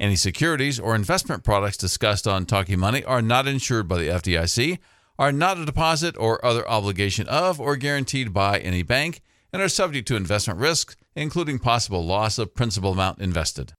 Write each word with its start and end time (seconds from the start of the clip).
Any 0.00 0.14
securities 0.14 0.78
or 0.78 0.94
investment 0.94 1.42
products 1.42 1.76
discussed 1.76 2.28
on 2.28 2.46
Talking 2.46 2.78
Money 2.78 3.02
are 3.02 3.20
not 3.20 3.48
insured 3.48 3.88
by 3.88 3.98
the 3.98 4.06
FDIC, 4.06 4.78
are 5.18 5.32
not 5.32 5.58
a 5.58 5.64
deposit 5.64 6.16
or 6.16 6.44
other 6.46 6.68
obligation 6.68 7.26
of 7.26 7.60
or 7.60 7.74
guaranteed 7.74 8.32
by 8.32 8.60
any 8.60 8.84
bank, 8.84 9.20
and 9.52 9.60
are 9.60 9.68
subject 9.68 10.06
to 10.06 10.14
investment 10.14 10.60
risks, 10.60 10.94
including 11.16 11.58
possible 11.58 12.06
loss 12.06 12.38
of 12.38 12.54
principal 12.54 12.92
amount 12.92 13.18
invested. 13.18 13.72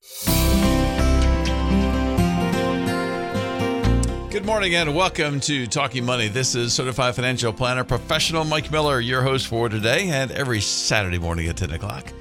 Good 4.29 4.45
morning 4.45 4.75
and 4.75 4.93
welcome 4.93 5.39
to 5.39 5.67
Talking 5.67 6.03
Money. 6.03 6.27
This 6.27 6.53
is 6.53 6.73
Certified 6.73 7.15
Financial 7.15 7.53
Planner 7.53 7.85
Professional 7.85 8.43
Mike 8.43 8.69
Miller, 8.71 8.99
your 8.99 9.21
host 9.21 9.47
for 9.47 9.69
today 9.69 10.09
and 10.09 10.31
every 10.31 10.59
Saturday 10.59 11.17
morning 11.17 11.47
at 11.47 11.55
10 11.55 11.71
o'clock 11.71 12.11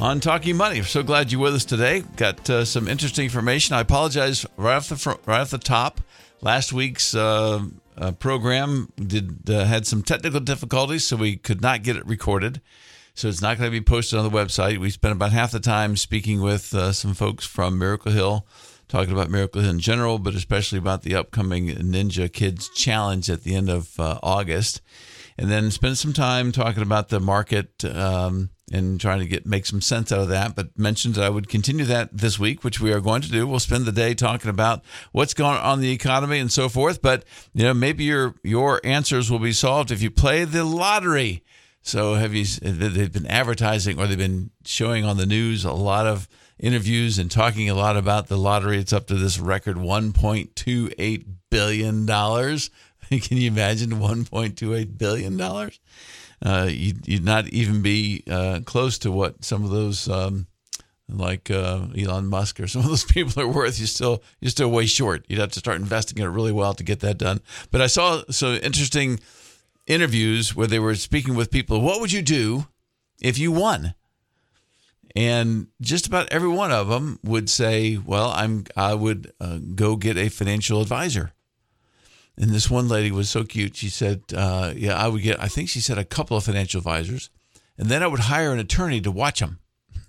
on 0.00 0.20
Talking 0.20 0.56
Money. 0.56 0.82
so 0.82 1.02
glad 1.02 1.30
you're 1.30 1.40
with 1.40 1.54
us 1.54 1.64
today. 1.64 2.00
Got 2.16 2.48
uh, 2.50 2.64
some 2.64 2.88
interesting 2.88 3.24
information. 3.24 3.74
I 3.74 3.80
apologize 3.80 4.44
right 4.56 4.76
off 4.76 4.88
the 4.88 4.96
front, 4.96 5.20
right 5.26 5.40
off 5.40 5.50
the 5.50 5.58
top. 5.58 6.00
Last 6.40 6.72
week's 6.72 7.14
uh, 7.14 7.64
uh, 7.96 8.12
program 8.12 8.92
did 8.96 9.48
uh, 9.48 9.64
had 9.64 9.86
some 9.86 10.02
technical 10.02 10.40
difficulties, 10.40 11.04
so 11.04 11.16
we 11.16 11.36
could 11.36 11.60
not 11.60 11.82
get 11.82 11.96
it 11.96 12.06
recorded. 12.06 12.60
So 13.14 13.28
it's 13.28 13.40
not 13.40 13.58
going 13.58 13.70
to 13.70 13.80
be 13.80 13.84
posted 13.84 14.18
on 14.18 14.24
the 14.24 14.36
website. 14.36 14.78
We 14.78 14.90
spent 14.90 15.12
about 15.12 15.32
half 15.32 15.52
the 15.52 15.60
time 15.60 15.96
speaking 15.96 16.40
with 16.40 16.74
uh, 16.74 16.92
some 16.92 17.14
folks 17.14 17.46
from 17.46 17.78
Miracle 17.78 18.12
Hill 18.12 18.46
talking 18.88 19.12
about 19.12 19.30
Miracle 19.30 19.62
Hill 19.62 19.70
in 19.70 19.80
general, 19.80 20.18
but 20.18 20.34
especially 20.34 20.78
about 20.78 21.02
the 21.02 21.14
upcoming 21.14 21.68
Ninja 21.68 22.32
Kids 22.32 22.68
Challenge 22.70 23.30
at 23.30 23.42
the 23.42 23.54
end 23.54 23.70
of 23.70 23.98
uh, 23.98 24.18
August. 24.22 24.80
And 25.38 25.50
then 25.50 25.70
spent 25.70 25.98
some 25.98 26.12
time 26.12 26.52
talking 26.52 26.82
about 26.82 27.08
the 27.08 27.18
market 27.18 27.84
um, 27.84 28.50
and 28.72 29.00
trying 29.00 29.20
to 29.20 29.26
get 29.26 29.46
make 29.46 29.66
some 29.66 29.80
sense 29.80 30.10
out 30.10 30.20
of 30.20 30.28
that. 30.28 30.54
But 30.54 30.78
mentioned 30.78 31.18
I 31.18 31.28
would 31.28 31.48
continue 31.48 31.84
that 31.84 32.16
this 32.16 32.38
week, 32.38 32.64
which 32.64 32.80
we 32.80 32.92
are 32.92 33.00
going 33.00 33.22
to 33.22 33.30
do. 33.30 33.46
We'll 33.46 33.60
spend 33.60 33.84
the 33.84 33.92
day 33.92 34.14
talking 34.14 34.50
about 34.50 34.82
what's 35.12 35.34
going 35.34 35.58
on 35.58 35.78
in 35.78 35.82
the 35.82 35.92
economy 35.92 36.38
and 36.38 36.50
so 36.50 36.68
forth. 36.68 37.02
But 37.02 37.24
you 37.52 37.64
know, 37.64 37.74
maybe 37.74 38.04
your 38.04 38.34
your 38.42 38.80
answers 38.84 39.30
will 39.30 39.38
be 39.38 39.52
solved 39.52 39.90
if 39.90 40.02
you 40.02 40.10
play 40.10 40.44
the 40.44 40.64
lottery. 40.64 41.44
So 41.82 42.14
have 42.14 42.34
you? 42.34 42.44
They've 42.44 43.12
been 43.12 43.26
advertising 43.26 43.98
or 43.98 44.06
they've 44.06 44.16
been 44.16 44.50
showing 44.64 45.04
on 45.04 45.18
the 45.18 45.26
news 45.26 45.64
a 45.64 45.72
lot 45.72 46.06
of 46.06 46.28
interviews 46.58 47.18
and 47.18 47.30
talking 47.30 47.68
a 47.68 47.74
lot 47.74 47.96
about 47.96 48.28
the 48.28 48.38
lottery. 48.38 48.78
It's 48.78 48.92
up 48.92 49.06
to 49.08 49.14
this 49.14 49.38
record 49.38 49.76
$1.28 49.76 51.24
billion. 51.50 52.06
Can 53.20 53.36
you 53.36 53.48
imagine 53.48 53.90
$1.28 53.90 54.98
billion? 54.98 55.70
Uh, 56.44 56.68
you'd, 56.70 57.08
you'd, 57.08 57.24
not 57.24 57.48
even 57.48 57.80
be 57.80 58.22
uh, 58.30 58.60
close 58.64 58.98
to 58.98 59.10
what 59.10 59.42
some 59.44 59.64
of 59.64 59.70
those, 59.70 60.08
um, 60.08 60.46
like 61.08 61.50
uh, 61.50 61.86
Elon 61.96 62.26
Musk 62.26 62.60
or 62.60 62.66
some 62.68 62.82
of 62.82 62.88
those 62.88 63.04
people 63.04 63.42
are 63.42 63.48
worth. 63.48 63.80
You 63.80 63.86
still 63.86 64.22
you're 64.40 64.50
still 64.50 64.70
way 64.70 64.86
short. 64.86 65.24
You'd 65.28 65.40
have 65.40 65.52
to 65.52 65.58
start 65.58 65.80
investing 65.80 66.18
in 66.18 66.28
it 66.28 66.32
really 66.32 66.52
well 66.52 66.74
to 66.74 66.84
get 66.84 67.00
that 67.00 67.18
done. 67.18 67.40
But 67.70 67.80
I 67.80 67.86
saw 67.86 68.22
some 68.30 68.54
interesting 68.62 69.20
interviews 69.86 70.54
where 70.54 70.66
they 70.66 70.78
were 70.78 70.94
speaking 70.94 71.34
with 71.34 71.50
people. 71.50 71.80
What 71.80 72.00
would 72.00 72.12
you 72.12 72.22
do 72.22 72.66
if 73.22 73.38
you 73.38 73.50
won? 73.50 73.94
and 75.16 75.68
just 75.80 76.06
about 76.06 76.32
every 76.32 76.48
one 76.48 76.72
of 76.72 76.88
them 76.88 77.18
would 77.22 77.48
say, 77.48 77.96
"Well, 77.96 78.30
I'm 78.30 78.64
I 78.76 78.94
would 78.94 79.32
uh, 79.40 79.58
go 79.58 79.96
get 79.96 80.16
a 80.16 80.28
financial 80.28 80.80
advisor." 80.80 81.32
And 82.36 82.50
this 82.50 82.70
one 82.70 82.88
lady 82.88 83.12
was 83.12 83.30
so 83.30 83.44
cute. 83.44 83.76
She 83.76 83.88
said, 83.88 84.22
uh, 84.36 84.72
"Yeah, 84.76 84.96
I 84.96 85.08
would 85.08 85.22
get. 85.22 85.40
I 85.40 85.48
think 85.48 85.68
she 85.68 85.80
said 85.80 85.98
a 85.98 86.04
couple 86.04 86.36
of 86.36 86.44
financial 86.44 86.78
advisors, 86.78 87.30
and 87.78 87.88
then 87.88 88.02
I 88.02 88.08
would 88.08 88.20
hire 88.20 88.52
an 88.52 88.58
attorney 88.58 89.00
to 89.02 89.10
watch 89.10 89.40
them." 89.40 89.60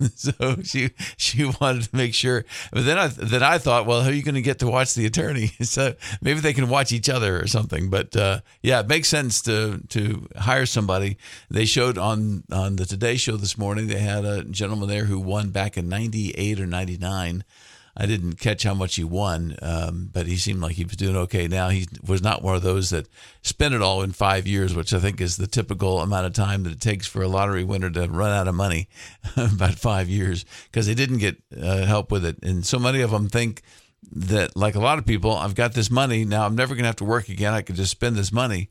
so 0.15 0.57
she 0.63 0.91
she 1.17 1.45
wanted 1.45 1.83
to 1.83 1.95
make 1.95 2.13
sure. 2.13 2.45
But 2.71 2.85
then 2.85 2.97
I 2.97 3.07
then 3.07 3.43
I 3.43 3.57
thought, 3.57 3.85
well, 3.85 4.01
how 4.01 4.09
are 4.09 4.13
you 4.13 4.23
going 4.23 4.35
to 4.35 4.41
get 4.41 4.59
to 4.59 4.67
watch 4.67 4.93
the 4.93 5.05
attorney? 5.05 5.47
so 5.61 5.93
maybe 6.21 6.39
they 6.39 6.53
can 6.53 6.69
watch 6.69 6.91
each 6.91 7.09
other 7.09 7.39
or 7.39 7.47
something. 7.47 7.89
But 7.89 8.15
uh, 8.15 8.41
yeah, 8.61 8.79
it 8.81 8.87
makes 8.87 9.07
sense 9.07 9.41
to 9.43 9.81
to 9.89 10.27
hire 10.37 10.65
somebody. 10.65 11.17
They 11.49 11.65
showed 11.65 11.97
on 11.97 12.43
on 12.51 12.75
the 12.75 12.85
Today 12.85 13.15
Show 13.17 13.37
this 13.37 13.57
morning. 13.57 13.87
They 13.87 13.99
had 13.99 14.25
a 14.25 14.43
gentleman 14.43 14.89
there 14.89 15.05
who 15.05 15.19
won 15.19 15.49
back 15.49 15.77
in 15.77 15.89
'98 15.89 16.59
or 16.59 16.67
'99 16.67 17.43
I 17.97 18.05
didn't 18.05 18.39
catch 18.39 18.63
how 18.63 18.73
much 18.73 18.95
he 18.95 19.03
won, 19.05 19.55
um, 19.61 20.09
but 20.11 20.27
he 20.27 20.35
seemed 20.35 20.61
like 20.61 20.75
he 20.75 20.83
was 20.83 20.97
doing 20.97 21.15
okay. 21.15 21.47
Now 21.47 21.69
he 21.69 21.87
was 22.05 22.21
not 22.21 22.41
one 22.41 22.55
of 22.55 22.61
those 22.61 22.89
that 22.89 23.07
spent 23.41 23.73
it 23.73 23.81
all 23.81 24.01
in 24.01 24.11
five 24.11 24.45
years, 24.45 24.75
which 24.75 24.93
I 24.93 24.99
think 24.99 25.21
is 25.21 25.37
the 25.37 25.47
typical 25.47 26.01
amount 26.01 26.25
of 26.25 26.33
time 26.33 26.63
that 26.63 26.73
it 26.73 26.81
takes 26.81 27.07
for 27.07 27.21
a 27.21 27.27
lottery 27.27 27.63
winner 27.63 27.89
to 27.89 28.07
run 28.07 28.31
out 28.31 28.49
of 28.49 28.55
money, 28.55 28.89
about 29.37 29.75
five 29.75 30.09
years, 30.09 30.43
because 30.65 30.87
they 30.87 30.93
didn't 30.93 31.19
get 31.19 31.41
uh, 31.57 31.85
help 31.85 32.11
with 32.11 32.25
it. 32.25 32.37
And 32.43 32.65
so 32.65 32.77
many 32.77 32.99
of 32.99 33.11
them 33.11 33.29
think 33.29 33.61
that, 34.11 34.57
like 34.57 34.75
a 34.75 34.81
lot 34.81 34.99
of 34.99 35.05
people, 35.05 35.31
I've 35.31 35.55
got 35.55 35.73
this 35.73 35.89
money 35.89 36.25
now. 36.25 36.45
I'm 36.45 36.55
never 36.55 36.75
going 36.75 36.83
to 36.83 36.89
have 36.89 36.97
to 36.97 37.05
work 37.05 37.29
again. 37.29 37.53
I 37.53 37.61
could 37.61 37.75
just 37.75 37.91
spend 37.91 38.17
this 38.17 38.31
money 38.31 38.69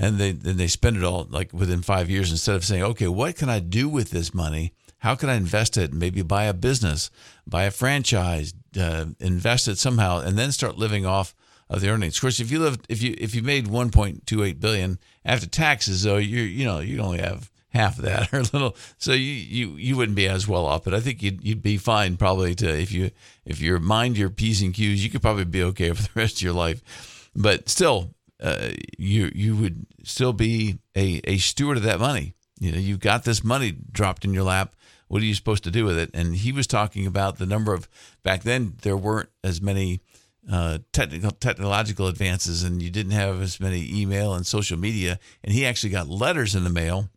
and 0.00 0.18
they 0.18 0.32
then 0.32 0.56
they 0.56 0.66
spend 0.66 0.96
it 0.96 1.04
all 1.04 1.26
like 1.30 1.52
within 1.52 1.82
five 1.82 2.08
years 2.08 2.30
instead 2.30 2.56
of 2.56 2.64
saying, 2.64 2.82
okay, 2.82 3.06
what 3.06 3.36
can 3.36 3.50
I 3.50 3.60
do 3.60 3.88
with 3.88 4.10
this 4.10 4.32
money 4.32 4.72
how 5.00 5.14
can 5.14 5.28
I 5.28 5.34
invest 5.34 5.76
it? 5.76 5.92
Maybe 5.92 6.22
buy 6.22 6.44
a 6.44 6.54
business, 6.54 7.10
buy 7.46 7.64
a 7.64 7.70
franchise, 7.70 8.54
uh, 8.78 9.06
invest 9.18 9.66
it 9.66 9.78
somehow, 9.78 10.20
and 10.20 10.38
then 10.38 10.52
start 10.52 10.76
living 10.76 11.04
off 11.04 11.34
of 11.70 11.80
the 11.80 11.88
earnings. 11.88 12.16
Of 12.16 12.20
course, 12.20 12.40
if 12.40 12.50
you 12.50 12.58
lived, 12.58 12.84
if 12.88 13.02
you 13.02 13.14
if 13.18 13.34
you 13.34 13.42
made 13.42 13.66
1.28 13.66 14.60
billion 14.60 14.98
after 15.24 15.46
taxes, 15.46 16.02
though, 16.02 16.18
you 16.18 16.42
you 16.42 16.64
know 16.64 16.80
you 16.80 17.00
only 17.00 17.20
have 17.20 17.50
half 17.70 17.98
of 17.98 18.04
that 18.04 18.32
or 18.32 18.40
a 18.40 18.42
little, 18.42 18.76
so 18.98 19.12
you 19.12 19.32
you 19.32 19.76
you 19.76 19.96
wouldn't 19.96 20.16
be 20.16 20.28
as 20.28 20.46
well 20.46 20.66
off. 20.66 20.84
But 20.84 20.94
I 20.94 21.00
think 21.00 21.22
you'd 21.22 21.42
you'd 21.42 21.62
be 21.62 21.78
fine 21.78 22.18
probably 22.18 22.54
to 22.56 22.68
if 22.68 22.92
you 22.92 23.10
if 23.46 23.60
you 23.60 23.78
mind 23.78 24.18
your 24.18 24.30
p's 24.30 24.60
and 24.60 24.74
q's, 24.74 25.02
you 25.02 25.10
could 25.10 25.22
probably 25.22 25.44
be 25.44 25.62
okay 25.62 25.90
for 25.94 26.02
the 26.02 26.10
rest 26.14 26.36
of 26.36 26.42
your 26.42 26.52
life. 26.52 27.30
But 27.34 27.70
still, 27.70 28.10
uh, 28.38 28.70
you 28.98 29.30
you 29.34 29.56
would 29.56 29.86
still 30.04 30.34
be 30.34 30.78
a 30.94 31.20
a 31.24 31.38
steward 31.38 31.78
of 31.78 31.84
that 31.84 32.00
money. 32.00 32.34
You 32.58 32.72
know, 32.72 32.78
you've 32.78 33.00
got 33.00 33.24
this 33.24 33.42
money 33.42 33.74
dropped 33.90 34.26
in 34.26 34.34
your 34.34 34.42
lap 34.42 34.74
what 35.10 35.22
are 35.22 35.26
you 35.26 35.34
supposed 35.34 35.64
to 35.64 35.72
do 35.72 35.84
with 35.84 35.98
it? 35.98 36.08
And 36.14 36.36
he 36.36 36.52
was 36.52 36.68
talking 36.68 37.04
about 37.04 37.38
the 37.38 37.44
number 37.44 37.74
of 37.74 37.88
back 38.22 38.44
then 38.44 38.74
there 38.82 38.96
weren't 38.96 39.28
as 39.42 39.60
many 39.60 40.02
uh, 40.48 40.78
technical 40.92 41.32
technological 41.32 42.06
advances, 42.06 42.62
and 42.62 42.80
you 42.80 42.90
didn't 42.90 43.10
have 43.10 43.42
as 43.42 43.58
many 43.58 43.90
email 43.92 44.34
and 44.34 44.46
social 44.46 44.78
media. 44.78 45.18
And 45.42 45.52
he 45.52 45.66
actually 45.66 45.90
got 45.90 46.06
letters 46.06 46.54
in 46.54 46.62
the 46.62 46.70
mail 46.70 47.08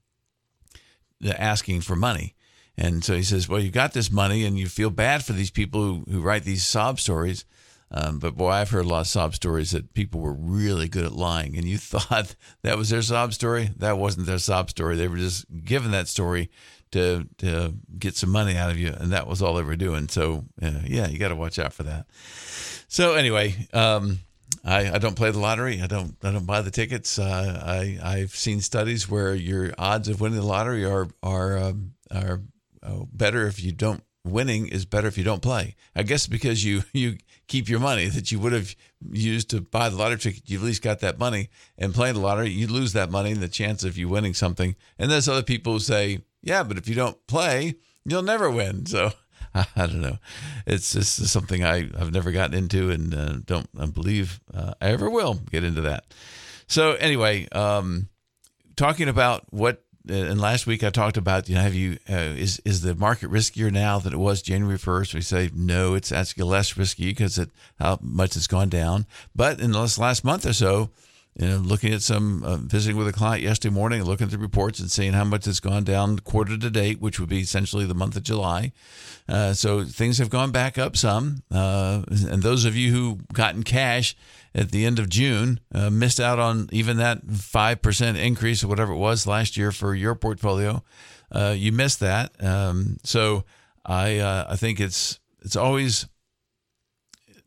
asking 1.37 1.81
for 1.81 1.95
money. 1.95 2.33
And 2.75 3.05
so 3.05 3.13
he 3.15 3.21
says, 3.21 3.47
"Well, 3.47 3.59
you 3.59 3.69
got 3.69 3.93
this 3.93 4.11
money, 4.11 4.43
and 4.43 4.57
you 4.57 4.67
feel 4.67 4.89
bad 4.89 5.23
for 5.23 5.33
these 5.33 5.51
people 5.51 5.81
who, 5.81 6.03
who 6.09 6.21
write 6.21 6.45
these 6.45 6.65
sob 6.65 6.99
stories." 6.99 7.45
Um, 7.91 8.17
but 8.17 8.35
boy, 8.35 8.49
I've 8.49 8.71
heard 8.71 8.85
a 8.85 8.89
lot 8.89 9.01
of 9.01 9.07
sob 9.07 9.35
stories 9.35 9.69
that 9.69 9.93
people 9.93 10.19
were 10.19 10.33
really 10.33 10.89
good 10.89 11.05
at 11.05 11.11
lying, 11.11 11.55
and 11.57 11.67
you 11.67 11.77
thought 11.93 12.35
that 12.63 12.75
was 12.75 12.89
their 12.89 13.03
sob 13.03 13.35
story. 13.35 13.69
That 13.77 13.99
wasn't 13.99 14.25
their 14.25 14.39
sob 14.39 14.71
story. 14.71 14.95
They 14.95 15.07
were 15.07 15.17
just 15.17 15.45
given 15.63 15.91
that 15.91 16.07
story 16.07 16.49
to 16.93 17.27
to 17.39 17.75
get 17.99 18.15
some 18.15 18.31
money 18.31 18.57
out 18.57 18.71
of 18.71 18.77
you, 18.77 18.93
and 18.97 19.11
that 19.11 19.27
was 19.27 19.41
all 19.41 19.55
they 19.55 19.63
were 19.63 19.75
doing. 19.75 20.07
So 20.07 20.45
uh, 20.61 20.79
yeah, 20.85 21.07
you 21.07 21.19
got 21.19 21.29
to 21.29 21.35
watch 21.35 21.59
out 21.59 21.73
for 21.73 21.83
that. 21.83 22.05
So 22.87 23.15
anyway, 23.15 23.67
um, 23.73 24.19
I, 24.63 24.91
I 24.91 24.97
don't 24.97 25.15
play 25.15 25.31
the 25.31 25.39
lottery. 25.39 25.81
I 25.81 25.87
don't 25.87 26.15
I 26.23 26.31
don't 26.31 26.45
buy 26.45 26.61
the 26.61 26.71
tickets. 26.71 27.19
Uh, 27.19 27.61
I 27.65 27.99
I've 28.01 28.35
seen 28.35 28.61
studies 28.61 29.09
where 29.09 29.35
your 29.35 29.73
odds 29.77 30.07
of 30.07 30.21
winning 30.21 30.39
the 30.39 30.45
lottery 30.45 30.85
are 30.85 31.07
are 31.21 31.57
um, 31.57 31.93
are 32.11 32.41
uh, 32.81 33.03
better 33.11 33.47
if 33.47 33.63
you 33.63 33.71
don't 33.71 34.03
winning 34.25 34.67
is 34.67 34.85
better 34.85 35.07
if 35.07 35.17
you 35.17 35.23
don't 35.23 35.41
play. 35.41 35.75
I 35.95 36.03
guess 36.03 36.27
because 36.27 36.63
you 36.63 36.83
you 36.93 37.17
keep 37.47 37.69
your 37.69 37.79
money 37.79 38.07
that 38.07 38.31
you 38.31 38.39
would 38.39 38.53
have 38.53 38.75
used 39.11 39.49
to 39.49 39.61
buy 39.61 39.89
the 39.89 39.97
lottery 39.97 40.17
ticket, 40.17 40.49
you 40.49 40.59
at 40.59 40.63
least 40.63 40.81
got 40.81 40.99
that 40.99 41.19
money. 41.19 41.49
And 41.77 41.93
playing 41.93 42.15
the 42.15 42.21
lottery, 42.21 42.49
you 42.49 42.67
lose 42.67 42.93
that 42.93 43.11
money 43.11 43.31
and 43.31 43.41
the 43.41 43.47
chance 43.47 43.83
of 43.83 43.97
you 43.97 44.07
winning 44.07 44.33
something. 44.33 44.75
And 44.97 45.11
there's 45.11 45.27
other 45.27 45.43
people 45.43 45.73
who 45.73 45.79
say, 45.79 46.19
yeah, 46.43 46.63
but 46.63 46.77
if 46.77 46.87
you 46.87 46.95
don't 46.95 47.25
play, 47.27 47.75
you'll 48.05 48.21
never 48.21 48.51
win. 48.51 48.85
So 48.85 49.11
I, 49.55 49.65
don't 49.75 50.01
know. 50.01 50.17
It's 50.67 50.93
just 50.93 51.25
something 51.27 51.63
I, 51.63 51.89
I've 51.97 52.11
never 52.11 52.31
gotten 52.31 52.55
into 52.55 52.89
and 52.91 53.13
uh, 53.13 53.33
don't 53.45 53.93
believe 53.93 54.39
uh, 54.53 54.73
I 54.81 54.89
ever 54.89 55.09
will 55.09 55.35
get 55.35 55.63
into 55.63 55.81
that. 55.81 56.13
So 56.67 56.93
anyway, 56.93 57.47
um, 57.51 58.09
talking 58.75 59.07
about 59.09 59.45
what 59.51 59.83
and 60.09 60.41
last 60.41 60.67
week 60.67 60.83
I 60.83 60.89
talked 60.89 61.15
about 61.15 61.47
you 61.47 61.55
know 61.55 61.61
have 61.61 61.75
you 61.75 61.97
uh, 62.09 62.35
is 62.35 62.61
is 62.65 62.81
the 62.81 62.93
market 62.93 63.31
riskier 63.31 63.71
now 63.71 63.99
than 63.99 64.11
it 64.11 64.19
was 64.19 64.41
January 64.41 64.77
first? 64.77 65.13
We 65.13 65.21
say 65.21 65.49
no, 65.53 65.93
it's 65.93 66.11
actually 66.11 66.43
less 66.43 66.75
risky 66.75 67.05
because 67.05 67.37
it 67.37 67.51
how 67.79 67.99
much 68.01 68.35
it's 68.35 68.47
gone 68.47 68.69
down. 68.69 69.05
But 69.35 69.61
in 69.61 69.71
this 69.71 69.97
last 69.97 70.25
month 70.25 70.45
or 70.45 70.53
so, 70.53 70.89
you 71.35 71.47
know, 71.47 71.57
looking 71.57 71.93
at 71.93 72.01
some 72.01 72.43
uh, 72.43 72.57
visiting 72.57 72.95
with 72.95 73.07
a 73.07 73.13
client 73.13 73.41
yesterday 73.41 73.73
morning, 73.73 74.03
looking 74.03 74.25
at 74.25 74.31
the 74.31 74.37
reports 74.37 74.79
and 74.79 74.91
seeing 74.91 75.13
how 75.13 75.23
much 75.23 75.47
it's 75.47 75.59
gone 75.59 75.83
down 75.83 76.19
quarter 76.19 76.57
to 76.57 76.69
date, 76.69 77.01
which 77.01 77.19
would 77.19 77.29
be 77.29 77.39
essentially 77.39 77.85
the 77.85 77.95
month 77.95 78.15
of 78.15 78.23
July. 78.23 78.71
Uh, 79.27 79.53
so 79.53 79.83
things 79.83 80.19
have 80.19 80.29
gone 80.29 80.51
back 80.51 80.77
up 80.77 80.95
some. 80.95 81.41
Uh, 81.51 82.03
and 82.07 82.43
those 82.43 82.65
of 82.65 82.75
you 82.75 82.91
who 82.91 83.19
got 83.33 83.55
in 83.55 83.63
cash 83.63 84.15
at 84.53 84.69
the 84.69 84.85
end 84.85 84.99
of 84.99 85.09
June 85.09 85.59
uh, 85.73 85.89
missed 85.89 86.19
out 86.19 86.37
on 86.37 86.69
even 86.71 86.97
that 86.97 87.25
5% 87.25 88.17
increase 88.17 88.63
or 88.63 88.67
whatever 88.67 88.93
it 88.93 88.97
was 88.97 89.25
last 89.25 89.57
year 89.57 89.71
for 89.71 89.95
your 89.95 90.13
portfolio. 90.13 90.83
Uh, 91.31 91.55
you 91.57 91.71
missed 91.71 91.99
that. 91.99 92.31
Um, 92.43 92.97
so 93.03 93.43
I, 93.83 94.19
uh, 94.19 94.45
I 94.49 94.55
think 94.55 94.79
it's, 94.79 95.19
it's 95.41 95.55
always 95.55 96.07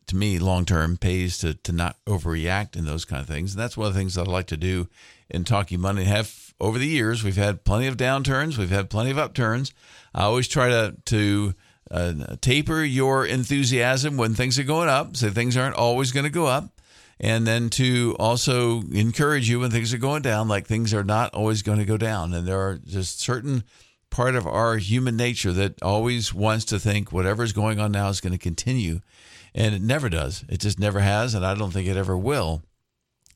to 0.07 0.15
me, 0.15 0.39
long 0.39 0.65
term 0.65 0.97
pays 0.97 1.37
to 1.39 1.53
to 1.53 1.71
not 1.71 1.97
overreact 2.05 2.75
in 2.75 2.85
those 2.85 3.05
kind 3.05 3.21
of 3.21 3.27
things. 3.27 3.53
And 3.53 3.61
that's 3.61 3.77
one 3.77 3.87
of 3.87 3.93
the 3.93 3.99
things 3.99 4.15
that 4.15 4.27
I 4.27 4.31
like 4.31 4.47
to 4.47 4.57
do 4.57 4.87
in 5.29 5.43
talking 5.43 5.79
money. 5.79 6.05
Have 6.05 6.53
over 6.59 6.77
the 6.77 6.87
years, 6.87 7.23
we've 7.23 7.35
had 7.35 7.63
plenty 7.63 7.87
of 7.87 7.97
downturns, 7.97 8.57
we've 8.57 8.69
had 8.69 8.89
plenty 8.89 9.11
of 9.11 9.17
upturns. 9.17 9.73
I 10.15 10.23
always 10.23 10.47
try 10.47 10.69
to 10.69 10.95
to 11.05 11.53
uh, 11.91 12.35
taper 12.41 12.83
your 12.83 13.25
enthusiasm 13.25 14.17
when 14.17 14.33
things 14.33 14.57
are 14.57 14.63
going 14.63 14.89
up, 14.89 15.15
so 15.15 15.29
things 15.29 15.55
aren't 15.55 15.75
always 15.75 16.11
going 16.11 16.25
to 16.25 16.29
go 16.29 16.47
up. 16.47 16.69
And 17.19 17.47
then 17.47 17.69
to 17.71 18.15
also 18.19 18.81
encourage 18.91 19.49
you 19.49 19.59
when 19.59 19.71
things 19.71 19.93
are 19.93 19.97
going 19.97 20.21
down, 20.21 20.47
like 20.47 20.67
things 20.67 20.93
are 20.93 21.03
not 21.03 21.33
always 21.33 21.63
going 21.63 21.79
to 21.79 21.85
go 21.85 21.97
down. 21.97 22.33
And 22.33 22.47
there 22.47 22.59
are 22.59 22.77
just 22.85 23.19
certain 23.19 23.63
part 24.09 24.35
of 24.35 24.45
our 24.45 24.77
human 24.77 25.17
nature 25.17 25.51
that 25.53 25.81
always 25.81 26.33
wants 26.33 26.65
to 26.65 26.79
think 26.79 27.11
whatever 27.11 27.43
is 27.43 27.53
going 27.53 27.79
on 27.79 27.91
now 27.91 28.09
is 28.09 28.21
going 28.21 28.33
to 28.33 28.37
continue. 28.37 29.01
And 29.57 29.75
it 29.75 29.81
never 29.81 30.07
does. 30.07 30.45
It 30.47 30.59
just 30.61 30.79
never 30.79 30.99
has. 30.99 31.33
And 31.33 31.45
I 31.45 31.55
don't 31.55 31.71
think 31.71 31.87
it 31.87 31.97
ever 31.97 32.15
will. 32.15 32.61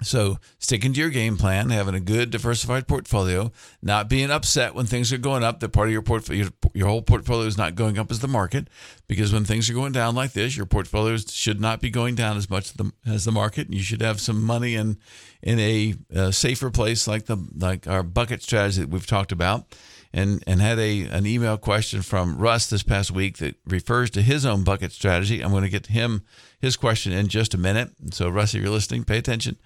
So 0.04 0.38
sticking 0.58 0.94
to 0.94 1.00
your 1.00 1.10
game 1.10 1.38
plan, 1.38 1.70
having 1.70 1.94
a 1.94 2.00
good 2.00 2.32
diversified 2.32 2.88
portfolio, 2.88 3.52
not 3.84 4.10
being 4.10 4.32
upset 4.32 4.74
when 4.74 4.88
things 4.88 5.14
are 5.14 5.20
going 5.20 5.44
up. 5.44 5.60
That 5.60 5.70
part 5.70 5.90
of 5.90 5.94
your 5.94 6.02
portfolio, 6.02 6.50
your 6.74 6.88
whole 6.88 7.04
portfolio 7.04 7.46
is 7.48 7.58
not 7.58 7.76
going 7.76 8.00
up 8.00 8.10
as 8.10 8.20
the 8.20 8.28
market, 8.28 8.68
because 9.08 9.32
when 9.32 9.46
things 9.46 9.70
are 9.70 9.76
going 9.76 9.92
down 9.92 10.16
like 10.16 10.34
this, 10.34 10.58
your 10.58 10.66
portfolio 10.66 11.18
should 11.18 11.62
not 11.62 11.82
be 11.82 11.92
going 11.92 12.16
down 12.16 12.36
as 12.36 12.50
much 12.50 12.74
as 13.06 13.26
the 13.26 13.32
market. 13.32 13.72
You 13.72 13.84
should 13.84 14.02
have 14.02 14.20
some 14.20 14.44
money 14.44 14.74
in 14.74 14.98
in 15.44 15.60
a, 15.60 15.96
a 16.10 16.34
safer 16.34 16.72
place 16.72 17.08
like 17.08 17.26
the 17.26 17.38
like 17.56 17.88
our 17.88 18.02
bucket 18.02 18.42
strategy 18.42 18.82
that 18.82 18.90
we've 18.90 19.08
talked 19.08 19.32
about 19.32 19.68
and 20.14 20.44
and 20.46 20.62
had 20.62 20.80
a 20.80 21.04
an 21.04 21.26
email 21.26 21.58
question 21.58 22.02
from 22.02 22.38
Russ 22.38 22.70
this 22.70 22.84
past 22.84 23.12
week 23.12 23.38
that 23.38 23.56
refers 23.66 24.10
to 24.12 24.22
his 24.22 24.46
own 24.46 24.64
bucket 24.64 24.92
strategy. 24.92 25.42
I'm 25.42 25.52
going 25.52 25.64
to 25.64 25.70
get 25.70 25.88
him 25.88 26.24
his 26.60 26.78
question 26.78 27.12
in 27.12 27.28
just 27.28 27.54
a 27.54 27.58
minute. 27.58 27.92
So 28.12 28.30
Russ, 28.30 28.54
if 28.54 28.62
you're 28.62 28.72
listening, 28.72 29.04
pay 29.04 29.18
attention. 29.18 29.58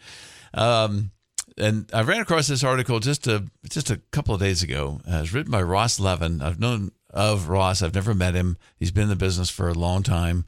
Um, 0.54 1.12
and 1.58 1.90
I 1.94 2.02
ran 2.02 2.22
across 2.22 2.48
this 2.48 2.64
article 2.64 3.00
just 3.00 3.28
a 3.28 3.46
just 3.70 3.90
a 3.90 3.98
couple 4.12 4.36
of 4.36 4.42
days 4.42 4.62
ago. 4.62 5.02
Uh, 5.10 5.22
it's 5.24 5.34
written 5.34 5.52
by 5.52 5.62
Ross 5.62 6.00
Levin. 6.00 6.42
I've 6.42 6.60
known 6.60 6.92
of 7.10 7.48
Ross. 7.48 7.82
I've 7.82 7.96
never 7.96 8.14
met 8.14 8.36
him. 8.36 8.58
He's 8.78 8.92
been 8.92 9.04
in 9.04 9.10
the 9.10 9.16
business 9.16 9.50
for 9.50 9.70
a 9.70 9.74
long 9.74 10.04
time, 10.04 10.46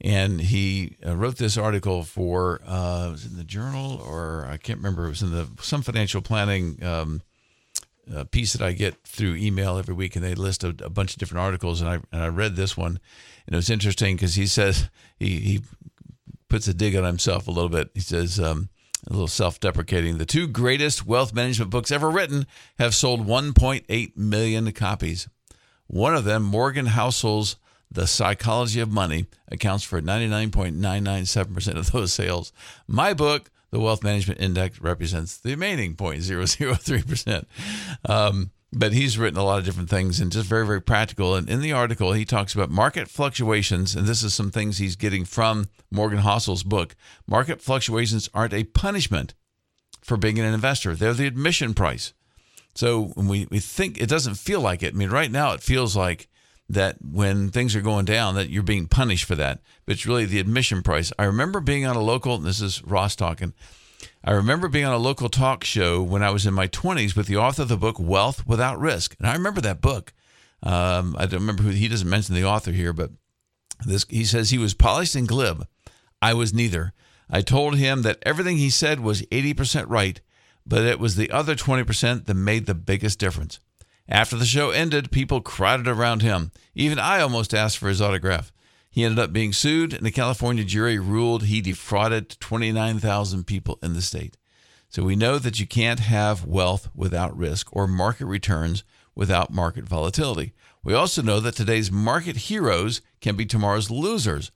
and 0.00 0.40
he 0.40 0.98
uh, 1.04 1.16
wrote 1.16 1.36
this 1.36 1.56
article 1.56 2.02
for 2.04 2.60
uh, 2.66 3.08
was 3.10 3.24
in 3.24 3.36
the 3.36 3.44
Journal 3.44 4.00
or 4.06 4.46
I 4.48 4.58
can't 4.58 4.78
remember. 4.78 5.06
It 5.06 5.10
was 5.10 5.22
in 5.22 5.32
the 5.32 5.48
some 5.62 5.82
financial 5.82 6.20
planning 6.20 6.84
um, 6.84 7.22
a 8.12 8.24
piece 8.24 8.52
that 8.52 8.62
I 8.62 8.72
get 8.72 9.02
through 9.04 9.36
email 9.36 9.78
every 9.78 9.94
week, 9.94 10.16
and 10.16 10.24
they 10.24 10.34
list 10.34 10.64
a, 10.64 10.68
a, 10.82 10.90
bunch 10.90 11.12
of 11.12 11.18
different 11.18 11.44
articles. 11.44 11.80
And 11.80 11.90
I 11.90 11.94
and 12.12 12.22
I 12.22 12.28
read 12.28 12.56
this 12.56 12.76
one, 12.76 12.98
and 13.46 13.54
it 13.54 13.56
was 13.56 13.70
interesting 13.70 14.16
because 14.16 14.34
he 14.34 14.46
says 14.46 14.88
he 15.18 15.40
he 15.40 15.62
puts 16.48 16.68
a 16.68 16.74
dig 16.74 16.96
on 16.96 17.04
himself 17.04 17.46
a 17.46 17.50
little 17.50 17.68
bit. 17.68 17.90
He 17.94 18.00
says 18.00 18.40
um, 18.40 18.68
a 19.06 19.12
little 19.12 19.28
self-deprecating. 19.28 20.18
The 20.18 20.26
two 20.26 20.46
greatest 20.46 21.06
wealth 21.06 21.32
management 21.32 21.70
books 21.70 21.90
ever 21.90 22.10
written 22.10 22.46
have 22.78 22.94
sold 22.94 23.26
1.8 23.26 24.16
million 24.16 24.70
copies. 24.72 25.28
One 25.86 26.14
of 26.14 26.24
them, 26.24 26.42
Morgan 26.42 26.86
Housel's 26.86 27.56
The 27.90 28.06
Psychology 28.06 28.80
of 28.80 28.90
Money, 28.90 29.26
accounts 29.48 29.84
for 29.84 30.00
99.997% 30.00 31.76
of 31.76 31.92
those 31.92 32.12
sales. 32.12 32.52
My 32.86 33.14
book 33.14 33.50
the 33.70 33.80
wealth 33.80 34.02
management 34.02 34.40
index 34.40 34.80
represents 34.80 35.36
the 35.36 35.50
remaining 35.50 35.94
0.003%. 35.94 37.44
Um, 38.08 38.50
but 38.72 38.92
he's 38.92 39.18
written 39.18 39.38
a 39.38 39.44
lot 39.44 39.58
of 39.58 39.64
different 39.64 39.90
things 39.90 40.20
and 40.20 40.30
just 40.30 40.46
very, 40.46 40.64
very 40.64 40.80
practical. 40.80 41.34
And 41.34 41.48
in 41.50 41.60
the 41.60 41.72
article, 41.72 42.12
he 42.12 42.24
talks 42.24 42.54
about 42.54 42.70
market 42.70 43.08
fluctuations. 43.08 43.96
And 43.96 44.06
this 44.06 44.22
is 44.22 44.32
some 44.32 44.50
things 44.50 44.78
he's 44.78 44.96
getting 44.96 45.24
from 45.24 45.68
Morgan 45.90 46.20
Housel's 46.20 46.62
book. 46.62 46.94
Market 47.26 47.60
fluctuations 47.60 48.28
aren't 48.32 48.54
a 48.54 48.64
punishment 48.64 49.34
for 50.02 50.16
being 50.16 50.38
an 50.38 50.52
investor, 50.52 50.94
they're 50.94 51.12
the 51.12 51.26
admission 51.26 51.74
price. 51.74 52.14
So 52.74 53.12
when 53.14 53.28
we, 53.28 53.46
we 53.50 53.58
think 53.58 54.00
it 54.00 54.08
doesn't 54.08 54.36
feel 54.36 54.60
like 54.60 54.82
it. 54.82 54.94
I 54.94 54.96
mean, 54.96 55.10
right 55.10 55.30
now 55.30 55.52
it 55.52 55.60
feels 55.60 55.96
like 55.96 56.28
that 56.70 56.98
when 57.02 57.48
things 57.48 57.74
are 57.74 57.80
going 57.80 58.04
down 58.04 58.36
that 58.36 58.48
you're 58.48 58.62
being 58.62 58.86
punished 58.86 59.24
for 59.24 59.34
that. 59.34 59.60
But 59.84 59.94
it's 59.94 60.06
really 60.06 60.24
the 60.24 60.38
admission 60.38 60.82
price. 60.82 61.12
I 61.18 61.24
remember 61.24 61.60
being 61.60 61.84
on 61.84 61.96
a 61.96 62.00
local 62.00 62.38
this 62.38 62.60
is 62.60 62.82
ross 62.84 63.16
talking. 63.16 63.54
I 64.24 64.30
remember 64.30 64.68
being 64.68 64.84
on 64.84 64.92
a 64.92 64.98
local 64.98 65.28
talk 65.28 65.64
show 65.64 66.00
when 66.00 66.22
i 66.22 66.30
was 66.30 66.46
in 66.46 66.54
my 66.54 66.68
20s 66.68 67.16
with 67.16 67.26
the 67.26 67.36
author 67.36 67.62
of 67.62 67.68
the 67.68 67.76
book 67.76 67.96
wealth 67.98 68.46
without 68.46 68.78
risk. 68.78 69.16
And 69.18 69.26
i 69.26 69.32
remember 69.32 69.60
that 69.60 69.80
book. 69.80 70.12
Um, 70.62 71.16
i 71.18 71.26
don't 71.26 71.40
remember 71.40 71.64
who 71.64 71.70
he 71.70 71.88
doesn't 71.88 72.08
mention 72.08 72.36
the 72.36 72.44
author 72.44 72.70
here 72.70 72.92
but 72.92 73.10
this 73.84 74.06
he 74.08 74.24
says 74.24 74.50
he 74.50 74.58
was 74.58 74.74
polished 74.74 75.16
and 75.16 75.26
glib. 75.26 75.66
I 76.22 76.34
was 76.34 76.54
neither. 76.54 76.92
I 77.28 77.40
told 77.40 77.76
him 77.76 78.02
that 78.02 78.22
everything 78.22 78.58
he 78.58 78.70
said 78.70 79.00
was 79.00 79.22
80% 79.22 79.86
right 79.88 80.20
but 80.64 80.84
it 80.84 81.00
was 81.00 81.16
the 81.16 81.32
other 81.32 81.56
20% 81.56 82.26
that 82.26 82.34
made 82.34 82.66
the 82.66 82.74
biggest 82.74 83.18
difference 83.18 83.58
after 84.10 84.34
the 84.34 84.44
show 84.44 84.70
ended, 84.70 85.12
people 85.12 85.40
crowded 85.40 85.86
around 85.86 86.22
him. 86.22 86.50
Even 86.74 86.98
I 86.98 87.20
almost 87.20 87.54
asked 87.54 87.78
for 87.78 87.88
his 87.88 88.02
autograph. 88.02 88.52
He 88.90 89.04
ended 89.04 89.20
up 89.20 89.32
being 89.32 89.52
sued, 89.52 89.92
and 89.94 90.04
the 90.04 90.10
California 90.10 90.64
jury 90.64 90.98
ruled 90.98 91.44
he 91.44 91.60
defrauded 91.60 92.36
29,000 92.40 93.46
people 93.46 93.78
in 93.80 93.94
the 93.94 94.02
state. 94.02 94.36
So 94.88 95.04
we 95.04 95.14
know 95.14 95.38
that 95.38 95.60
you 95.60 95.66
can't 95.66 96.00
have 96.00 96.44
wealth 96.44 96.88
without 96.92 97.36
risk 97.36 97.68
or 97.70 97.86
market 97.86 98.26
returns 98.26 98.82
without 99.14 99.52
market 99.52 99.84
volatility. 99.84 100.54
We 100.82 100.92
also 100.92 101.22
know 101.22 101.38
that 101.38 101.54
today's 101.54 101.92
market 101.92 102.36
heroes 102.36 103.00
can 103.20 103.36
be 103.36 103.46
tomorrow's 103.46 103.92
losers. 103.92 104.50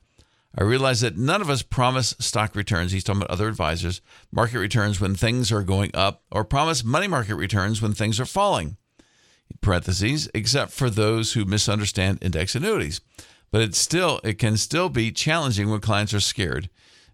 I 0.59 0.65
realize 0.65 1.01
that 1.03 1.17
none 1.17 1.41
of 1.41 1.51
us 1.51 1.63
promise 1.63 2.17
stock 2.19 2.57
returns. 2.57 2.91
He's 2.91 3.05
talking 3.05 3.23
about 3.23 3.31
other 3.31 3.47
advisors, 3.47 4.01
market 4.33 4.59
returns 4.59 5.01
when 5.01 5.15
things 5.15 5.53
are 5.53 5.63
going 5.63 5.93
up, 5.95 6.25
or 6.33 6.45
promise 6.45 6.83
money 6.83 7.07
market 7.07 7.37
returns 7.37 7.81
when 7.81 7.93
things 7.93 8.19
are 8.19 8.25
falling 8.25 8.79
parentheses, 9.65 10.29
except 10.35 10.71
for 10.71 10.91
those 10.91 11.33
who 11.33 11.45
misunderstand 11.45 12.19
index 12.23 12.55
annuities. 12.55 13.01
But 13.51 13.63
it's 13.63 13.79
still 13.79 14.21
it 14.23 14.39
can 14.39 14.57
still 14.57 14.89
be 14.89 15.11
challenging 15.11 15.71
when 15.71 15.81
clients 15.81 16.15
are 16.15 16.21
scared. 16.21 16.69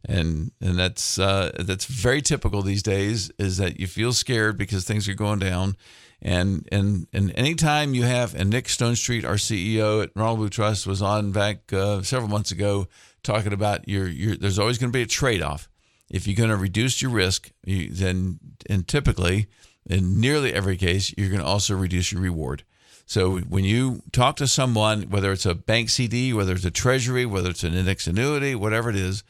And 0.04 0.50
and 0.61 0.78
that's 0.78 1.19
uh, 1.19 1.52
that's 1.59 1.85
very 1.85 2.23
typical 2.23 2.62
these 2.62 2.83
days 2.83 3.30
is 3.38 3.59
that 3.59 3.78
you 3.78 3.87
feel 3.87 4.12
scared 4.12 4.59
because 4.59 4.85
things 4.85 5.09
are 5.09 5.14
going 5.14 5.38
down. 5.38 5.76
And 6.23 6.69
and 6.73 7.07
and 7.12 7.33
anytime 7.35 7.95
you 7.95 8.02
have 8.04 8.35
and 8.35 8.50
Nick 8.50 8.66
Stonestreet, 8.66 9.25
our 9.25 9.35
CEO 9.35 10.02
at 10.02 10.11
Ronald 10.16 10.38
Blue 10.38 10.49
Trust, 10.49 10.87
was 10.87 11.02
on 11.02 11.33
back 11.33 11.73
uh, 11.73 12.02
several 12.02 12.30
months 12.30 12.50
ago 12.50 12.88
talking 13.23 13.52
about 13.52 13.88
your 13.88 14.09
your. 14.09 14.37
There's 14.37 14.59
always 14.59 14.78
going 14.78 14.92
to 14.92 14.97
be 14.97 15.02
a 15.02 15.07
trade 15.07 15.42
off. 15.42 15.69
If 16.11 16.26
you're 16.26 16.37
going 16.37 16.50
to 16.50 16.57
reduce 16.57 17.00
your 17.00 17.11
risk, 17.11 17.52
you, 17.64 17.90
then 17.90 18.40
and 18.69 18.88
typically 18.88 19.47
in 19.87 20.21
nearly 20.21 20.53
every 20.53 20.77
case, 20.77 21.15
you're 21.17 21.29
going 21.29 21.41
to 21.41 21.47
also 21.47 21.77
reduce 21.77 22.13
your 22.13 22.21
reward. 22.21 22.65
So 23.07 23.39
when 23.39 23.65
you 23.65 24.03
talk 24.13 24.37
to 24.37 24.47
someone, 24.47 25.03
whether 25.11 25.33
it's 25.33 25.47
a 25.47 25.55
bank 25.55 25.91
CD, 25.91 26.33
whether 26.33 26.53
it's 26.53 26.65
a 26.65 26.71
treasury, 26.71 27.27
whether 27.27 27.51
it's 27.51 27.65
an 27.65 27.75
index 27.75 28.07
annuity, 28.07 28.55
whatever 28.55 28.89
it 28.89 28.97
is, 28.97 29.25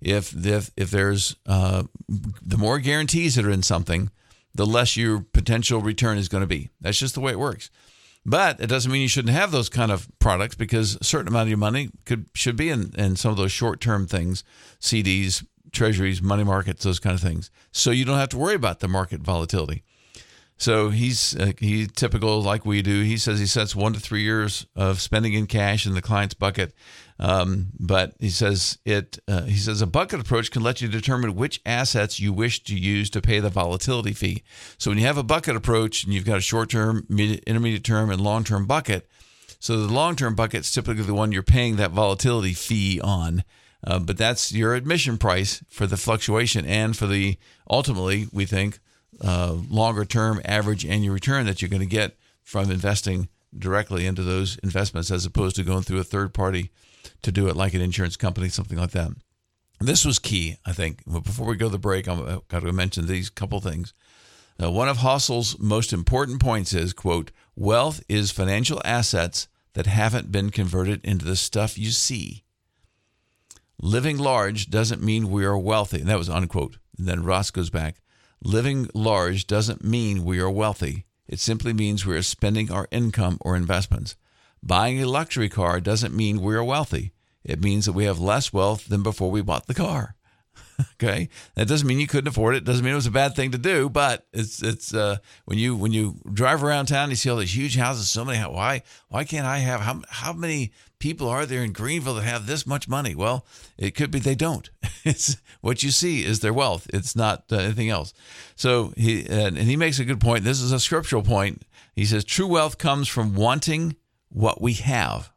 if 0.00 0.34
if, 0.44 0.70
if 0.76 0.90
there's 0.90 1.36
uh, 1.46 1.84
the 2.08 2.58
more 2.58 2.80
guarantees 2.80 3.36
that 3.36 3.44
are 3.44 3.50
in 3.50 3.62
something, 3.62 4.10
the 4.54 4.66
less 4.66 4.96
your 4.96 5.20
potential 5.20 5.80
return 5.80 6.18
is 6.18 6.28
going 6.28 6.40
to 6.40 6.48
be. 6.48 6.70
That's 6.80 6.98
just 6.98 7.14
the 7.14 7.20
way 7.20 7.32
it 7.32 7.38
works. 7.38 7.70
But 8.24 8.60
it 8.60 8.66
doesn't 8.66 8.90
mean 8.90 9.02
you 9.02 9.08
shouldn't 9.08 9.34
have 9.34 9.50
those 9.50 9.68
kind 9.68 9.90
of 9.90 10.06
products 10.20 10.54
because 10.54 10.96
a 11.00 11.04
certain 11.04 11.28
amount 11.28 11.42
of 11.44 11.48
your 11.48 11.58
money 11.58 11.90
could 12.04 12.26
should 12.34 12.56
be 12.56 12.70
in, 12.70 12.92
in 12.96 13.16
some 13.16 13.32
of 13.32 13.36
those 13.36 13.52
short 13.52 13.80
term 13.80 14.06
things, 14.06 14.44
CDs, 14.80 15.44
treasuries, 15.72 16.22
money 16.22 16.44
markets, 16.44 16.84
those 16.84 17.00
kind 17.00 17.14
of 17.14 17.20
things. 17.20 17.50
So 17.72 17.90
you 17.90 18.04
don't 18.04 18.18
have 18.18 18.28
to 18.30 18.38
worry 18.38 18.54
about 18.54 18.80
the 18.80 18.88
market 18.88 19.20
volatility. 19.20 19.82
So 20.58 20.90
he's 20.90 21.34
uh, 21.34 21.52
he 21.58 21.88
typical 21.88 22.40
like 22.40 22.64
we 22.64 22.82
do. 22.82 23.02
He 23.02 23.16
says 23.16 23.40
he 23.40 23.46
sets 23.46 23.74
one 23.74 23.94
to 23.94 24.00
three 24.00 24.22
years 24.22 24.64
of 24.76 25.00
spending 25.00 25.32
in 25.32 25.48
cash 25.48 25.86
in 25.86 25.94
the 25.94 26.02
client's 26.02 26.34
bucket. 26.34 26.72
Um, 27.18 27.68
but 27.80 28.14
he 28.20 28.30
says 28.30 28.78
it. 28.84 29.18
Uh, 29.26 29.42
he 29.42 29.56
says 29.56 29.82
a 29.82 29.88
bucket 29.88 30.20
approach 30.20 30.52
can 30.52 30.62
let 30.62 30.80
you 30.80 30.86
determine 30.86 31.34
which 31.34 31.60
assets 31.66 32.20
you 32.20 32.32
wish 32.32 32.62
to 32.64 32.78
use 32.78 33.10
to 33.10 33.20
pay 33.20 33.40
the 33.40 33.50
volatility 33.50 34.12
fee. 34.12 34.44
So 34.78 34.90
when 34.90 34.98
you 34.98 35.06
have 35.06 35.18
a 35.18 35.24
bucket 35.24 35.56
approach 35.56 36.04
and 36.04 36.14
you've 36.14 36.24
got 36.24 36.38
a 36.38 36.42
short-term, 36.42 37.06
intermediate 37.10 37.84
term, 37.84 38.10
and 38.10 38.20
long-term 38.20 38.66
bucket, 38.66 39.08
so 39.58 39.76
the 39.76 39.92
long-term 39.92 40.34
bucket 40.34 40.60
is 40.60 40.72
typically 40.72 41.04
the 41.04 41.14
one 41.14 41.32
you're 41.32 41.42
paying 41.42 41.76
that 41.76 41.90
volatility 41.90 42.54
fee 42.54 43.00
on. 43.00 43.42
Uh, 43.84 43.98
but 43.98 44.16
that's 44.16 44.52
your 44.52 44.74
admission 44.74 45.18
price 45.18 45.62
for 45.68 45.86
the 45.86 45.96
fluctuation 45.96 46.64
and 46.64 46.96
for 46.96 47.06
the 47.06 47.36
ultimately 47.68 48.28
we 48.32 48.44
think 48.44 48.78
uh, 49.20 49.56
longer 49.68 50.04
term 50.04 50.40
average 50.44 50.86
annual 50.86 51.14
return 51.14 51.46
that 51.46 51.60
you're 51.60 51.68
going 51.68 51.80
to 51.80 51.86
get 51.86 52.16
from 52.42 52.70
investing 52.70 53.28
directly 53.56 54.06
into 54.06 54.22
those 54.22 54.56
investments 54.58 55.10
as 55.10 55.26
opposed 55.26 55.56
to 55.56 55.64
going 55.64 55.82
through 55.82 56.00
a 56.00 56.04
third 56.04 56.32
party 56.32 56.70
to 57.22 57.32
do 57.32 57.48
it 57.48 57.56
like 57.56 57.74
an 57.74 57.80
insurance 57.80 58.16
company, 58.16 58.48
something 58.48 58.78
like 58.78 58.92
that. 58.92 59.10
This 59.80 60.04
was 60.04 60.18
key, 60.18 60.56
I 60.64 60.72
think. 60.72 61.00
But 61.06 61.24
before 61.24 61.46
we 61.46 61.56
go 61.56 61.66
to 61.66 61.72
the 61.72 61.78
break, 61.78 62.08
I'm 62.08 62.42
got 62.48 62.60
to 62.60 62.72
mention 62.72 63.06
these 63.06 63.30
couple 63.30 63.60
things. 63.60 63.92
Uh, 64.62 64.70
one 64.70 64.88
of 64.88 64.98
Housel's 64.98 65.58
most 65.58 65.92
important 65.92 66.40
points 66.40 66.72
is, 66.72 66.92
quote, 66.92 67.32
wealth 67.56 68.02
is 68.08 68.30
financial 68.30 68.80
assets 68.84 69.48
that 69.74 69.86
haven't 69.86 70.30
been 70.30 70.50
converted 70.50 71.04
into 71.04 71.24
the 71.24 71.36
stuff 71.36 71.78
you 71.78 71.90
see. 71.90 72.44
Living 73.80 74.18
large 74.18 74.70
doesn't 74.70 75.02
mean 75.02 75.30
we 75.30 75.44
are 75.44 75.58
wealthy. 75.58 76.00
And 76.00 76.08
that 76.08 76.18
was 76.18 76.30
unquote. 76.30 76.78
And 76.98 77.06
then 77.06 77.24
Ross 77.24 77.50
goes 77.50 77.70
back. 77.70 77.96
Living 78.42 78.88
large 78.94 79.46
doesn't 79.46 79.84
mean 79.84 80.24
we 80.24 80.40
are 80.40 80.50
wealthy. 80.50 81.06
It 81.28 81.40
simply 81.40 81.72
means 81.72 82.04
we 82.04 82.16
are 82.16 82.22
spending 82.22 82.70
our 82.70 82.88
income 82.90 83.38
or 83.40 83.56
investments. 83.56 84.16
Buying 84.62 85.02
a 85.02 85.08
luxury 85.08 85.48
car 85.48 85.80
doesn't 85.80 86.14
mean 86.14 86.42
we 86.42 86.54
are 86.54 86.64
wealthy. 86.64 87.12
It 87.44 87.62
means 87.62 87.86
that 87.86 87.92
we 87.92 88.04
have 88.04 88.18
less 88.18 88.52
wealth 88.52 88.86
than 88.86 89.02
before 89.02 89.30
we 89.30 89.42
bought 89.42 89.66
the 89.66 89.74
car. 89.74 90.14
okay, 90.94 91.28
that 91.54 91.68
doesn't 91.68 91.86
mean 91.86 92.00
you 92.00 92.06
couldn't 92.06 92.28
afford 92.28 92.54
it. 92.54 92.64
Doesn't 92.64 92.84
mean 92.84 92.92
it 92.92 92.96
was 92.96 93.06
a 93.06 93.10
bad 93.10 93.34
thing 93.34 93.50
to 93.52 93.58
do. 93.58 93.88
But 93.88 94.26
it's 94.32 94.62
it's 94.62 94.94
uh, 94.94 95.16
when 95.44 95.58
you 95.58 95.76
when 95.76 95.92
you 95.92 96.20
drive 96.32 96.62
around 96.62 96.86
town, 96.86 97.10
you 97.10 97.16
see 97.16 97.30
all 97.30 97.36
these 97.36 97.56
huge 97.56 97.76
houses. 97.76 98.10
So 98.10 98.24
many. 98.24 98.38
Why 98.38 98.82
why 99.08 99.24
can't 99.24 99.46
I 99.46 99.58
have 99.58 99.80
how 99.80 100.02
how 100.08 100.32
many 100.32 100.72
people 101.02 101.28
are 101.28 101.44
there 101.44 101.64
in 101.64 101.72
Greenville 101.72 102.14
that 102.14 102.22
have 102.22 102.46
this 102.46 102.64
much 102.64 102.88
money? 102.88 103.12
Well, 103.12 103.44
it 103.76 103.96
could 103.96 104.12
be 104.12 104.20
they 104.20 104.36
don't. 104.36 104.70
It's 105.04 105.36
what 105.60 105.82
you 105.82 105.90
see 105.90 106.24
is 106.24 106.38
their 106.38 106.52
wealth. 106.52 106.86
It's 106.94 107.16
not 107.16 107.46
uh, 107.50 107.56
anything 107.56 107.90
else. 107.90 108.14
So 108.54 108.92
he 108.96 109.26
and, 109.26 109.58
and 109.58 109.66
he 109.66 109.74
makes 109.74 109.98
a 109.98 110.04
good 110.04 110.20
point. 110.20 110.44
This 110.44 110.60
is 110.60 110.70
a 110.70 110.78
scriptural 110.78 111.24
point. 111.24 111.62
He 111.96 112.04
says 112.04 112.24
true 112.24 112.46
wealth 112.46 112.78
comes 112.78 113.08
from 113.08 113.34
wanting 113.34 113.96
what 114.28 114.62
we 114.62 114.74
have. 114.74 115.32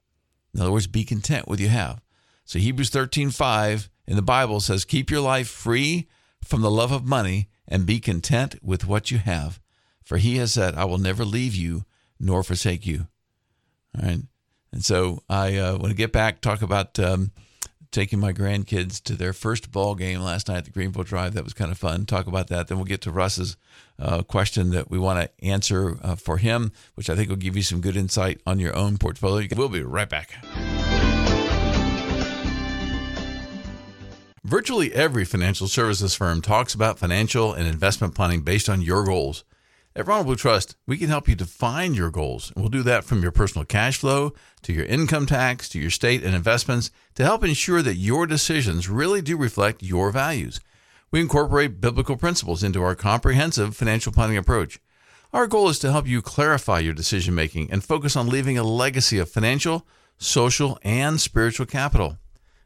In 0.53 0.62
other 0.62 0.72
words, 0.72 0.86
be 0.86 1.03
content 1.03 1.48
with 1.48 1.60
you 1.60 1.69
have. 1.69 2.00
So 2.43 2.60
Hebrews 2.60 2.91
13:5 2.91 3.89
in 4.05 4.15
the 4.15 4.22
Bible 4.22 4.60
says, 4.60 4.86
Keep 4.86 5.10
your 5.10 5.22
life 5.22 5.48
free 5.48 6.07
from 6.43 6.62
the 6.62 6.69
love 6.69 6.91
of 6.91 7.03
money 7.03 7.50
and 7.67 7.88
be 7.88 8.00
content 8.00 8.55
with 8.62 8.86
what 8.86 9.10
you 9.10 9.17
have. 9.17 9.60
For 10.03 10.17
he 10.17 10.38
has 10.38 10.53
said, 10.53 10.75
I 10.75 10.86
will 10.86 11.00
never 11.00 11.25
leave 11.25 11.55
you 11.55 11.86
nor 12.19 12.43
forsake 12.43 12.86
you. 12.86 13.07
All 13.98 14.07
right. 14.07 14.19
And 14.75 14.84
so 14.84 15.24
I 15.29 15.55
uh, 15.55 15.77
want 15.77 15.91
to 15.91 15.96
get 15.96 16.12
back, 16.12 16.41
talk 16.41 16.62
about 16.62 17.00
um, 17.00 17.32
taking 17.91 18.20
my 18.20 18.34
grandkids 18.34 19.01
to 19.03 19.13
their 19.13 19.32
first 19.32 19.72
ball 19.72 19.96
game 19.96 20.20
last 20.20 20.50
night 20.50 20.58
at 20.58 20.65
the 20.65 20.72
Greenville 20.72 21.03
Drive. 21.03 21.34
That 21.34 21.46
was 21.46 21.53
kind 21.53 21.72
of 21.72 21.77
fun. 21.77 22.05
Talk 22.05 22.27
about 22.27 22.50
that. 22.50 22.67
Then 22.67 22.77
we'll 22.77 22.84
get 22.84 23.00
to 23.03 23.12
Russ's 23.12 23.55
uh, 23.98 24.24
question 24.24 24.72
that 24.72 24.91
we 24.91 25.00
want 25.00 25.22
to 25.22 25.46
answer 25.46 25.98
uh, 26.03 26.15
for 26.15 26.38
him, 26.38 26.74
which 26.96 27.10
I 27.10 27.15
think 27.15 27.29
will 27.29 27.38
give 27.38 27.55
you 27.55 27.63
some 27.63 27.79
good 27.79 27.96
insight 27.96 28.41
on 28.46 28.60
your 28.60 28.75
own 28.75 28.98
portfolio. 28.98 29.48
We'll 29.55 29.70
be 29.70 29.82
right 29.82 30.10
back. 30.10 30.36
Virtually 34.44 34.94
every 34.94 35.24
financial 35.24 35.70
services 35.70 36.13
firm 36.15 36.41
talks 36.41 36.74
about 36.74 37.00
financial 37.00 37.53
and 37.53 37.65
investment 37.65 38.13
planning 38.13 38.41
based 38.41 38.67
on 38.67 38.82
your 38.82 39.05
goals. 39.05 39.46
At 39.98 40.08
Ronald 40.08 40.25
Blue 40.25 40.36
Trust, 40.36 40.75
we 40.86 40.98
can 40.98 41.08
help 41.08 41.30
you 41.30 41.36
define 41.36 41.94
your 41.94 42.12
goals. 42.12 42.52
And 42.54 42.62
We'll 42.62 42.70
do 42.70 42.84
that 42.84 43.06
from 43.06 43.22
your 43.22 43.32
personal 43.32 43.64
cash 43.64 43.98
flow 43.98 44.34
to 44.64 44.74
your 44.74 44.84
income 44.84 45.25
tax 45.25 45.70
to 45.70 45.80
your 45.80 45.90
state 45.90 46.22
and 46.22 46.36
investments 46.36 46.92
to 47.14 47.24
help 47.24 47.46
ensure 47.46 47.82
that 47.82 47.96
your 47.96 48.28
decisions 48.28 48.90
really 48.90 49.22
do 49.22 49.38
reflect 49.38 49.82
your 49.82 50.12
values. 50.12 50.60
We 51.12 51.22
incorporate 51.22 51.80
biblical 51.80 52.18
principles 52.18 52.62
into 52.62 52.84
our 52.84 52.94
comprehensive 52.94 53.78
financial 53.78 54.12
planning 54.12 54.36
approach. 54.36 54.82
Our 55.32 55.48
goal 55.48 55.70
is 55.70 55.80
to 55.80 55.94
help 55.94 56.08
you 56.08 56.22
clarify 56.22 56.80
your 56.80 56.94
decision 56.94 57.34
making 57.34 57.72
and 57.72 57.82
focus 57.82 58.18
on 58.18 58.28
leaving 58.28 58.58
a 58.58 58.64
legacy 58.64 59.18
of 59.18 59.32
financial, 59.32 59.88
social, 60.18 60.78
and 60.84 61.22
spiritual 61.22 61.68
capital. 61.68 62.18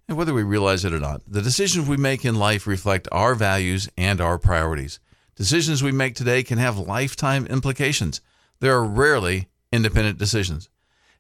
And 0.08 0.18
whether 0.18 0.34
we 0.34 0.42
realize 0.42 0.84
it 0.84 0.94
or 0.94 1.00
not, 1.00 1.22
the 1.28 1.44
decisions 1.44 1.88
we 1.88 1.96
make 1.96 2.26
in 2.26 2.34
life 2.34 2.66
reflect 2.66 3.08
our 3.12 3.36
values 3.36 3.88
and 3.96 4.20
our 4.20 4.40
priorities. 4.40 5.00
Decisions 5.40 5.82
we 5.82 5.94
make 5.94 6.16
today 6.16 6.44
can 6.44 6.58
have 6.58 6.78
lifetime 6.78 7.48
implications. 7.48 8.20
There 8.60 8.76
are 8.76 8.84
rarely 8.84 9.48
independent 9.72 10.18
decisions. 10.18 10.68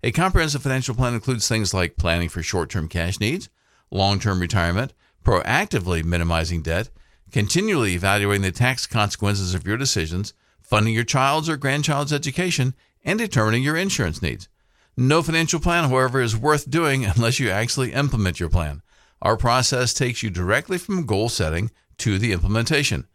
A 0.03 0.11
comprehensive 0.11 0.61
financial 0.61 0.93
plan 0.93 1.13
includes 1.13 1.47
things 1.47 1.73
like 1.73 1.95
planning 1.95 2.27
for 2.27 2.43
short 2.43 2.69
term 2.69 2.89
cash 2.89 3.21
needs, 3.21 3.47
long 3.89 4.19
term 4.19 4.41
retirement, 4.41 4.91
proactively 5.23 6.03
minimizing 6.03 6.61
debt, 6.61 6.89
continually 7.31 7.93
evaluating 7.93 8.41
the 8.41 8.51
tax 8.51 8.85
consequences 8.85 9.55
of 9.55 9.65
your 9.65 9.77
decisions, 9.77 10.33
funding 10.61 10.93
your 10.93 11.05
child's 11.05 11.47
or 11.47 11.55
grandchild's 11.55 12.11
education, 12.11 12.73
and 13.05 13.19
determining 13.19 13.63
your 13.63 13.77
insurance 13.77 14.21
needs. 14.21 14.49
No 14.97 15.23
financial 15.23 15.61
plan, 15.61 15.89
however, 15.89 16.19
is 16.19 16.35
worth 16.35 16.69
doing 16.69 17.05
unless 17.05 17.39
you 17.39 17.49
actually 17.51 17.93
implement 17.93 18.37
your 18.37 18.49
plan. 18.49 18.81
Our 19.21 19.37
process 19.37 19.93
takes 19.93 20.23
you 20.23 20.29
directly 20.29 20.77
from 20.77 21.05
goal 21.05 21.29
setting 21.29 21.71
to 21.99 22.19
the 22.19 22.33
implementation. 22.33 23.07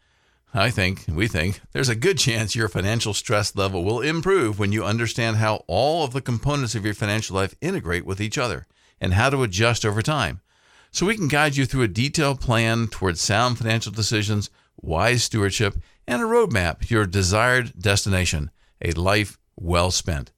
I 0.56 0.70
think, 0.70 1.06
we 1.08 1.26
think, 1.26 1.60
there's 1.72 1.88
a 1.88 1.96
good 1.96 2.16
chance 2.16 2.54
your 2.54 2.68
financial 2.68 3.12
stress 3.12 3.56
level 3.56 3.82
will 3.82 4.00
improve 4.00 4.56
when 4.56 4.70
you 4.70 4.84
understand 4.84 5.38
how 5.38 5.64
all 5.66 6.04
of 6.04 6.12
the 6.12 6.20
components 6.20 6.76
of 6.76 6.84
your 6.84 6.94
financial 6.94 7.34
life 7.34 7.56
integrate 7.60 8.06
with 8.06 8.20
each 8.20 8.38
other 8.38 8.68
and 9.00 9.14
how 9.14 9.30
to 9.30 9.42
adjust 9.42 9.84
over 9.84 10.00
time. 10.00 10.40
So 10.92 11.06
we 11.06 11.16
can 11.16 11.26
guide 11.26 11.56
you 11.56 11.66
through 11.66 11.82
a 11.82 11.88
detailed 11.88 12.40
plan 12.40 12.86
towards 12.86 13.20
sound 13.20 13.58
financial 13.58 13.90
decisions, 13.90 14.48
wise 14.80 15.24
stewardship, 15.24 15.74
and 16.06 16.22
a 16.22 16.24
roadmap 16.24 16.86
to 16.86 16.94
your 16.94 17.04
desired 17.04 17.72
destination, 17.76 18.52
a 18.80 18.92
life 18.92 19.36
well 19.56 19.90
spent. 19.90 20.30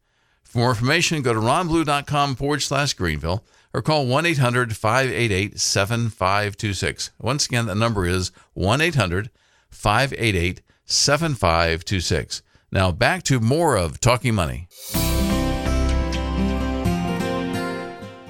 For 0.44 0.60
more 0.60 0.70
information, 0.70 1.20
go 1.20 1.34
to 1.34 1.40
ronblue.com 1.40 2.36
forward 2.36 2.62
slash 2.62 2.94
Greenville 2.94 3.44
or 3.74 3.82
call 3.82 4.06
1 4.06 4.24
800 4.24 4.74
588 4.74 5.60
7526. 5.60 7.10
Once 7.20 7.44
again, 7.44 7.66
the 7.66 7.74
number 7.74 8.06
is 8.06 8.32
1 8.54 8.80
800 8.80 9.26
588 9.26 9.30
7526. 10.86 12.42
Now 12.72 12.92
back 12.92 13.22
to 13.24 13.40
more 13.40 13.76
of 13.76 14.00
Talking 14.00 14.34
Money. 14.34 14.68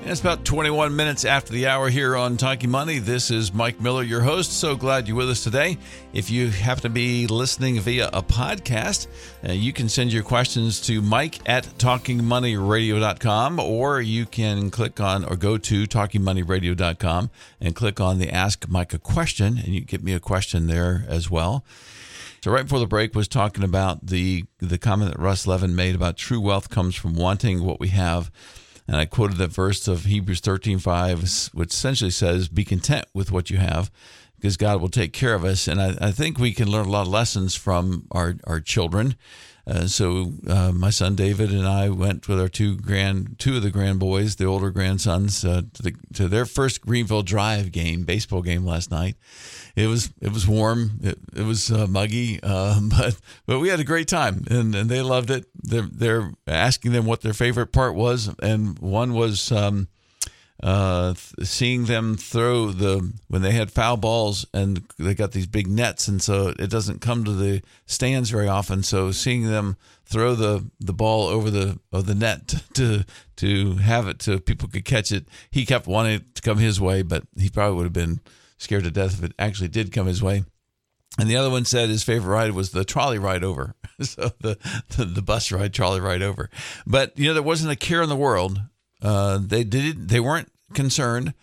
It's 0.08 0.20
about 0.20 0.44
21 0.44 0.94
minutes 0.94 1.24
after 1.24 1.52
the 1.52 1.66
hour 1.66 1.88
here 1.88 2.16
on 2.16 2.36
Talking 2.36 2.70
Money. 2.70 3.00
This 3.00 3.32
is 3.32 3.52
Mike 3.52 3.80
Miller, 3.80 4.04
your 4.04 4.20
host. 4.20 4.52
So 4.52 4.76
glad 4.76 5.08
you're 5.08 5.16
with 5.16 5.28
us 5.28 5.42
today. 5.42 5.78
If 6.12 6.30
you 6.30 6.48
happen 6.48 6.82
to 6.82 6.88
be 6.90 7.26
listening 7.26 7.80
via 7.80 8.08
a 8.12 8.22
podcast, 8.22 9.08
uh, 9.46 9.50
you 9.50 9.72
can 9.72 9.88
send 9.88 10.12
your 10.12 10.22
questions 10.22 10.80
to 10.82 11.02
mike 11.02 11.40
at 11.48 11.64
talkingmoneyradio.com 11.78 13.58
or 13.58 14.00
you 14.00 14.26
can 14.26 14.70
click 14.70 15.00
on 15.00 15.24
or 15.24 15.34
go 15.34 15.58
to 15.58 15.86
talkingmoneyradio.com 15.86 17.30
and 17.60 17.74
click 17.74 18.00
on 18.00 18.20
the 18.20 18.30
Ask 18.30 18.68
Mike 18.68 18.94
a 18.94 19.00
Question, 19.00 19.58
and 19.58 19.74
you 19.74 19.80
get 19.80 20.04
me 20.04 20.12
a 20.12 20.20
question 20.20 20.68
there 20.68 21.04
as 21.08 21.28
well. 21.28 21.64
So 22.44 22.52
right 22.52 22.62
before 22.62 22.78
the 22.78 22.86
break 22.86 23.16
was 23.16 23.26
talking 23.26 23.64
about 23.64 24.06
the 24.06 24.44
the 24.60 24.78
comment 24.78 25.10
that 25.10 25.20
Russ 25.20 25.48
Levin 25.48 25.74
made 25.74 25.96
about 25.96 26.16
true 26.16 26.40
wealth 26.40 26.70
comes 26.70 26.94
from 26.94 27.16
wanting 27.16 27.64
what 27.64 27.80
we 27.80 27.88
have 27.88 28.30
and 28.88 28.96
I 28.96 29.04
quoted 29.04 29.38
that 29.38 29.52
verse 29.52 29.88
of 29.88 30.04
Hebrews 30.04 30.40
13 30.40 30.78
5, 30.78 31.50
which 31.52 31.72
essentially 31.72 32.10
says, 32.10 32.48
Be 32.48 32.64
content 32.64 33.06
with 33.14 33.32
what 33.32 33.50
you 33.50 33.58
have 33.58 33.90
because 34.36 34.56
God 34.56 34.80
will 34.80 34.88
take 34.88 35.12
care 35.12 35.34
of 35.34 35.44
us. 35.44 35.66
And 35.66 35.80
I, 35.80 35.96
I 36.00 36.10
think 36.12 36.38
we 36.38 36.52
can 36.52 36.70
learn 36.70 36.86
a 36.86 36.90
lot 36.90 37.02
of 37.02 37.08
lessons 37.08 37.54
from 37.54 38.06
our, 38.10 38.34
our 38.44 38.60
children. 38.60 39.16
Uh, 39.68 39.88
so 39.88 40.32
uh, 40.48 40.70
my 40.70 40.90
son 40.90 41.16
David 41.16 41.50
and 41.50 41.66
I 41.66 41.88
went 41.88 42.28
with 42.28 42.40
our 42.40 42.48
two 42.48 42.76
grand, 42.76 43.36
two 43.40 43.56
of 43.56 43.64
the 43.64 43.70
grand 43.70 43.98
boys, 43.98 44.36
the 44.36 44.44
older 44.44 44.70
grandsons, 44.70 45.44
uh, 45.44 45.62
to, 45.74 45.82
the, 45.82 45.94
to 46.14 46.28
their 46.28 46.46
first 46.46 46.82
Greenville 46.82 47.24
Drive 47.24 47.72
game, 47.72 48.04
baseball 48.04 48.42
game 48.42 48.64
last 48.64 48.92
night. 48.92 49.16
It 49.74 49.88
was 49.88 50.10
it 50.20 50.32
was 50.32 50.46
warm, 50.46 51.00
it, 51.02 51.18
it 51.34 51.42
was 51.42 51.72
uh, 51.72 51.88
muggy, 51.88 52.40
um, 52.44 52.88
but 52.96 53.18
but 53.46 53.58
we 53.58 53.68
had 53.68 53.80
a 53.80 53.84
great 53.84 54.06
time, 54.06 54.44
and, 54.48 54.72
and 54.72 54.88
they 54.88 55.02
loved 55.02 55.30
it. 55.30 55.46
They're, 55.66 55.88
they're 55.90 56.32
asking 56.46 56.92
them 56.92 57.06
what 57.06 57.22
their 57.22 57.34
favorite 57.34 57.72
part 57.72 57.94
was, 57.94 58.30
and 58.40 58.78
one 58.78 59.12
was. 59.12 59.50
Um, 59.52 59.88
uh, 60.62 61.12
seeing 61.42 61.84
them 61.84 62.16
throw 62.16 62.70
the 62.70 63.12
when 63.28 63.42
they 63.42 63.50
had 63.50 63.70
foul 63.70 63.98
balls 63.98 64.46
and 64.54 64.86
they 64.98 65.14
got 65.14 65.32
these 65.32 65.46
big 65.46 65.66
nets, 65.66 66.08
and 66.08 66.22
so 66.22 66.54
it 66.58 66.70
doesn't 66.70 67.02
come 67.02 67.24
to 67.24 67.32
the 67.32 67.62
stands 67.84 68.30
very 68.30 68.48
often. 68.48 68.82
So 68.82 69.12
seeing 69.12 69.44
them 69.50 69.76
throw 70.06 70.34
the, 70.34 70.64
the 70.80 70.94
ball 70.94 71.26
over 71.26 71.50
the 71.50 71.78
of 71.92 72.06
the 72.06 72.14
net 72.14 72.54
to 72.74 73.04
to 73.36 73.74
have 73.74 74.08
it 74.08 74.22
so 74.22 74.38
people 74.38 74.68
could 74.68 74.84
catch 74.84 75.12
it, 75.12 75.26
he 75.50 75.66
kept 75.66 75.86
wanting 75.86 76.14
it 76.14 76.34
to 76.36 76.42
come 76.42 76.58
his 76.58 76.80
way, 76.80 77.02
but 77.02 77.24
he 77.36 77.50
probably 77.50 77.76
would 77.76 77.84
have 77.84 77.92
been 77.92 78.20
scared 78.56 78.84
to 78.84 78.90
death 78.90 79.18
if 79.18 79.24
it 79.24 79.32
actually 79.38 79.68
did 79.68 79.92
come 79.92 80.06
his 80.06 80.22
way. 80.22 80.44
And 81.18 81.30
the 81.30 81.36
other 81.36 81.50
one 81.50 81.64
said 81.64 81.88
his 81.88 82.02
favorite 82.02 82.32
ride 82.32 82.52
was 82.52 82.70
the 82.70 82.84
trolley 82.84 83.18
ride 83.18 83.42
over. 83.42 83.74
so 84.00 84.30
the, 84.40 84.58
the, 84.96 85.04
the 85.04 85.22
bus 85.22 85.50
ride, 85.50 85.72
trolley 85.72 86.00
ride 86.00 86.22
over. 86.22 86.50
But 86.86 87.18
you 87.18 87.28
know, 87.28 87.34
there 87.34 87.42
wasn't 87.42 87.72
a 87.72 87.76
care 87.76 88.02
in 88.02 88.08
the 88.08 88.16
world. 88.16 88.60
Uh, 89.02 89.38
they 89.40 89.64
did. 89.64 90.08
They 90.08 90.20
weren't 90.20 90.50
concerned 90.74 91.34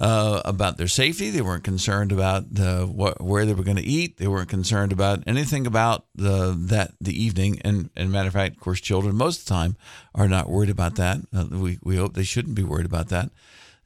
uh, 0.00 0.40
about 0.44 0.76
their 0.76 0.88
safety. 0.88 1.30
They 1.30 1.42
weren't 1.42 1.64
concerned 1.64 2.12
about 2.12 2.44
what, 2.88 3.20
where 3.20 3.44
they 3.44 3.54
were 3.54 3.64
going 3.64 3.76
to 3.76 3.82
eat. 3.82 4.16
They 4.16 4.26
weren't 4.26 4.48
concerned 4.48 4.92
about 4.92 5.22
anything 5.26 5.66
about 5.66 6.06
the 6.14 6.56
that 6.68 6.92
the 7.00 7.20
evening. 7.20 7.60
And, 7.64 7.90
and 7.96 8.10
matter 8.10 8.28
of 8.28 8.34
fact, 8.34 8.56
of 8.56 8.60
course, 8.60 8.80
children 8.80 9.16
most 9.16 9.40
of 9.40 9.44
the 9.46 9.50
time 9.50 9.76
are 10.14 10.28
not 10.28 10.48
worried 10.48 10.70
about 10.70 10.96
that. 10.96 11.18
Uh, 11.34 11.46
we 11.50 11.78
we 11.82 11.96
hope 11.96 12.14
they 12.14 12.22
shouldn't 12.22 12.54
be 12.54 12.64
worried 12.64 12.86
about 12.86 13.08
that, 13.08 13.30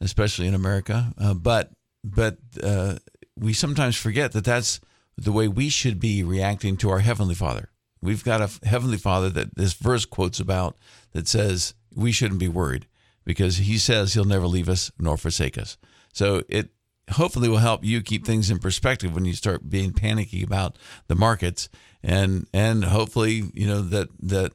especially 0.00 0.46
in 0.46 0.54
America. 0.54 1.12
Uh, 1.18 1.34
but 1.34 1.70
but 2.04 2.38
uh, 2.62 2.96
we 3.38 3.52
sometimes 3.52 3.96
forget 3.96 4.32
that 4.32 4.44
that's 4.44 4.80
the 5.16 5.32
way 5.32 5.48
we 5.48 5.68
should 5.68 5.98
be 5.98 6.22
reacting 6.22 6.76
to 6.78 6.90
our 6.90 7.00
Heavenly 7.00 7.34
Father. 7.34 7.70
We've 8.02 8.24
got 8.24 8.40
a 8.40 8.66
Heavenly 8.66 8.98
Father 8.98 9.30
that 9.30 9.56
this 9.56 9.72
verse 9.72 10.04
quotes 10.04 10.40
about 10.40 10.76
that 11.12 11.28
says 11.28 11.74
we 11.94 12.12
shouldn't 12.12 12.40
be 12.40 12.48
worried 12.48 12.86
because 13.24 13.56
He 13.58 13.78
says 13.78 14.14
He'll 14.14 14.24
never 14.24 14.46
leave 14.46 14.68
us 14.68 14.90
nor 14.98 15.16
forsake 15.16 15.56
us. 15.56 15.78
So 16.12 16.42
it 16.48 16.70
hopefully 17.12 17.48
will 17.48 17.58
help 17.58 17.84
you 17.84 18.02
keep 18.02 18.26
things 18.26 18.50
in 18.50 18.58
perspective 18.58 19.14
when 19.14 19.24
you 19.24 19.32
start 19.32 19.70
being 19.70 19.92
panicky 19.92 20.42
about 20.42 20.76
the 21.06 21.14
markets 21.14 21.68
and 22.02 22.46
and 22.52 22.84
hopefully 22.84 23.44
you 23.54 23.66
know 23.66 23.80
that 23.80 24.08
that 24.20 24.52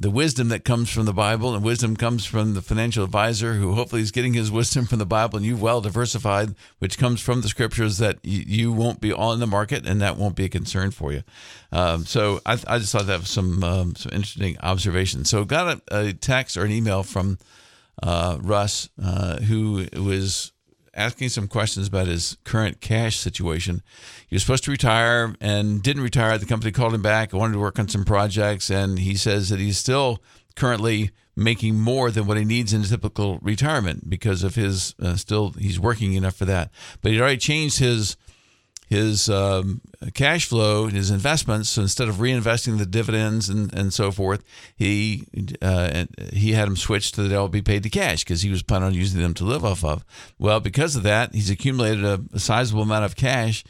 the 0.00 0.10
wisdom 0.10 0.48
that 0.50 0.64
comes 0.64 0.88
from 0.88 1.06
the 1.06 1.12
Bible 1.12 1.54
and 1.54 1.64
wisdom 1.64 1.96
comes 1.96 2.24
from 2.24 2.54
the 2.54 2.62
financial 2.62 3.02
advisor 3.02 3.54
who 3.54 3.74
hopefully 3.74 4.00
is 4.00 4.12
getting 4.12 4.32
his 4.32 4.48
wisdom 4.48 4.86
from 4.86 5.00
the 5.00 5.06
Bible 5.06 5.36
and 5.36 5.44
you've 5.44 5.60
well 5.60 5.80
diversified, 5.80 6.54
which 6.78 6.98
comes 6.98 7.20
from 7.20 7.40
the 7.40 7.48
scriptures 7.48 7.98
that 7.98 8.18
you, 8.22 8.70
won't 8.70 9.00
be 9.00 9.12
all 9.12 9.32
in 9.32 9.40
the 9.40 9.46
market 9.46 9.84
and 9.84 10.00
that 10.00 10.16
won't 10.16 10.36
be 10.36 10.44
a 10.44 10.48
concern 10.48 10.92
for 10.92 11.12
you. 11.12 11.24
Um, 11.72 12.06
so 12.06 12.40
I, 12.46 12.52
I, 12.68 12.78
just 12.78 12.92
thought 12.92 13.06
that 13.06 13.20
was 13.20 13.28
some 13.28 13.64
um, 13.64 13.96
some 13.96 14.12
interesting 14.12 14.56
observations. 14.60 15.28
So 15.28 15.44
got 15.44 15.82
a, 15.88 16.08
a 16.08 16.12
text 16.12 16.56
or 16.56 16.64
an 16.64 16.70
email 16.70 17.02
from 17.02 17.38
uh, 18.00 18.38
Russ 18.40 18.88
uh, 19.02 19.38
who 19.38 19.88
was 19.96 20.52
asking 20.98 21.28
some 21.28 21.48
questions 21.48 21.88
about 21.88 22.08
his 22.08 22.36
current 22.44 22.80
cash 22.80 23.16
situation. 23.16 23.82
He 24.26 24.34
was 24.34 24.42
supposed 24.42 24.64
to 24.64 24.70
retire 24.70 25.34
and 25.40 25.82
didn't 25.82 26.02
retire. 26.02 26.36
The 26.36 26.46
company 26.46 26.72
called 26.72 26.94
him 26.94 27.02
back, 27.02 27.32
wanted 27.32 27.54
to 27.54 27.60
work 27.60 27.78
on 27.78 27.88
some 27.88 28.04
projects, 28.04 28.68
and 28.68 28.98
he 28.98 29.14
says 29.14 29.48
that 29.48 29.60
he's 29.60 29.78
still 29.78 30.22
currently 30.56 31.12
making 31.36 31.78
more 31.78 32.10
than 32.10 32.26
what 32.26 32.36
he 32.36 32.44
needs 32.44 32.72
in 32.72 32.82
a 32.82 32.86
typical 32.86 33.38
retirement 33.40 34.10
because 34.10 34.42
of 34.42 34.56
his 34.56 34.96
uh, 35.00 35.14
still 35.14 35.52
he's 35.52 35.78
working 35.78 36.14
enough 36.14 36.34
for 36.34 36.44
that. 36.44 36.70
But 37.00 37.12
he'd 37.12 37.20
already 37.20 37.38
changed 37.38 37.78
his 37.78 38.16
his 38.88 39.28
um, 39.28 39.80
cash 40.14 40.46
flow, 40.46 40.84
and 40.84 40.92
his 40.92 41.10
investments. 41.10 41.68
So 41.68 41.82
instead 41.82 42.08
of 42.08 42.16
reinvesting 42.16 42.78
the 42.78 42.86
dividends 42.86 43.48
and, 43.48 43.72
and 43.74 43.92
so 43.92 44.10
forth, 44.10 44.42
he 44.76 45.26
uh, 45.60 46.06
he 46.32 46.52
had 46.52 46.66
them 46.66 46.76
switched 46.76 47.14
to 47.14 47.22
that 47.22 47.28
they'll 47.28 47.48
be 47.48 47.62
paid 47.62 47.82
to 47.82 47.90
cash 47.90 48.24
because 48.24 48.42
he 48.42 48.50
was 48.50 48.62
planning 48.62 48.88
on 48.88 48.94
using 48.94 49.20
them 49.20 49.34
to 49.34 49.44
live 49.44 49.64
off 49.64 49.84
of. 49.84 50.04
Well, 50.38 50.60
because 50.60 50.96
of 50.96 51.02
that, 51.02 51.34
he's 51.34 51.50
accumulated 51.50 52.04
a, 52.04 52.20
a 52.32 52.40
sizable 52.40 52.82
amount 52.82 53.04
of 53.04 53.16
cash 53.16 53.64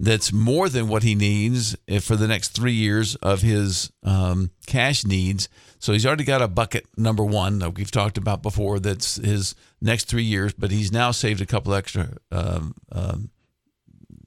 that's 0.00 0.32
more 0.32 0.68
than 0.68 0.88
what 0.88 1.04
he 1.04 1.14
needs 1.14 1.76
for 2.00 2.16
the 2.16 2.26
next 2.26 2.48
three 2.48 2.72
years 2.72 3.14
of 3.16 3.42
his 3.42 3.92
um, 4.02 4.50
cash 4.66 5.04
needs. 5.04 5.48
So 5.78 5.92
he's 5.92 6.06
already 6.06 6.24
got 6.24 6.42
a 6.42 6.48
bucket 6.48 6.86
number 6.96 7.24
one 7.24 7.58
that 7.60 7.76
we've 7.76 7.90
talked 7.90 8.18
about 8.18 8.42
before. 8.42 8.80
That's 8.80 9.16
his 9.16 9.54
next 9.80 10.06
three 10.08 10.24
years, 10.24 10.52
but 10.54 10.70
he's 10.70 10.90
now 10.90 11.10
saved 11.10 11.40
a 11.40 11.46
couple 11.46 11.74
extra. 11.74 12.16
Um, 12.32 12.74
um, 12.90 13.30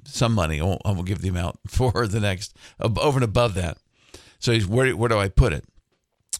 some 0.05 0.33
money. 0.33 0.59
I 0.59 0.63
won't, 0.63 1.05
give 1.05 1.21
the 1.21 1.29
amount 1.29 1.59
for 1.67 2.07
the 2.07 2.19
next 2.19 2.55
over 2.79 3.17
and 3.17 3.23
above 3.23 3.53
that. 3.55 3.77
So 4.39 4.51
he's 4.51 4.67
where 4.67 4.95
where 4.95 5.09
do 5.09 5.17
I 5.17 5.29
put 5.29 5.53
it? 5.53 5.65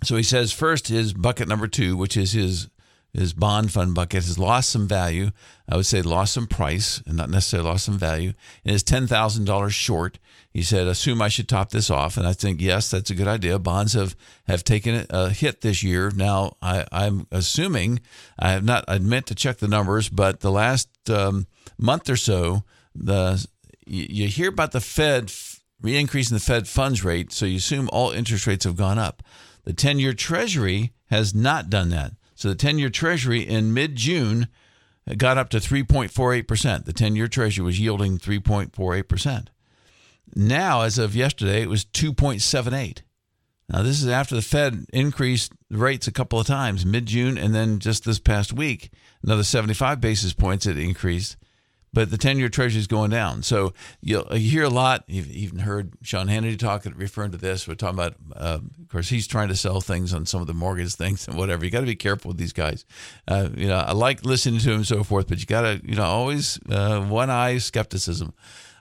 So 0.04 0.16
he 0.16 0.24
says 0.24 0.52
first 0.52 0.88
his 0.88 1.14
bucket 1.14 1.48
number 1.48 1.68
two, 1.68 1.98
which 1.98 2.18
is 2.18 2.34
his 2.34 2.70
his 3.14 3.34
bond 3.34 3.72
fund 3.72 3.96
bucket, 3.96 4.26
has 4.26 4.38
lost 4.38 4.70
some 4.70 4.88
value. 4.88 5.32
I 5.70 5.78
would 5.78 5.86
say 5.86 6.02
lost 6.02 6.34
some 6.34 6.48
price 6.48 7.02
and 7.08 7.16
not 7.16 7.30
necessarily 7.30 7.70
lost 7.70 7.86
some 7.86 7.98
value. 7.98 8.34
And 8.66 8.76
is 8.76 8.84
ten 8.84 9.08
thousand 9.08 9.46
dollars 9.46 9.74
short. 9.74 10.20
He 10.56 10.64
said, 10.64 10.88
assume 10.88 11.22
I 11.22 11.28
should 11.28 11.50
top 11.50 11.72
this 11.72 11.90
off. 11.90 12.16
And 12.16 12.26
I 12.26 12.32
think, 12.32 12.62
yes, 12.62 12.90
that's 12.90 13.10
a 13.10 13.14
good 13.14 13.28
idea. 13.28 13.60
Bonds 13.60 13.92
have, 13.92 14.16
have 14.48 14.64
taken 14.64 15.06
a 15.10 15.30
hit 15.30 15.60
this 15.60 15.84
year. 15.84 16.14
Now, 16.16 16.56
I, 16.62 16.86
I'm 16.94 17.28
assuming, 17.30 18.00
I 18.40 18.52
have 18.52 18.64
not, 18.64 18.86
I 18.88 19.00
meant 19.00 19.26
to 19.26 19.36
check 19.36 19.58
the 19.58 19.68
numbers, 19.68 20.08
but 20.08 20.40
the 20.40 20.54
last 20.54 20.88
um, 21.10 21.48
month 21.78 22.10
or 22.10 22.16
so, 22.16 22.64
the 22.96 23.46
you 23.86 24.28
hear 24.28 24.50
about 24.50 24.72
the 24.72 24.82
Fed 24.82 25.32
re 25.82 25.98
increasing 25.98 26.36
the 26.36 26.44
Fed 26.44 26.68
funds 26.68 27.04
rate, 27.04 27.32
so 27.32 27.46
you 27.46 27.58
assume 27.58 27.90
all 27.92 28.12
interest 28.12 28.48
rates 28.48 28.66
have 28.66 28.76
gone 28.76 29.00
up. 29.00 29.24
The 29.64 29.74
10 29.74 30.00
year 30.00 30.14
Treasury 30.14 30.94
has 31.08 31.34
not 31.34 31.70
done 31.70 31.90
that. 31.90 32.14
So 32.36 32.50
the 32.50 32.56
10 32.56 32.80
year 32.80 32.90
Treasury 32.90 33.42
in 33.42 33.74
mid 33.74 33.96
June 33.96 34.48
uh, 35.10 35.16
got 35.16 35.38
up 35.38 35.50
to 35.50 35.58
3.48%. 35.58 36.86
The 36.86 36.94
10 36.94 37.16
year 37.16 37.28
Treasury 37.28 37.64
was 37.64 37.80
yielding 37.80 38.18
3.48%. 38.18 39.48
Now, 40.36 40.82
as 40.82 40.98
of 40.98 41.16
yesterday, 41.16 41.62
it 41.62 41.70
was 41.70 41.86
2.78. 41.86 43.02
Now, 43.70 43.82
this 43.82 44.02
is 44.02 44.08
after 44.08 44.36
the 44.36 44.42
Fed 44.42 44.86
increased 44.94 45.54
rates 45.72 46.08
a 46.08 46.12
couple 46.12 46.40
of 46.40 46.46
times, 46.46 46.86
mid 46.86 47.08
June, 47.08 47.38
and 47.38 47.56
then 47.56 47.80
just 47.80 48.04
this 48.04 48.20
past 48.20 48.54
week, 48.54 48.92
another 49.24 49.44
75 49.44 50.00
basis 50.00 50.34
points 50.34 50.68
it 50.68 50.78
increased 50.78 51.38
but 51.96 52.12
the 52.12 52.18
10 52.18 52.38
year 52.38 52.50
treasury 52.50 52.80
is 52.82 52.88
going 52.88 53.10
down. 53.10 53.42
So 53.42 53.74
you 54.02 54.26
hear 54.34 54.64
a 54.64 54.70
lot. 54.70 55.06
You've 55.08 55.32
even 55.32 55.60
heard 55.60 55.94
Sean 56.02 56.28
Hannity 56.28 56.60
talk, 56.60 56.86
referring 56.94 57.32
to 57.32 57.38
this. 57.38 57.70
We're 57.70 57.76
talking 57.76 57.98
about, 57.98 58.16
uh, 58.36 58.60
of 58.82 58.90
course, 58.90 59.08
he's 59.08 59.28
trying 59.28 59.48
to 59.48 59.56
sell 59.56 59.80
things 59.80 60.14
on 60.14 60.26
some 60.26 60.42
of 60.42 60.48
the 60.48 60.54
mortgage 60.54 60.94
things 60.96 61.26
and 61.26 61.38
whatever. 61.38 61.64
You 61.64 61.72
got 61.72 61.80
to 61.80 61.86
be 61.86 61.96
careful 61.96 62.30
with 62.30 62.38
these 62.38 62.52
guys. 62.52 62.86
Uh, 63.30 63.48
you 63.56 63.70
know, 63.70 63.78
I 63.78 63.94
like 63.94 64.26
listening 64.26 64.60
to 64.60 64.72
him 64.72 64.76
and 64.78 64.88
so 64.88 65.06
forth, 65.06 65.30
but 65.30 65.40
you 65.40 65.46
got 65.46 65.62
to, 65.62 65.82
you 65.86 65.96
know, 65.96 66.04
always 66.04 66.60
uh, 66.70 67.02
one 67.02 67.30
eye 67.30 67.60
skepticism. 67.60 68.34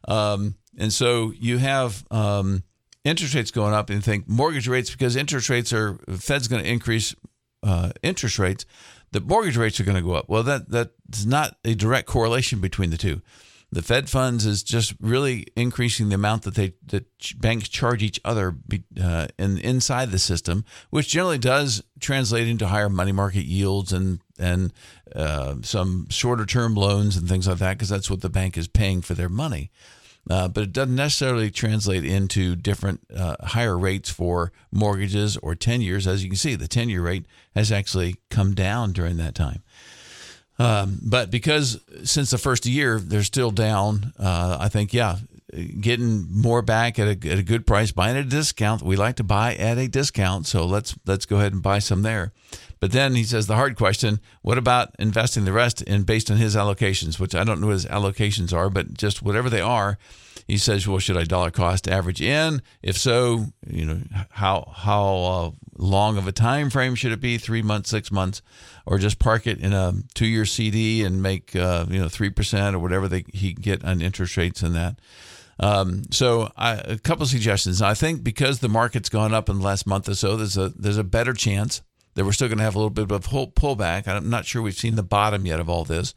Um, 0.08 0.56
and 0.76 0.92
so 0.92 1.32
you 1.38 1.58
have 1.58 2.04
um, 2.10 2.64
interest 3.04 3.32
rates 3.36 3.52
going 3.52 3.74
up 3.74 3.90
and 3.90 4.02
think 4.02 4.28
mortgage 4.28 4.66
rates 4.66 4.90
because 4.90 5.14
interest 5.14 5.48
rates 5.48 5.72
are, 5.72 5.94
Fed's 6.18 6.48
going 6.48 6.64
to 6.64 6.68
increase 6.68 7.14
uh, 7.62 7.92
interest 8.02 8.40
rates 8.40 8.66
the 9.14 9.20
mortgage 9.20 9.56
rates 9.56 9.78
are 9.78 9.84
going 9.84 9.96
to 9.96 10.02
go 10.02 10.14
up. 10.14 10.28
Well, 10.28 10.42
that 10.42 10.68
that's 10.68 11.24
not 11.24 11.56
a 11.64 11.74
direct 11.74 12.08
correlation 12.08 12.60
between 12.60 12.90
the 12.90 12.98
two. 12.98 13.22
The 13.70 13.80
Fed 13.82 14.10
funds 14.10 14.44
is 14.44 14.62
just 14.62 14.94
really 15.00 15.46
increasing 15.56 16.08
the 16.08 16.16
amount 16.16 16.42
that 16.42 16.56
they 16.56 16.74
that 16.86 17.06
banks 17.40 17.68
charge 17.68 18.02
each 18.02 18.20
other 18.24 18.56
uh, 19.00 19.28
in 19.38 19.58
inside 19.58 20.10
the 20.10 20.18
system, 20.18 20.64
which 20.90 21.08
generally 21.08 21.38
does 21.38 21.82
translate 22.00 22.48
into 22.48 22.66
higher 22.66 22.90
money 22.90 23.12
market 23.12 23.44
yields 23.44 23.92
and 23.92 24.20
and 24.36 24.72
uh, 25.14 25.54
some 25.62 26.06
shorter 26.10 26.44
term 26.44 26.74
loans 26.74 27.16
and 27.16 27.28
things 27.28 27.46
like 27.46 27.58
that, 27.58 27.74
because 27.78 27.88
that's 27.88 28.10
what 28.10 28.20
the 28.20 28.28
bank 28.28 28.58
is 28.58 28.68
paying 28.68 29.00
for 29.00 29.14
their 29.14 29.28
money. 29.28 29.70
Uh, 30.28 30.48
but 30.48 30.62
it 30.62 30.72
doesn't 30.72 30.96
necessarily 30.96 31.50
translate 31.50 32.04
into 32.04 32.56
different 32.56 33.00
uh, 33.14 33.36
higher 33.42 33.78
rates 33.78 34.08
for 34.10 34.52
mortgages 34.72 35.36
or 35.38 35.54
10 35.54 35.82
years. 35.82 36.06
As 36.06 36.22
you 36.24 36.30
can 36.30 36.36
see, 36.36 36.54
the 36.54 36.68
10 36.68 36.88
year 36.88 37.02
rate 37.02 37.26
has 37.54 37.70
actually 37.70 38.16
come 38.30 38.54
down 38.54 38.92
during 38.92 39.18
that 39.18 39.34
time. 39.34 39.62
Um, 40.58 41.00
but 41.02 41.30
because 41.30 41.80
since 42.04 42.30
the 42.30 42.38
first 42.38 42.64
year 42.64 42.98
they're 43.00 43.24
still 43.24 43.50
down, 43.50 44.12
uh, 44.18 44.56
I 44.60 44.68
think 44.68 44.94
yeah, 44.94 45.18
getting 45.80 46.26
more 46.30 46.62
back 46.62 46.98
at 46.98 47.06
a, 47.06 47.30
at 47.30 47.38
a 47.38 47.42
good 47.42 47.66
price, 47.66 47.92
buying 47.92 48.16
at 48.16 48.24
a 48.24 48.28
discount. 48.28 48.82
We 48.82 48.96
like 48.96 49.16
to 49.16 49.24
buy 49.24 49.54
at 49.56 49.78
a 49.78 49.88
discount, 49.88 50.46
so 50.46 50.64
let's 50.64 50.94
let's 51.06 51.26
go 51.26 51.36
ahead 51.36 51.52
and 51.52 51.62
buy 51.62 51.80
some 51.80 52.02
there. 52.02 52.32
But 52.84 52.92
then 52.92 53.14
he 53.14 53.24
says 53.24 53.46
the 53.46 53.54
hard 53.54 53.76
question: 53.76 54.20
What 54.42 54.58
about 54.58 54.94
investing 54.98 55.46
the 55.46 55.54
rest 55.54 55.80
in 55.80 56.02
based 56.02 56.30
on 56.30 56.36
his 56.36 56.54
allocations? 56.54 57.18
Which 57.18 57.34
I 57.34 57.42
don't 57.42 57.58
know 57.58 57.68
what 57.68 57.72
his 57.72 57.86
allocations 57.86 58.52
are, 58.52 58.68
but 58.68 58.92
just 58.92 59.22
whatever 59.22 59.48
they 59.48 59.62
are. 59.62 59.96
He 60.46 60.58
says, 60.58 60.86
"Well, 60.86 60.98
should 60.98 61.16
I 61.16 61.24
dollar 61.24 61.50
cost 61.50 61.88
average 61.88 62.20
in? 62.20 62.60
If 62.82 62.98
so, 62.98 63.46
you 63.66 63.86
know 63.86 64.02
how 64.32 64.70
how 64.76 65.14
uh, 65.16 65.50
long 65.78 66.18
of 66.18 66.28
a 66.28 66.32
time 66.32 66.68
frame 66.68 66.94
should 66.94 67.12
it 67.12 67.22
be? 67.22 67.38
Three 67.38 67.62
months, 67.62 67.88
six 67.88 68.12
months, 68.12 68.42
or 68.84 68.98
just 68.98 69.18
park 69.18 69.46
it 69.46 69.60
in 69.60 69.72
a 69.72 69.94
two 70.12 70.26
year 70.26 70.44
CD 70.44 71.04
and 71.04 71.22
make 71.22 71.56
uh, 71.56 71.86
you 71.88 71.98
know 71.98 72.10
three 72.10 72.28
percent 72.28 72.76
or 72.76 72.80
whatever 72.80 73.08
they 73.08 73.24
he 73.32 73.54
get 73.54 73.82
on 73.82 74.02
interest 74.02 74.36
rates 74.36 74.60
and 74.60 74.74
that." 74.74 74.98
Um, 75.58 76.02
so 76.10 76.52
I, 76.54 76.74
a 76.74 76.98
couple 76.98 77.22
of 77.22 77.30
suggestions. 77.30 77.80
I 77.80 77.94
think 77.94 78.22
because 78.22 78.58
the 78.58 78.68
market's 78.68 79.08
gone 79.08 79.32
up 79.32 79.48
in 79.48 79.60
the 79.60 79.64
last 79.64 79.86
month 79.86 80.06
or 80.06 80.14
so, 80.14 80.36
there's 80.36 80.58
a 80.58 80.68
there's 80.68 80.98
a 80.98 81.04
better 81.04 81.32
chance 81.32 81.80
that 82.14 82.24
we're 82.24 82.32
still 82.32 82.48
going 82.48 82.58
to 82.58 82.64
have 82.64 82.74
a 82.74 82.78
little 82.78 82.90
bit 82.90 83.10
of 83.10 83.22
pull, 83.22 83.48
pullback. 83.48 84.08
I'm 84.08 84.30
not 84.30 84.46
sure 84.46 84.62
we've 84.62 84.74
seen 84.74 84.96
the 84.96 85.02
bottom 85.02 85.46
yet 85.46 85.60
of 85.60 85.68
all 85.68 85.84
this. 85.84 86.14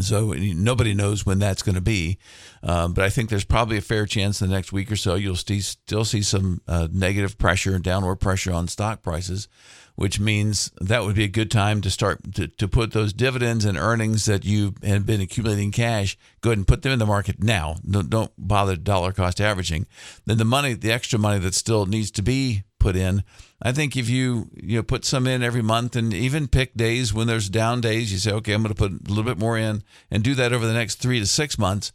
So 0.00 0.32
nobody 0.32 0.92
knows 0.92 1.24
when 1.24 1.38
that's 1.38 1.62
going 1.62 1.74
to 1.74 1.80
be, 1.80 2.18
um, 2.62 2.92
but 2.92 3.04
I 3.04 3.08
think 3.08 3.30
there's 3.30 3.46
probably 3.46 3.78
a 3.78 3.82
fair 3.82 4.04
chance 4.04 4.42
in 4.42 4.48
the 4.48 4.54
next 4.54 4.70
week 4.70 4.92
or 4.92 4.96
so 4.96 5.14
you'll 5.14 5.34
see, 5.34 5.60
still 5.60 6.04
see 6.04 6.20
some 6.20 6.60
uh, 6.68 6.88
negative 6.92 7.38
pressure 7.38 7.74
and 7.74 7.82
downward 7.82 8.16
pressure 8.16 8.52
on 8.52 8.68
stock 8.68 9.02
prices, 9.02 9.48
which 9.94 10.20
means 10.20 10.70
that 10.78 11.04
would 11.04 11.16
be 11.16 11.24
a 11.24 11.28
good 11.28 11.50
time 11.50 11.80
to 11.80 11.90
start 11.90 12.34
to, 12.34 12.48
to 12.48 12.68
put 12.68 12.92
those 12.92 13.14
dividends 13.14 13.64
and 13.64 13.78
earnings 13.78 14.26
that 14.26 14.44
you 14.44 14.74
have 14.84 15.06
been 15.06 15.22
accumulating 15.22 15.72
cash. 15.72 16.18
Go 16.42 16.50
ahead 16.50 16.58
and 16.58 16.68
put 16.68 16.82
them 16.82 16.92
in 16.92 16.98
the 16.98 17.06
market 17.06 17.42
now. 17.42 17.76
Don't, 17.88 18.10
don't 18.10 18.30
bother 18.36 18.76
dollar 18.76 19.12
cost 19.12 19.40
averaging. 19.40 19.86
Then 20.26 20.36
the 20.36 20.44
money, 20.44 20.74
the 20.74 20.92
extra 20.92 21.18
money 21.18 21.38
that 21.38 21.54
still 21.54 21.86
needs 21.86 22.10
to 22.10 22.22
be 22.22 22.62
put 22.78 22.96
in. 22.96 23.24
I 23.60 23.72
think 23.72 23.96
if 23.96 24.08
you 24.08 24.50
you 24.54 24.76
know 24.76 24.82
put 24.82 25.04
some 25.04 25.26
in 25.26 25.42
every 25.42 25.62
month 25.62 25.96
and 25.96 26.14
even 26.14 26.48
pick 26.48 26.74
days 26.74 27.12
when 27.12 27.26
there's 27.26 27.48
down 27.48 27.80
days, 27.80 28.12
you 28.12 28.18
say, 28.18 28.32
okay, 28.32 28.52
I'm 28.52 28.62
going 28.62 28.74
to 28.74 28.78
put 28.78 28.92
a 28.92 29.08
little 29.08 29.24
bit 29.24 29.38
more 29.38 29.58
in 29.58 29.82
and 30.10 30.22
do 30.22 30.34
that 30.36 30.52
over 30.52 30.66
the 30.66 30.72
next 30.72 30.96
three 30.96 31.20
to 31.20 31.26
six 31.26 31.58
months. 31.58 31.92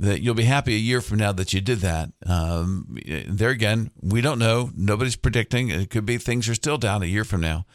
That 0.00 0.20
you'll 0.22 0.34
be 0.34 0.44
happy 0.44 0.76
a 0.76 0.78
year 0.78 1.00
from 1.00 1.18
now 1.18 1.32
that 1.32 1.52
you 1.52 1.60
did 1.60 1.80
that. 1.80 2.10
Um, 2.24 2.98
there 3.26 3.50
again, 3.50 3.90
we 4.00 4.20
don't 4.20 4.38
know. 4.38 4.70
Nobody's 4.76 5.16
predicting. 5.16 5.70
It 5.70 5.90
could 5.90 6.06
be 6.06 6.18
things 6.18 6.48
are 6.48 6.54
still 6.54 6.78
down 6.78 7.02
a 7.02 7.06
year 7.06 7.24
from 7.24 7.40
now. 7.40 7.66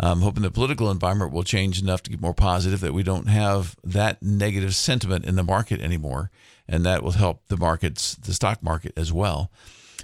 I'm 0.00 0.20
hoping 0.20 0.42
the 0.42 0.50
political 0.50 0.90
environment 0.90 1.32
will 1.32 1.42
change 1.42 1.80
enough 1.80 2.02
to 2.04 2.10
get 2.10 2.20
more 2.20 2.34
positive 2.34 2.80
that 2.80 2.94
we 2.94 3.02
don't 3.02 3.28
have 3.28 3.76
that 3.82 4.22
negative 4.22 4.74
sentiment 4.74 5.24
in 5.24 5.36
the 5.36 5.42
market 5.42 5.80
anymore, 5.80 6.30
and 6.68 6.84
that 6.86 7.02
will 7.02 7.12
help 7.12 7.46
the 7.48 7.56
markets, 7.56 8.14
the 8.14 8.32
stock 8.32 8.62
market 8.62 8.92
as 8.96 9.12
well. 9.12 9.50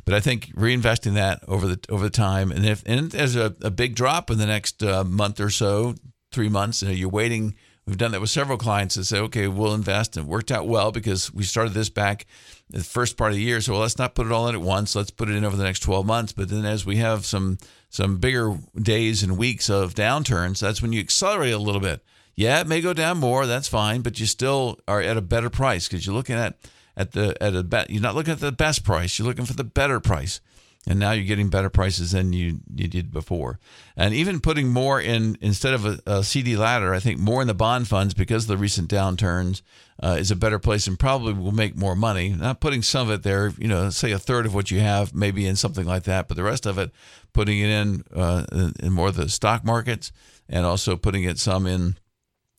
But 0.04 0.14
I 0.14 0.20
think 0.20 0.54
reinvesting 0.54 1.14
that 1.14 1.42
over 1.48 1.66
the 1.66 1.80
over 1.88 2.04
the 2.04 2.10
time, 2.10 2.50
and 2.50 2.66
if 2.66 2.82
and 2.86 3.10
there's 3.10 3.36
a, 3.36 3.54
a 3.62 3.70
big 3.70 3.94
drop 3.94 4.30
in 4.30 4.38
the 4.38 4.46
next 4.46 4.82
uh, 4.82 5.04
month 5.04 5.40
or 5.40 5.50
so, 5.50 5.94
three 6.32 6.48
months, 6.48 6.82
you 6.82 6.88
know, 6.88 6.94
you're 6.94 7.08
waiting. 7.08 7.54
We've 7.86 7.98
done 7.98 8.12
that 8.12 8.20
with 8.22 8.30
several 8.30 8.56
clients 8.56 8.94
that 8.94 9.04
say, 9.04 9.18
okay, 9.18 9.46
we'll 9.46 9.74
invest. 9.74 10.16
And 10.16 10.26
it 10.26 10.30
worked 10.30 10.50
out 10.50 10.66
well 10.66 10.90
because 10.90 11.32
we 11.34 11.44
started 11.44 11.74
this 11.74 11.90
back 11.90 12.24
the 12.70 12.82
first 12.82 13.18
part 13.18 13.32
of 13.32 13.36
the 13.36 13.42
year. 13.42 13.60
So 13.60 13.72
well, 13.72 13.82
let's 13.82 13.98
not 13.98 14.14
put 14.14 14.26
it 14.26 14.32
all 14.32 14.48
in 14.48 14.54
at 14.54 14.60
once. 14.62 14.96
Let's 14.96 15.10
put 15.10 15.28
it 15.28 15.36
in 15.36 15.44
over 15.44 15.56
the 15.56 15.64
next 15.64 15.80
12 15.80 16.06
months. 16.06 16.32
But 16.32 16.48
then 16.48 16.64
as 16.64 16.86
we 16.86 16.96
have 16.96 17.26
some 17.26 17.58
some 17.90 18.18
bigger 18.18 18.58
days 18.80 19.22
and 19.22 19.38
weeks 19.38 19.68
of 19.68 19.94
downturns, 19.94 20.60
that's 20.60 20.82
when 20.82 20.92
you 20.92 21.00
accelerate 21.00 21.52
a 21.52 21.58
little 21.58 21.80
bit. 21.80 22.02
Yeah, 22.34 22.60
it 22.60 22.66
may 22.66 22.80
go 22.80 22.92
down 22.92 23.18
more. 23.18 23.46
That's 23.46 23.68
fine, 23.68 24.00
but 24.00 24.18
you 24.18 24.26
still 24.26 24.80
are 24.88 25.00
at 25.00 25.16
a 25.16 25.22
better 25.22 25.50
price 25.50 25.86
because 25.86 26.04
you're 26.04 26.16
looking 26.16 26.34
at 26.34 26.56
at 26.96 27.12
the 27.12 27.40
at 27.42 27.54
a 27.54 27.62
bet. 27.62 27.90
You're 27.90 28.02
not 28.02 28.14
looking 28.14 28.32
at 28.32 28.40
the 28.40 28.52
best 28.52 28.84
price. 28.84 29.18
You're 29.18 29.28
looking 29.28 29.46
for 29.46 29.54
the 29.54 29.64
better 29.64 30.00
price, 30.00 30.40
and 30.86 30.98
now 30.98 31.12
you're 31.12 31.24
getting 31.24 31.48
better 31.48 31.70
prices 31.70 32.12
than 32.12 32.32
you 32.32 32.60
you 32.74 32.88
did 32.88 33.10
before. 33.10 33.58
And 33.96 34.14
even 34.14 34.40
putting 34.40 34.68
more 34.68 35.00
in 35.00 35.36
instead 35.40 35.74
of 35.74 35.84
a, 35.86 36.00
a 36.06 36.24
CD 36.24 36.56
ladder, 36.56 36.94
I 36.94 37.00
think 37.00 37.18
more 37.18 37.40
in 37.42 37.48
the 37.48 37.54
bond 37.54 37.88
funds 37.88 38.14
because 38.14 38.44
of 38.44 38.48
the 38.48 38.56
recent 38.56 38.90
downturns 38.90 39.62
uh, 40.02 40.16
is 40.18 40.30
a 40.30 40.36
better 40.36 40.58
place 40.58 40.86
and 40.86 40.98
probably 40.98 41.32
will 41.32 41.52
make 41.52 41.76
more 41.76 41.96
money. 41.96 42.30
Not 42.30 42.60
putting 42.60 42.82
some 42.82 43.08
of 43.08 43.14
it 43.14 43.22
there, 43.22 43.52
you 43.58 43.68
know, 43.68 43.90
say 43.90 44.12
a 44.12 44.18
third 44.18 44.46
of 44.46 44.54
what 44.54 44.70
you 44.70 44.80
have 44.80 45.14
maybe 45.14 45.46
in 45.46 45.56
something 45.56 45.86
like 45.86 46.04
that, 46.04 46.28
but 46.28 46.36
the 46.36 46.42
rest 46.42 46.66
of 46.66 46.78
it 46.78 46.90
putting 47.32 47.58
it 47.58 47.68
in 47.68 48.04
uh, 48.14 48.44
in 48.80 48.92
more 48.92 49.08
of 49.08 49.16
the 49.16 49.28
stock 49.28 49.64
markets 49.64 50.12
and 50.48 50.64
also 50.64 50.96
putting 50.96 51.24
it 51.24 51.38
some 51.38 51.66
in 51.66 51.96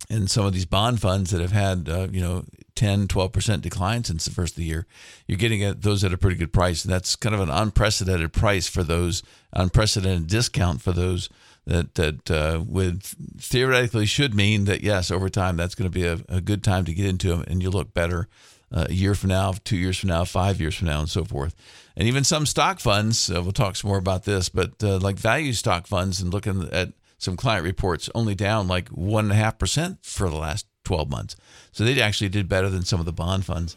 in 0.10 0.28
some 0.28 0.46
of 0.46 0.54
these 0.54 0.66
bond 0.66 1.02
funds 1.02 1.32
that 1.32 1.42
have 1.42 1.52
had 1.52 1.90
uh, 1.90 2.08
you 2.12 2.22
know 2.22 2.44
10 2.76 3.08
12% 3.08 3.62
decline 3.62 4.04
since 4.04 4.26
the 4.26 4.32
first 4.32 4.54
of 4.54 4.58
the 4.58 4.66
year 4.66 4.86
you're 5.28 5.38
getting 5.38 5.64
at 5.64 5.82
those 5.82 6.04
at 6.04 6.14
a 6.14 6.18
pretty 6.18 6.36
good 6.36 6.54
price. 6.54 6.84
And 6.84 6.94
that's 6.94 7.16
kind 7.16 7.34
of 7.34 7.42
an 7.42 7.50
unprecedented 7.50 8.34
price 8.34 8.68
for 8.68 8.84
those 8.84 9.24
unprecedented 9.54 10.28
discount 10.28 10.82
for 10.82 10.92
those 10.92 11.30
that 11.66 11.96
that 11.96 12.32
uh, 12.32 12.62
would 12.66 13.04
theoretically 13.04 14.06
should 14.06 14.34
mean 14.34 14.66
that 14.66 14.82
yes 14.82 15.10
over 15.10 15.30
time 15.30 15.58
that's 15.58 15.76
going 15.76 15.90
to 15.90 15.94
be 15.94 16.06
a, 16.06 16.20
a 16.30 16.42
good 16.42 16.64
time 16.64 16.86
to 16.86 16.94
get 16.94 17.06
into 17.06 17.30
them 17.30 17.44
and 17.48 17.62
you 17.62 17.70
look 17.70 17.94
better 17.94 18.28
uh, 18.72 18.86
a 18.90 18.94
year 18.94 19.16
from 19.16 19.30
now 19.30 19.54
two 19.64 19.78
years 19.78 19.98
from 19.98 20.10
now 20.10 20.24
five 20.24 20.60
years 20.60 20.76
from 20.76 20.88
now 20.88 21.00
and 21.00 21.10
so 21.10 21.24
forth. 21.24 21.56
And 21.96 22.08
even 22.08 22.24
some 22.24 22.46
stock 22.46 22.80
funds 22.80 23.32
uh, 23.32 23.42
we'll 23.42 23.52
talk 23.52 23.76
some 23.76 23.90
more 23.90 23.98
about 23.98 24.26
this 24.26 24.50
but 24.50 24.84
uh, 24.84 24.98
like 24.98 25.18
value 25.18 25.54
stock 25.54 25.88
funds 25.88 26.22
and 26.22 26.32
looking 26.32 26.70
at 26.72 26.94
some 27.18 27.38
client 27.38 27.64
reports 27.64 28.10
only 28.14 28.36
down 28.36 28.68
like 28.68 28.90
1.5% 28.90 29.98
for 30.06 30.30
the 30.30 30.36
last 30.36 30.68
12 30.86 31.10
months. 31.10 31.36
So 31.72 31.84
they 31.84 32.00
actually 32.02 32.30
did 32.30 32.48
better 32.48 32.70
than 32.70 32.84
some 32.84 33.00
of 33.02 33.06
the 33.06 33.12
bond 33.12 33.46
funds. 33.46 33.76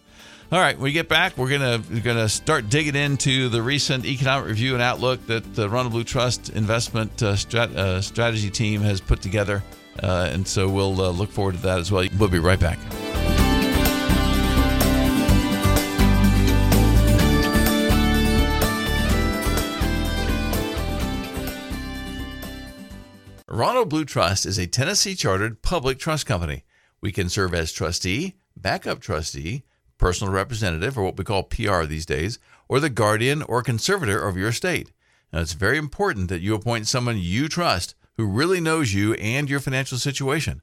All 0.51 0.59
right, 0.59 0.77
when 0.77 0.85
we 0.85 0.93
get 0.93 1.11
back, 1.11 1.37
we're 1.37 1.51
gonna 1.51 1.79
gonna 2.03 2.29
start 2.29 2.71
digging 2.71 2.95
into 2.95 3.51
the 3.51 3.61
recent 3.61 4.07
economic 4.07 4.49
review 4.49 4.73
and 4.73 4.83
outlook 4.83 5.27
that 5.27 5.55
the 5.55 5.69
Ronald 5.69 5.93
Blue 5.93 6.05
Trust 6.05 6.49
investment 6.49 7.23
uh, 7.23 7.35
strat, 7.35 7.77
uh, 7.77 8.01
strategy 8.01 8.49
team 8.49 8.81
has 8.81 8.99
put 8.99 9.21
together, 9.21 9.63
uh, 10.03 10.31
and 10.33 10.49
so 10.49 10.67
we'll 10.67 11.03
uh, 11.03 11.11
look 11.11 11.31
forward 11.31 11.57
to 11.57 11.63
that 11.63 11.81
as 11.81 11.93
well. 11.93 12.07
We'll 12.19 12.31
be 12.31 12.39
right 12.39 12.59
back. 12.59 12.79
Ronald 23.51 23.91
Blue 23.91 24.05
Trust 24.05 24.47
is 24.47 24.57
a 24.57 24.67
Tennessee 24.67 25.15
chartered 25.15 25.63
public 25.63 25.99
trust 25.99 26.25
company. 26.27 26.63
We 27.01 27.13
can 27.13 27.29
serve 27.29 27.55
as 27.55 27.73
trustee, 27.73 28.37
backup 28.57 29.01
trustee, 29.01 29.65
personal 29.99 30.33
representative, 30.33 30.97
or 30.97 31.05
what 31.05 31.17
we 31.17 31.25
call 31.25 31.43
PR 31.43 31.85
these 31.85 32.07
days, 32.07 32.39
or 32.69 32.81
the 32.81 32.91
guardian 32.91 33.43
or 33.43 33.63
conservator 33.63 34.27
of 34.27 34.37
your 34.37 34.49
estate. 34.49 34.93
Now, 35.33 35.41
it's 35.41 35.53
very 35.53 35.79
important 35.79 36.29
that 36.29 36.41
you 36.41 36.55
appoint 36.55 36.87
someone 36.87 37.19
you 37.19 37.49
trust 37.49 37.95
who 38.17 38.27
really 38.27 38.61
knows 38.61 38.95
you 38.95 39.15
and 39.15 39.49
your 39.49 39.61
financial 39.61 39.99
situation. 39.99 40.63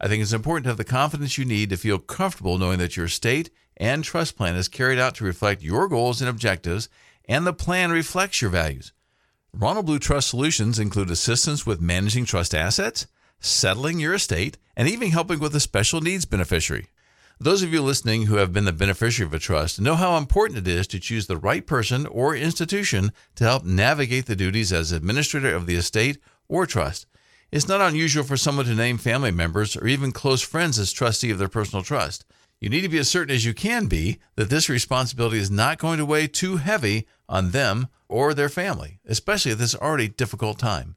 I 0.00 0.08
think 0.08 0.22
it's 0.22 0.32
important 0.32 0.64
to 0.64 0.70
have 0.70 0.76
the 0.76 0.84
confidence 0.84 1.38
you 1.38 1.44
need 1.44 1.70
to 1.70 1.76
feel 1.76 1.98
comfortable 1.98 2.58
knowing 2.58 2.78
that 2.78 2.96
your 2.96 3.06
estate 3.06 3.50
and 3.76 4.04
trust 4.04 4.36
plan 4.36 4.56
is 4.56 4.68
carried 4.68 4.98
out 4.98 5.14
to 5.16 5.24
reflect 5.24 5.62
your 5.62 5.88
goals 5.88 6.20
and 6.20 6.28
objectives, 6.28 6.88
and 7.26 7.46
the 7.46 7.52
plan 7.52 7.90
reflects 7.90 8.40
your 8.40 8.50
values. 8.50 8.92
Ronald 9.52 9.86
Blue 9.86 9.98
Trust 9.98 10.28
solutions 10.28 10.78
include 10.78 11.10
assistance 11.10 11.64
with 11.64 11.80
managing 11.80 12.24
trust 12.24 12.54
assets, 12.54 13.06
settling 13.44 14.00
your 14.00 14.14
estate, 14.14 14.58
and 14.76 14.88
even 14.88 15.10
helping 15.10 15.38
with 15.38 15.54
a 15.54 15.60
special 15.60 16.00
needs 16.00 16.24
beneficiary. 16.24 16.88
Those 17.40 17.62
of 17.62 17.72
you 17.72 17.82
listening 17.82 18.26
who 18.26 18.36
have 18.36 18.52
been 18.52 18.64
the 18.64 18.72
beneficiary 18.72 19.26
of 19.26 19.34
a 19.34 19.38
trust 19.38 19.80
know 19.80 19.96
how 19.96 20.16
important 20.16 20.60
it 20.60 20.68
is 20.68 20.86
to 20.88 21.00
choose 21.00 21.26
the 21.26 21.36
right 21.36 21.66
person 21.66 22.06
or 22.06 22.36
institution 22.36 23.12
to 23.34 23.44
help 23.44 23.64
navigate 23.64 24.26
the 24.26 24.36
duties 24.36 24.72
as 24.72 24.92
administrator 24.92 25.54
of 25.54 25.66
the 25.66 25.74
estate 25.74 26.18
or 26.48 26.64
trust. 26.64 27.06
It's 27.50 27.68
not 27.68 27.80
unusual 27.80 28.24
for 28.24 28.36
someone 28.36 28.66
to 28.66 28.74
name 28.74 28.98
family 28.98 29.30
members 29.30 29.76
or 29.76 29.86
even 29.86 30.12
close 30.12 30.42
friends 30.42 30.78
as 30.78 30.92
trustee 30.92 31.30
of 31.30 31.38
their 31.38 31.48
personal 31.48 31.84
trust. 31.84 32.24
You 32.60 32.68
need 32.70 32.80
to 32.80 32.88
be 32.88 32.98
as 32.98 33.10
certain 33.10 33.34
as 33.34 33.44
you 33.44 33.52
can 33.52 33.86
be 33.86 34.20
that 34.36 34.48
this 34.48 34.68
responsibility 34.68 35.38
is 35.38 35.50
not 35.50 35.78
going 35.78 35.98
to 35.98 36.06
weigh 36.06 36.28
too 36.28 36.56
heavy 36.56 37.06
on 37.28 37.50
them 37.50 37.88
or 38.08 38.32
their 38.32 38.48
family, 38.48 39.00
especially 39.06 39.52
at 39.52 39.58
this 39.58 39.74
already 39.74 40.08
difficult 40.08 40.58
time. 40.58 40.96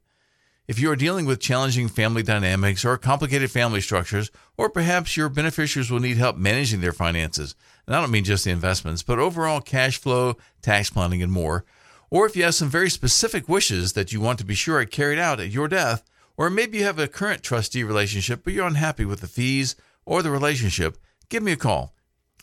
If 0.68 0.78
you 0.78 0.90
are 0.90 0.96
dealing 0.96 1.24
with 1.24 1.40
challenging 1.40 1.88
family 1.88 2.22
dynamics 2.22 2.84
or 2.84 2.98
complicated 2.98 3.50
family 3.50 3.80
structures, 3.80 4.30
or 4.58 4.68
perhaps 4.68 5.16
your 5.16 5.30
beneficiaries 5.30 5.90
will 5.90 5.98
need 5.98 6.18
help 6.18 6.36
managing 6.36 6.82
their 6.82 6.92
finances, 6.92 7.54
and 7.86 7.96
I 7.96 8.02
don't 8.02 8.10
mean 8.10 8.24
just 8.24 8.44
the 8.44 8.50
investments, 8.50 9.02
but 9.02 9.18
overall 9.18 9.62
cash 9.62 9.96
flow, 9.96 10.36
tax 10.60 10.90
planning, 10.90 11.22
and 11.22 11.32
more, 11.32 11.64
or 12.10 12.26
if 12.26 12.36
you 12.36 12.44
have 12.44 12.54
some 12.54 12.68
very 12.68 12.90
specific 12.90 13.48
wishes 13.48 13.94
that 13.94 14.12
you 14.12 14.20
want 14.20 14.38
to 14.40 14.44
be 14.44 14.54
sure 14.54 14.78
are 14.78 14.84
carried 14.84 15.18
out 15.18 15.40
at 15.40 15.48
your 15.48 15.68
death, 15.68 16.04
or 16.36 16.50
maybe 16.50 16.76
you 16.76 16.84
have 16.84 16.98
a 16.98 17.08
current 17.08 17.42
trustee 17.42 17.82
relationship 17.82 18.44
but 18.44 18.52
you're 18.52 18.66
unhappy 18.66 19.06
with 19.06 19.22
the 19.22 19.26
fees 19.26 19.74
or 20.04 20.22
the 20.22 20.30
relationship, 20.30 20.98
give 21.30 21.42
me 21.42 21.52
a 21.52 21.56
call. 21.56 21.94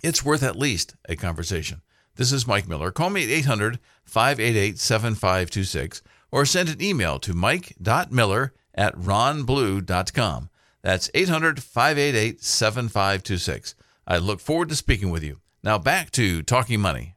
It's 0.01 0.25
worth 0.25 0.41
at 0.41 0.55
least 0.55 0.95
a 1.07 1.15
conversation. 1.15 1.83
This 2.15 2.31
is 2.31 2.47
Mike 2.47 2.67
Miller. 2.67 2.89
Call 2.89 3.11
me 3.11 3.23
at 3.23 3.29
800 3.29 3.77
588 4.03 4.79
7526 4.79 6.01
or 6.35 6.45
send 6.45 6.67
an 6.67 6.81
email 6.81 7.17
to 7.17 7.33
mike.miller 7.33 8.53
at 8.73 8.93
ronblue.com. 8.97 10.49
That's 10.83 11.09
800 11.13 11.63
588 11.63 12.43
7526. 12.43 13.75
I 14.05 14.17
look 14.17 14.41
forward 14.41 14.67
to 14.67 14.75
speaking 14.75 15.11
with 15.11 15.23
you. 15.23 15.39
Now 15.63 15.77
back 15.77 16.11
to 16.11 16.43
Talking 16.43 16.81
Money. 16.81 17.15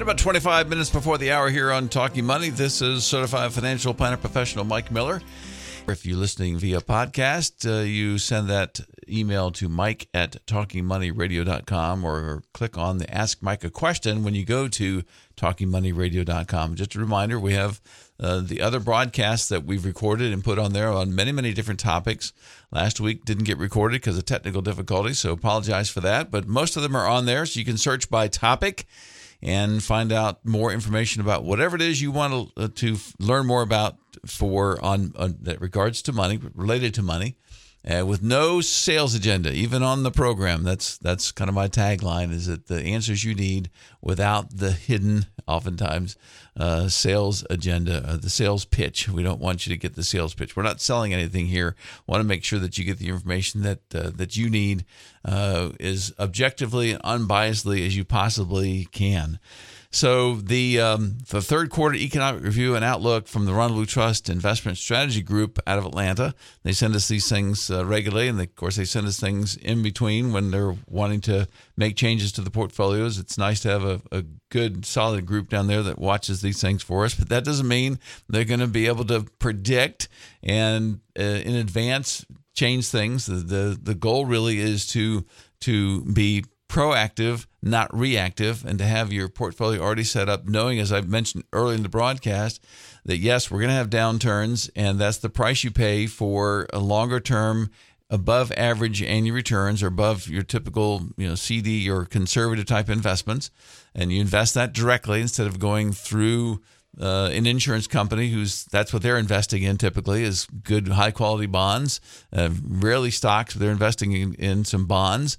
About 0.00 0.16
25 0.16 0.70
minutes 0.70 0.88
before 0.88 1.18
the 1.18 1.32
hour 1.32 1.50
here 1.50 1.70
on 1.70 1.90
Talking 1.90 2.24
Money, 2.24 2.48
this 2.48 2.80
is 2.80 3.04
certified 3.04 3.52
financial 3.52 3.92
planner 3.92 4.16
professional 4.16 4.64
Mike 4.64 4.90
Miller. 4.90 5.20
If 5.90 6.04
you're 6.04 6.18
listening 6.18 6.58
via 6.58 6.80
podcast, 6.80 7.66
uh, 7.66 7.82
you 7.82 8.18
send 8.18 8.48
that 8.48 8.80
email 9.08 9.50
to 9.52 9.70
mike 9.70 10.08
at 10.12 10.44
talkingmoneyradio.com 10.46 12.04
or 12.04 12.42
click 12.52 12.76
on 12.76 12.98
the 12.98 13.12
Ask 13.12 13.42
Mike 13.42 13.64
a 13.64 13.70
Question 13.70 14.22
when 14.22 14.34
you 14.34 14.44
go 14.44 14.68
to 14.68 15.02
talkingmoneyradio.com. 15.36 16.74
Just 16.74 16.94
a 16.94 16.98
reminder, 16.98 17.40
we 17.40 17.54
have 17.54 17.80
uh, 18.20 18.40
the 18.40 18.60
other 18.60 18.80
broadcasts 18.80 19.48
that 19.48 19.64
we've 19.64 19.86
recorded 19.86 20.30
and 20.30 20.44
put 20.44 20.58
on 20.58 20.74
there 20.74 20.90
on 20.90 21.14
many, 21.14 21.32
many 21.32 21.54
different 21.54 21.80
topics. 21.80 22.34
Last 22.70 23.00
week 23.00 23.24
didn't 23.24 23.44
get 23.44 23.56
recorded 23.56 24.02
because 24.02 24.18
of 24.18 24.26
technical 24.26 24.60
difficulties, 24.60 25.18
so 25.18 25.32
apologize 25.32 25.88
for 25.88 26.00
that. 26.00 26.30
But 26.30 26.46
most 26.46 26.76
of 26.76 26.82
them 26.82 26.94
are 26.94 27.08
on 27.08 27.24
there, 27.24 27.46
so 27.46 27.58
you 27.58 27.64
can 27.64 27.78
search 27.78 28.10
by 28.10 28.28
topic 28.28 28.84
and 29.40 29.82
find 29.82 30.12
out 30.12 30.44
more 30.44 30.72
information 30.72 31.22
about 31.22 31.44
whatever 31.44 31.76
it 31.76 31.82
is 31.82 32.02
you 32.02 32.10
want 32.10 32.54
to, 32.56 32.62
uh, 32.62 32.68
to 32.74 32.96
learn 33.20 33.46
more 33.46 33.62
about 33.62 33.96
for 34.26 34.82
on, 34.84 35.12
on 35.16 35.36
that 35.42 35.60
regards 35.60 36.02
to 36.02 36.12
money, 36.12 36.38
related 36.54 36.94
to 36.94 37.02
money 37.02 37.36
uh, 37.88 38.04
with 38.04 38.22
no 38.22 38.60
sales 38.60 39.14
agenda, 39.14 39.52
even 39.52 39.82
on 39.82 40.02
the 40.02 40.10
program. 40.10 40.64
That's 40.64 40.98
that's 40.98 41.32
kind 41.32 41.48
of 41.48 41.54
my 41.54 41.68
tagline: 41.68 42.32
is 42.32 42.46
that 42.46 42.66
the 42.66 42.82
answers 42.82 43.24
you 43.24 43.34
need 43.34 43.70
without 44.02 44.58
the 44.58 44.72
hidden, 44.72 45.26
oftentimes, 45.46 46.16
uh, 46.56 46.88
sales 46.88 47.46
agenda, 47.48 48.04
uh, 48.06 48.16
the 48.16 48.30
sales 48.30 48.64
pitch. 48.64 49.08
We 49.08 49.22
don't 49.22 49.40
want 49.40 49.66
you 49.66 49.72
to 49.72 49.78
get 49.78 49.94
the 49.94 50.02
sales 50.02 50.34
pitch. 50.34 50.56
We're 50.56 50.64
not 50.64 50.80
selling 50.80 51.14
anything 51.14 51.46
here. 51.46 51.76
Want 52.06 52.20
to 52.20 52.28
make 52.28 52.44
sure 52.44 52.58
that 52.58 52.76
you 52.78 52.84
get 52.84 52.98
the 52.98 53.08
information 53.08 53.62
that 53.62 53.80
uh, 53.94 54.10
that 54.16 54.36
you 54.36 54.50
need 54.50 54.84
uh, 55.24 55.70
as 55.80 56.12
objectively 56.18 56.92
and 56.92 57.02
unbiasedly 57.02 57.86
as 57.86 57.96
you 57.96 58.04
possibly 58.04 58.86
can. 58.90 59.38
So 59.90 60.34
the 60.34 60.80
um, 60.80 61.16
the 61.30 61.40
third 61.40 61.70
quarter 61.70 61.96
economic 61.96 62.42
review 62.42 62.76
and 62.76 62.84
outlook 62.84 63.26
from 63.26 63.46
the 63.46 63.54
Ronald 63.54 63.88
Trust 63.88 64.28
Investment 64.28 64.76
Strategy 64.76 65.22
Group 65.22 65.58
out 65.66 65.78
of 65.78 65.86
Atlanta. 65.86 66.34
They 66.62 66.72
send 66.72 66.94
us 66.94 67.08
these 67.08 67.26
things 67.26 67.70
uh, 67.70 67.86
regularly, 67.86 68.28
and 68.28 68.38
they, 68.38 68.44
of 68.44 68.54
course 68.54 68.76
they 68.76 68.84
send 68.84 69.06
us 69.06 69.18
things 69.18 69.56
in 69.56 69.82
between 69.82 70.32
when 70.32 70.50
they're 70.50 70.76
wanting 70.86 71.22
to 71.22 71.48
make 71.76 71.96
changes 71.96 72.32
to 72.32 72.42
the 72.42 72.50
portfolios. 72.50 73.18
It's 73.18 73.38
nice 73.38 73.60
to 73.60 73.70
have 73.70 73.84
a, 73.84 74.02
a 74.12 74.24
good 74.50 74.84
solid 74.84 75.24
group 75.24 75.48
down 75.48 75.68
there 75.68 75.82
that 75.82 75.98
watches 75.98 76.42
these 76.42 76.60
things 76.60 76.82
for 76.82 77.06
us, 77.06 77.14
but 77.14 77.30
that 77.30 77.44
doesn't 77.44 77.66
mean 77.66 77.98
they're 78.28 78.44
going 78.44 78.60
to 78.60 78.66
be 78.66 78.88
able 78.88 79.06
to 79.06 79.22
predict 79.38 80.08
and 80.42 81.00
uh, 81.18 81.22
in 81.22 81.54
advance 81.54 82.26
change 82.52 82.88
things. 82.88 83.24
The, 83.24 83.36
the 83.36 83.78
the 83.82 83.94
goal 83.94 84.26
really 84.26 84.58
is 84.58 84.86
to 84.88 85.24
to 85.60 86.04
be 86.04 86.44
proactive, 86.68 87.46
not 87.62 87.96
reactive, 87.96 88.64
and 88.64 88.78
to 88.78 88.84
have 88.84 89.12
your 89.12 89.28
portfolio 89.28 89.80
already 89.80 90.04
set 90.04 90.28
up, 90.28 90.46
knowing, 90.46 90.78
as 90.78 90.92
I 90.92 91.00
mentioned 91.00 91.44
earlier 91.52 91.76
in 91.76 91.82
the 91.82 91.88
broadcast, 91.88 92.64
that 93.04 93.18
yes, 93.18 93.50
we're 93.50 93.58
going 93.58 93.70
to 93.70 93.74
have 93.74 93.90
downturns, 93.90 94.70
and 94.76 94.98
that's 94.98 95.18
the 95.18 95.28
price 95.28 95.64
you 95.64 95.70
pay 95.70 96.06
for 96.06 96.68
a 96.72 96.78
longer 96.78 97.20
term, 97.20 97.70
above 98.10 98.52
average 98.56 99.02
annual 99.02 99.34
returns 99.34 99.82
or 99.82 99.88
above 99.88 100.28
your 100.28 100.42
typical 100.42 101.08
you 101.16 101.28
know 101.28 101.34
CD 101.34 101.90
or 101.90 102.04
conservative 102.04 102.66
type 102.66 102.88
investments, 102.88 103.50
and 103.94 104.12
you 104.12 104.20
invest 104.20 104.54
that 104.54 104.72
directly 104.72 105.20
instead 105.20 105.46
of 105.46 105.58
going 105.58 105.92
through. 105.92 106.60
Uh, 106.98 107.30
an 107.32 107.46
insurance 107.46 107.86
company 107.86 108.30
who's 108.30 108.64
that's 108.64 108.92
what 108.92 109.02
they're 109.02 109.18
investing 109.18 109.62
in 109.62 109.76
typically 109.76 110.24
is 110.24 110.48
good 110.64 110.88
high 110.88 111.12
quality 111.12 111.46
bonds 111.46 112.00
uh, 112.32 112.48
rarely 112.64 113.10
stocks 113.10 113.54
But 113.54 113.60
they're 113.60 113.70
investing 113.70 114.12
in, 114.12 114.34
in 114.34 114.64
some 114.64 114.86
bonds 114.86 115.38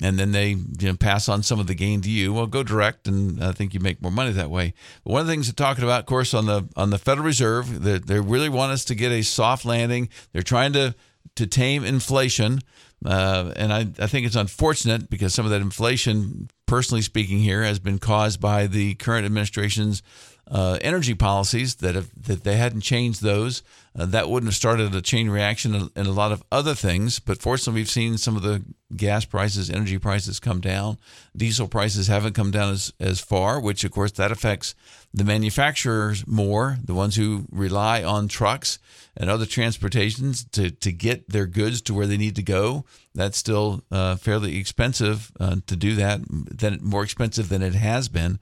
and 0.00 0.18
then 0.18 0.32
they 0.32 0.50
you 0.50 0.88
know, 0.88 0.96
pass 0.96 1.28
on 1.28 1.42
some 1.42 1.60
of 1.60 1.66
the 1.66 1.74
gain 1.74 2.00
to 2.02 2.10
you. 2.10 2.32
Well, 2.32 2.46
go 2.46 2.62
direct, 2.62 3.08
and 3.08 3.42
I 3.42 3.52
think 3.52 3.74
you 3.74 3.80
make 3.80 4.00
more 4.02 4.12
money 4.12 4.32
that 4.32 4.50
way. 4.50 4.74
But 5.04 5.12
one 5.12 5.20
of 5.22 5.26
the 5.26 5.32
things 5.32 5.46
they're 5.46 5.66
talking 5.66 5.84
about, 5.84 6.00
of 6.00 6.06
course, 6.06 6.34
on 6.34 6.46
the 6.46 6.68
on 6.76 6.90
the 6.90 6.98
Federal 6.98 7.26
Reserve, 7.26 7.82
they 7.82 7.98
they 7.98 8.20
really 8.20 8.48
want 8.48 8.72
us 8.72 8.84
to 8.86 8.94
get 8.94 9.12
a 9.12 9.22
soft 9.22 9.64
landing. 9.64 10.08
They're 10.32 10.42
trying 10.42 10.72
to 10.74 10.94
to 11.36 11.46
tame 11.46 11.84
inflation, 11.84 12.60
uh, 13.04 13.52
and 13.56 13.72
I, 13.72 13.80
I 13.98 14.06
think 14.06 14.26
it's 14.26 14.36
unfortunate 14.36 15.08
because 15.08 15.34
some 15.34 15.44
of 15.44 15.50
that 15.52 15.60
inflation, 15.60 16.50
personally 16.66 17.02
speaking, 17.02 17.38
here 17.38 17.62
has 17.62 17.78
been 17.78 17.98
caused 17.98 18.40
by 18.40 18.66
the 18.66 18.94
current 18.94 19.24
administration's 19.24 20.02
uh, 20.50 20.78
energy 20.80 21.14
policies 21.14 21.76
that 21.76 21.94
if 21.94 22.10
that 22.14 22.44
they 22.44 22.56
hadn't 22.56 22.80
changed 22.80 23.22
those, 23.22 23.62
uh, 23.98 24.06
that 24.06 24.30
wouldn't 24.30 24.48
have 24.48 24.56
started 24.56 24.94
a 24.94 25.02
chain 25.02 25.28
reaction 25.28 25.90
in 25.94 26.06
a 26.06 26.12
lot 26.12 26.32
of 26.32 26.42
other 26.50 26.74
things. 26.74 27.18
But 27.18 27.42
fortunately, 27.42 27.80
we've 27.80 27.90
seen 27.90 28.16
some 28.16 28.36
of 28.36 28.42
the 28.42 28.62
gas 28.96 29.26
prices, 29.26 29.68
energy 29.68 29.98
prices 29.98 30.40
come 30.40 30.60
down. 30.60 30.98
Diesel 31.36 31.68
prices 31.68 32.06
haven't 32.06 32.34
come 32.34 32.50
down 32.50 32.72
as, 32.72 32.92
as 32.98 33.20
far, 33.20 33.60
which 33.60 33.84
of 33.84 33.90
course 33.90 34.12
that 34.12 34.32
affects 34.32 34.74
the 35.12 35.24
manufacturers 35.24 36.26
more, 36.26 36.78
the 36.82 36.94
ones 36.94 37.16
who 37.16 37.44
rely 37.50 38.02
on 38.02 38.28
trucks 38.28 38.78
and 39.16 39.28
other 39.28 39.46
transportations 39.46 40.44
to, 40.44 40.70
to 40.70 40.92
get 40.92 41.28
their 41.28 41.46
goods 41.46 41.82
to 41.82 41.94
where 41.94 42.06
they 42.06 42.16
need 42.16 42.36
to 42.36 42.42
go. 42.42 42.84
That's 43.14 43.36
still 43.36 43.82
uh, 43.90 44.16
fairly 44.16 44.56
expensive 44.56 45.30
uh, 45.38 45.56
to 45.66 45.76
do 45.76 45.94
that, 45.96 46.20
than, 46.28 46.78
more 46.82 47.02
expensive 47.02 47.48
than 47.48 47.62
it 47.62 47.74
has 47.74 48.08
been. 48.08 48.38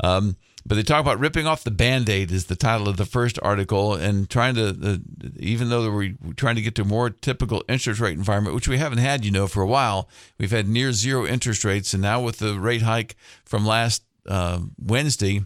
Um, 0.00 0.36
but 0.66 0.74
they 0.74 0.82
talk 0.82 1.00
about 1.00 1.20
ripping 1.20 1.46
off 1.46 1.62
the 1.62 1.70
band 1.70 2.08
aid, 2.08 2.32
is 2.32 2.46
the 2.46 2.56
title 2.56 2.88
of 2.88 2.96
the 2.96 3.04
first 3.04 3.38
article, 3.40 3.94
and 3.94 4.28
trying 4.28 4.56
to, 4.56 4.76
uh, 4.82 4.96
even 5.36 5.68
though 5.68 5.88
we're 5.90 6.16
trying 6.36 6.56
to 6.56 6.62
get 6.62 6.74
to 6.74 6.82
a 6.82 6.86
more 6.86 7.08
typical 7.08 7.62
interest 7.68 8.00
rate 8.00 8.18
environment, 8.18 8.54
which 8.54 8.66
we 8.66 8.78
haven't 8.78 8.98
had, 8.98 9.24
you 9.24 9.30
know, 9.30 9.46
for 9.46 9.62
a 9.62 9.66
while. 9.66 10.08
We've 10.38 10.50
had 10.50 10.68
near 10.68 10.90
zero 10.92 11.24
interest 11.24 11.64
rates. 11.64 11.94
And 11.94 12.02
now 12.02 12.20
with 12.20 12.38
the 12.38 12.58
rate 12.58 12.82
hike 12.82 13.14
from 13.44 13.64
last 13.64 14.02
uh, 14.28 14.60
Wednesday, 14.76 15.44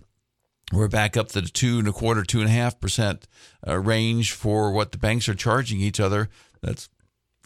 we're 0.72 0.88
back 0.88 1.18
up 1.18 1.28
to 1.28 1.42
the 1.42 1.48
two 1.48 1.80
and 1.80 1.88
a 1.88 1.92
quarter, 1.92 2.22
two 2.22 2.40
and 2.40 2.48
a 2.48 2.52
half 2.52 2.80
percent 2.80 3.28
uh, 3.68 3.78
range 3.78 4.32
for 4.32 4.72
what 4.72 4.92
the 4.92 4.98
banks 4.98 5.28
are 5.28 5.34
charging 5.34 5.80
each 5.80 6.00
other. 6.00 6.30
That's 6.62 6.88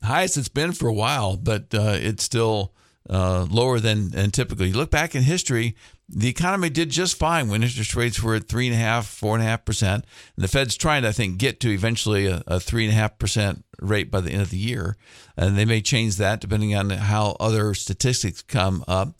highest 0.04 0.36
it's 0.36 0.48
been 0.48 0.72
for 0.72 0.86
a 0.86 0.94
while, 0.94 1.36
but 1.36 1.74
uh, 1.74 1.96
it's 1.96 2.22
still 2.22 2.72
uh, 3.08 3.46
lower 3.50 3.80
than, 3.80 4.10
than 4.10 4.30
typically. 4.30 4.68
You 4.68 4.74
look 4.74 4.90
back 4.90 5.14
in 5.14 5.22
history, 5.22 5.76
the 6.08 6.28
economy 6.28 6.70
did 6.70 6.90
just 6.90 7.18
fine 7.18 7.48
when 7.48 7.62
interest 7.62 7.94
rates 7.94 8.22
were 8.22 8.34
at 8.34 8.48
three 8.48 8.66
and 8.66 8.74
a 8.74 8.78
half, 8.78 9.06
four 9.06 9.34
and 9.34 9.42
a 9.42 9.46
half 9.46 9.64
percent. 9.64 10.04
And 10.36 10.44
the 10.44 10.48
Fed's 10.48 10.76
trying 10.76 11.02
to, 11.02 11.08
I 11.08 11.12
think, 11.12 11.38
get 11.38 11.60
to 11.60 11.70
eventually 11.70 12.26
a, 12.26 12.42
a 12.46 12.60
three 12.60 12.84
and 12.84 12.92
a 12.92 12.96
half 12.96 13.18
percent 13.18 13.64
rate 13.80 14.10
by 14.10 14.20
the 14.20 14.30
end 14.30 14.42
of 14.42 14.50
the 14.50 14.58
year. 14.58 14.96
And 15.36 15.56
they 15.56 15.64
may 15.64 15.80
change 15.80 16.16
that 16.16 16.40
depending 16.40 16.74
on 16.74 16.90
how 16.90 17.36
other 17.40 17.74
statistics 17.74 18.42
come 18.42 18.84
up. 18.86 19.14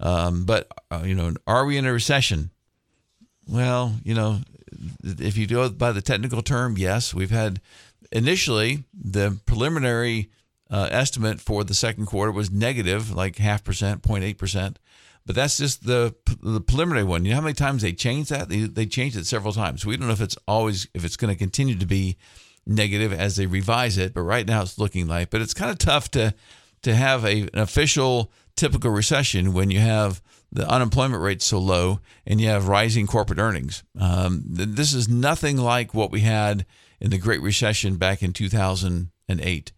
Um, 0.00 0.44
but, 0.44 0.68
uh, 0.90 1.02
you 1.04 1.14
know, 1.14 1.34
are 1.46 1.66
we 1.66 1.76
in 1.76 1.84
a 1.84 1.92
recession? 1.92 2.50
Well, 3.46 3.96
you 4.02 4.14
know, 4.14 4.38
if 5.02 5.36
you 5.36 5.46
go 5.46 5.68
by 5.68 5.92
the 5.92 6.00
technical 6.00 6.42
term, 6.42 6.76
yes. 6.78 7.12
We've 7.12 7.30
had 7.30 7.60
initially 8.12 8.84
the 8.94 9.38
preliminary 9.44 10.30
uh, 10.70 10.88
estimate 10.90 11.40
for 11.40 11.64
the 11.64 11.74
second 11.74 12.06
quarter 12.06 12.30
was 12.30 12.50
negative, 12.50 13.12
like 13.12 13.36
half 13.36 13.64
percent, 13.64 14.02
0.8 14.02 14.38
percent. 14.38 14.78
But 15.26 15.36
that's 15.36 15.58
just 15.58 15.84
the 15.84 16.14
the 16.42 16.60
preliminary 16.60 17.04
one. 17.04 17.24
You 17.24 17.30
know 17.30 17.36
how 17.36 17.42
many 17.42 17.54
times 17.54 17.82
they 17.82 17.92
changed 17.92 18.30
that? 18.30 18.48
They 18.48 18.60
they 18.60 18.86
changed 18.86 19.16
it 19.16 19.26
several 19.26 19.52
times. 19.52 19.84
We 19.84 19.96
don't 19.96 20.06
know 20.06 20.12
if 20.12 20.20
it's 20.20 20.38
always 20.48 20.88
if 20.94 21.04
it's 21.04 21.16
going 21.16 21.32
to 21.32 21.38
continue 21.38 21.76
to 21.76 21.86
be 21.86 22.16
negative 22.66 23.12
as 23.12 23.36
they 23.36 23.46
revise 23.46 23.98
it. 23.98 24.14
But 24.14 24.22
right 24.22 24.46
now 24.46 24.62
it's 24.62 24.78
looking 24.78 25.06
like. 25.06 25.30
But 25.30 25.42
it's 25.42 25.54
kind 25.54 25.70
of 25.70 25.78
tough 25.78 26.10
to 26.12 26.34
to 26.82 26.94
have 26.94 27.24
a, 27.24 27.42
an 27.42 27.58
official 27.58 28.32
typical 28.56 28.90
recession 28.90 29.52
when 29.52 29.70
you 29.70 29.78
have 29.78 30.22
the 30.52 30.68
unemployment 30.68 31.22
rate 31.22 31.42
so 31.42 31.58
low 31.58 32.00
and 32.26 32.40
you 32.40 32.48
have 32.48 32.68
rising 32.68 33.06
corporate 33.06 33.38
earnings. 33.38 33.84
Um, 33.98 34.42
this 34.46 34.92
is 34.92 35.08
nothing 35.08 35.56
like 35.56 35.94
what 35.94 36.10
we 36.10 36.20
had 36.20 36.66
in 37.00 37.10
the 37.10 37.18
Great 37.18 37.40
Recession 37.40 37.96
back 37.96 38.22
in 38.22 38.32
2008 38.32 39.72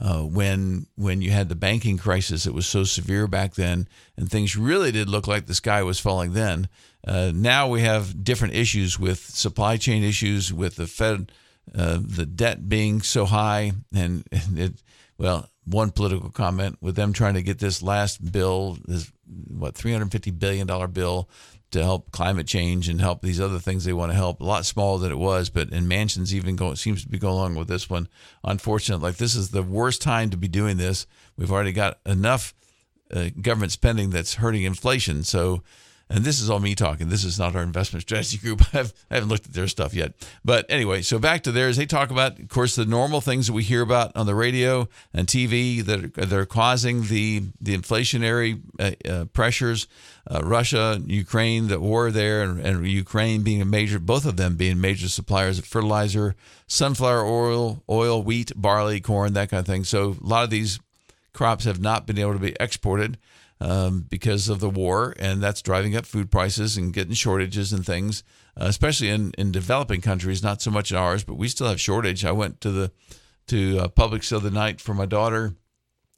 uh, 0.00 0.22
when 0.22 0.86
when 0.96 1.20
you 1.20 1.30
had 1.30 1.48
the 1.48 1.56
banking 1.56 1.98
crisis 1.98 2.44
that 2.44 2.54
was 2.54 2.66
so 2.66 2.84
severe 2.84 3.26
back 3.26 3.54
then, 3.54 3.88
and 4.16 4.30
things 4.30 4.56
really 4.56 4.92
did 4.92 5.08
look 5.08 5.26
like 5.26 5.46
the 5.46 5.54
sky 5.54 5.82
was 5.82 5.98
falling 5.98 6.32
then. 6.32 6.68
Uh, 7.06 7.32
now 7.34 7.68
we 7.68 7.80
have 7.80 8.22
different 8.22 8.54
issues 8.54 8.98
with 8.98 9.18
supply 9.18 9.76
chain 9.76 10.02
issues, 10.02 10.52
with 10.52 10.76
the 10.76 10.86
Fed, 10.86 11.32
uh, 11.76 11.98
the 12.00 12.26
debt 12.26 12.68
being 12.68 13.00
so 13.02 13.24
high, 13.24 13.72
and, 13.94 14.24
and 14.32 14.58
it, 14.58 14.72
well, 15.16 15.48
one 15.64 15.90
political 15.90 16.30
comment 16.30 16.78
with 16.80 16.96
them 16.96 17.12
trying 17.12 17.34
to 17.34 17.42
get 17.42 17.58
this 17.58 17.82
last 17.82 18.32
bill, 18.32 18.78
this 18.86 19.10
what 19.48 19.74
350 19.74 20.30
billion 20.32 20.66
dollar 20.66 20.86
bill 20.86 21.28
to 21.70 21.82
help 21.82 22.10
climate 22.12 22.46
change 22.46 22.88
and 22.88 23.00
help 23.00 23.20
these 23.20 23.40
other 23.40 23.58
things 23.58 23.84
they 23.84 23.92
want 23.92 24.10
to 24.10 24.16
help. 24.16 24.40
A 24.40 24.44
lot 24.44 24.64
smaller 24.64 24.98
than 24.98 25.12
it 25.12 25.18
was, 25.18 25.50
but 25.50 25.70
in 25.70 25.86
Manchin's 25.86 26.34
even 26.34 26.56
going 26.56 26.76
seems 26.76 27.02
to 27.02 27.08
be 27.08 27.18
going 27.18 27.34
along 27.34 27.54
with 27.56 27.68
this 27.68 27.90
one. 27.90 28.08
Unfortunate, 28.42 29.02
like 29.02 29.16
this 29.16 29.34
is 29.34 29.50
the 29.50 29.62
worst 29.62 30.00
time 30.00 30.30
to 30.30 30.36
be 30.36 30.48
doing 30.48 30.76
this. 30.76 31.06
We've 31.36 31.52
already 31.52 31.72
got 31.72 31.98
enough 32.06 32.54
uh, 33.12 33.28
government 33.40 33.72
spending 33.72 34.10
that's 34.10 34.34
hurting 34.34 34.62
inflation. 34.62 35.22
So 35.24 35.62
and 36.10 36.24
this 36.24 36.40
is 36.40 36.48
all 36.48 36.58
me 36.58 36.74
talking. 36.74 37.10
This 37.10 37.24
is 37.24 37.38
not 37.38 37.54
our 37.54 37.62
investment 37.62 38.02
strategy 38.02 38.38
group. 38.38 38.62
I've, 38.74 38.94
I 39.10 39.14
haven't 39.16 39.28
looked 39.28 39.46
at 39.46 39.52
their 39.52 39.68
stuff 39.68 39.92
yet. 39.92 40.14
But 40.44 40.64
anyway, 40.70 41.02
so 41.02 41.18
back 41.18 41.42
to 41.42 41.52
theirs. 41.52 41.76
They 41.76 41.86
talk 41.86 42.10
about, 42.10 42.38
of 42.38 42.48
course, 42.48 42.76
the 42.76 42.86
normal 42.86 43.20
things 43.20 43.46
that 43.46 43.52
we 43.52 43.62
hear 43.62 43.82
about 43.82 44.16
on 44.16 44.26
the 44.26 44.34
radio 44.34 44.88
and 45.12 45.26
TV 45.26 45.84
that 45.84 46.04
are, 46.04 46.26
that 46.26 46.32
are 46.32 46.46
causing 46.46 47.04
the, 47.04 47.42
the 47.60 47.76
inflationary 47.76 48.60
uh, 48.78 48.92
uh, 49.08 49.24
pressures. 49.26 49.86
Uh, 50.30 50.40
Russia, 50.42 51.00
Ukraine, 51.06 51.68
the 51.68 51.80
war 51.80 52.10
there, 52.10 52.42
and, 52.42 52.60
and 52.60 52.86
Ukraine 52.86 53.42
being 53.42 53.62
a 53.62 53.66
major, 53.66 53.98
both 53.98 54.26
of 54.26 54.36
them 54.36 54.56
being 54.56 54.78
major 54.78 55.08
suppliers 55.08 55.58
of 55.58 55.64
fertilizer, 55.64 56.34
sunflower 56.66 57.24
oil, 57.24 57.82
oil, 57.88 58.22
wheat, 58.22 58.52
barley, 58.54 59.00
corn, 59.00 59.32
that 59.32 59.48
kind 59.48 59.60
of 59.60 59.66
thing. 59.66 59.84
So 59.84 60.16
a 60.22 60.26
lot 60.26 60.44
of 60.44 60.50
these 60.50 60.80
crops 61.32 61.64
have 61.64 61.80
not 61.80 62.06
been 62.06 62.18
able 62.18 62.34
to 62.34 62.38
be 62.38 62.54
exported 62.60 63.16
um, 63.60 64.06
because 64.08 64.48
of 64.48 64.60
the 64.60 64.70
war, 64.70 65.14
and 65.18 65.42
that's 65.42 65.62
driving 65.62 65.96
up 65.96 66.06
food 66.06 66.30
prices 66.30 66.76
and 66.76 66.92
getting 66.92 67.14
shortages 67.14 67.72
and 67.72 67.84
things, 67.84 68.22
uh, 68.56 68.66
especially 68.66 69.08
in, 69.08 69.32
in 69.36 69.50
developing 69.52 70.00
countries. 70.00 70.42
Not 70.42 70.62
so 70.62 70.70
much 70.70 70.90
in 70.90 70.96
ours, 70.96 71.24
but 71.24 71.34
we 71.34 71.48
still 71.48 71.68
have 71.68 71.80
shortage. 71.80 72.24
I 72.24 72.32
went 72.32 72.60
to 72.62 72.70
the 72.70 72.92
to 73.48 73.78
uh, 73.78 73.88
Publix 73.88 74.28
the 74.28 74.36
other 74.36 74.50
night 74.50 74.80
for 74.80 74.94
my 74.94 75.06
daughter 75.06 75.54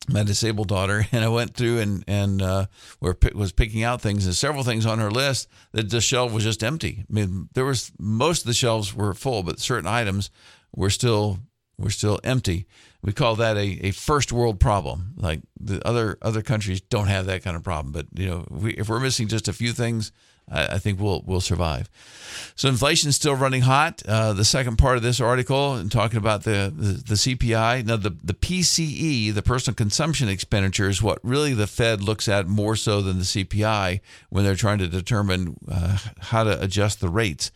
my 0.08 0.22
disabled 0.22 0.68
daughter, 0.68 1.06
and 1.12 1.24
I 1.24 1.28
went 1.28 1.54
through 1.54 1.78
and 1.78 2.04
and 2.06 2.42
uh, 2.42 2.66
were, 3.00 3.16
was 3.34 3.52
picking 3.52 3.82
out 3.82 4.00
things, 4.00 4.26
and 4.26 4.34
several 4.34 4.64
things 4.64 4.86
on 4.86 4.98
her 4.98 5.10
list 5.10 5.48
that 5.72 5.90
the 5.90 6.00
shelf 6.00 6.32
was 6.32 6.44
just 6.44 6.62
empty. 6.62 7.04
I 7.08 7.12
mean, 7.12 7.48
there 7.54 7.64
was 7.64 7.92
most 7.98 8.42
of 8.42 8.46
the 8.46 8.54
shelves 8.54 8.94
were 8.94 9.14
full, 9.14 9.42
but 9.42 9.60
certain 9.60 9.86
items 9.86 10.30
were 10.74 10.90
still 10.90 11.38
were 11.78 11.90
still 11.90 12.20
empty. 12.24 12.66
We 13.02 13.12
call 13.12 13.36
that 13.36 13.56
a, 13.56 13.86
a 13.86 13.90
first 13.92 14.32
world 14.32 14.60
problem. 14.60 15.14
Like 15.16 15.40
the 15.58 15.86
other 15.86 16.18
other 16.20 16.42
countries 16.42 16.80
don't 16.80 17.08
have 17.08 17.26
that 17.26 17.42
kind 17.42 17.56
of 17.56 17.62
problem, 17.62 17.92
but 17.92 18.06
you 18.14 18.28
know, 18.28 18.46
if, 18.50 18.62
we, 18.62 18.72
if 18.74 18.88
we're 18.88 19.00
missing 19.00 19.28
just 19.28 19.48
a 19.48 19.52
few 19.52 19.72
things, 19.72 20.12
I, 20.50 20.74
I 20.74 20.78
think 20.78 21.00
we'll 21.00 21.22
we'll 21.24 21.40
survive. 21.40 21.88
So 22.56 22.68
inflation's 22.68 23.16
still 23.16 23.34
running 23.34 23.62
hot. 23.62 24.02
Uh, 24.06 24.32
the 24.32 24.44
second 24.44 24.76
part 24.76 24.96
of 24.96 25.02
this 25.02 25.20
article 25.20 25.74
and 25.74 25.90
talking 25.90 26.18
about 26.18 26.42
the, 26.44 26.72
the, 26.74 26.92
the 26.92 27.14
CPI. 27.14 27.86
Now 27.86 27.96
the 27.96 28.10
the 28.22 28.34
PCE, 28.34 29.32
the 29.32 29.42
personal 29.42 29.74
consumption 29.74 30.28
expenditure, 30.28 30.88
is 30.88 31.02
what 31.02 31.18
really 31.22 31.54
the 31.54 31.66
Fed 31.66 32.02
looks 32.02 32.28
at 32.28 32.46
more 32.48 32.76
so 32.76 33.00
than 33.00 33.18
the 33.18 33.24
CPI 33.24 34.00
when 34.28 34.44
they're 34.44 34.54
trying 34.54 34.78
to 34.78 34.88
determine 34.88 35.56
uh, 35.70 35.96
how 36.18 36.44
to 36.44 36.60
adjust 36.62 37.00
the 37.00 37.08
rates. 37.08 37.50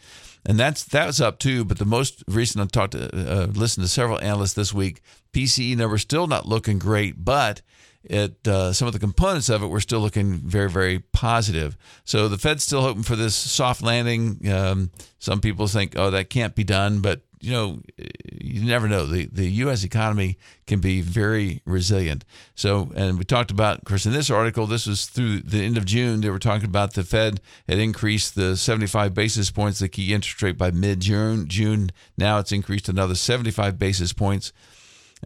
And 0.47 0.59
that's 0.59 0.85
that's 0.85 1.21
up 1.21 1.39
too. 1.39 1.65
But 1.65 1.79
the 1.79 1.85
most 1.85 2.23
recent, 2.29 2.63
I 2.63 2.67
talked 2.67 2.93
to, 2.93 3.43
uh, 3.43 3.47
listened 3.47 3.85
to 3.85 3.89
several 3.89 4.21
analysts 4.21 4.55
this 4.55 4.75
week. 4.75 5.01
PCE 5.33 5.77
numbers 5.77 6.03
still 6.03 6.27
not 6.27 6.47
looking 6.47 6.79
great, 6.79 7.25
but 7.25 7.63
it 8.05 8.47
uh, 8.47 8.73
some 8.73 8.87
of 8.87 8.93
the 8.93 8.99
components 8.99 9.49
of 9.49 9.63
it 9.63 9.67
were 9.67 9.81
still 9.81 10.01
looking 10.01 10.35
very 10.35 10.71
very 10.71 10.99
positive. 10.99 11.77
So 12.05 12.29
the 12.29 12.39
Fed's 12.39 12.65
still 12.65 12.83
hoping 12.83 13.03
for 13.03 13.17
this 13.17 13.35
soft 13.35 13.83
landing. 13.83 14.49
Um, 14.51 14.91
some 15.19 15.41
people 15.41 15.67
think, 15.67 15.95
oh, 15.97 16.11
that 16.11 16.31
can't 16.31 16.55
be 16.55 16.65
done, 16.65 17.01
but 17.01 17.23
you 17.45 17.53
know, 17.53 17.83
you 18.33 18.65
never 18.65 18.89
know. 18.89 19.05
The 19.05 19.27
the 19.27 19.49
U.S. 19.65 19.85
economy 19.85 20.39
can 20.67 20.81
be 20.81 21.03
very 21.03 21.61
resilient. 21.67 22.25
So, 22.55 22.91
and 22.97 23.19
we 23.19 23.25
talked 23.25 23.51
about, 23.51 23.79
of 23.79 23.85
course, 23.85 24.07
in 24.07 24.13
this 24.13 24.31
article, 24.31 24.67
this 24.67 24.87
was 24.87 25.05
through 25.07 25.41
the 25.41 25.63
end 25.63 25.77
of 25.77 25.85
June. 25.85 26.23
They 26.23 26.31
were 26.31 26.39
talking 26.39 26.67
about 26.67 26.95
the 26.95 27.05
Fed 27.05 27.41
had 27.69 27.79
increased 27.79 28.35
the 28.35 28.57
75 28.57 29.13
basis 29.13 29.51
points, 29.51 29.79
the 29.79 29.91
key 29.91 30.15
interest 30.15 30.43
rate, 30.43 30.57
by 30.57 30.71
mid 30.71 31.01
June. 31.01 31.47
June 31.47 31.91
now 32.17 32.39
it's 32.39 32.53
increased 32.53 32.89
another 32.89 33.15
75 33.15 33.79
basis 33.79 34.15
points. 34.15 34.53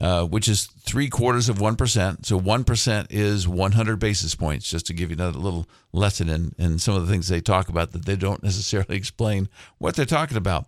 Uh, 0.00 0.24
which 0.24 0.46
is 0.46 0.66
three 0.66 1.08
quarters 1.08 1.48
of 1.48 1.58
1%. 1.58 2.24
So 2.24 2.38
1% 2.38 3.06
is 3.10 3.48
100 3.48 3.96
basis 3.96 4.36
points, 4.36 4.70
just 4.70 4.86
to 4.86 4.92
give 4.92 5.10
you 5.10 5.16
another 5.16 5.40
little 5.40 5.66
lesson 5.92 6.28
in, 6.28 6.54
in 6.56 6.78
some 6.78 6.94
of 6.94 7.04
the 7.04 7.12
things 7.12 7.26
they 7.26 7.40
talk 7.40 7.68
about 7.68 7.90
that 7.90 8.06
they 8.06 8.14
don't 8.14 8.42
necessarily 8.44 8.96
explain 8.96 9.48
what 9.78 9.96
they're 9.96 10.06
talking 10.06 10.36
about. 10.36 10.66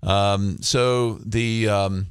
Um, 0.00 0.58
so 0.60 1.14
the 1.26 1.68
um, 1.68 2.06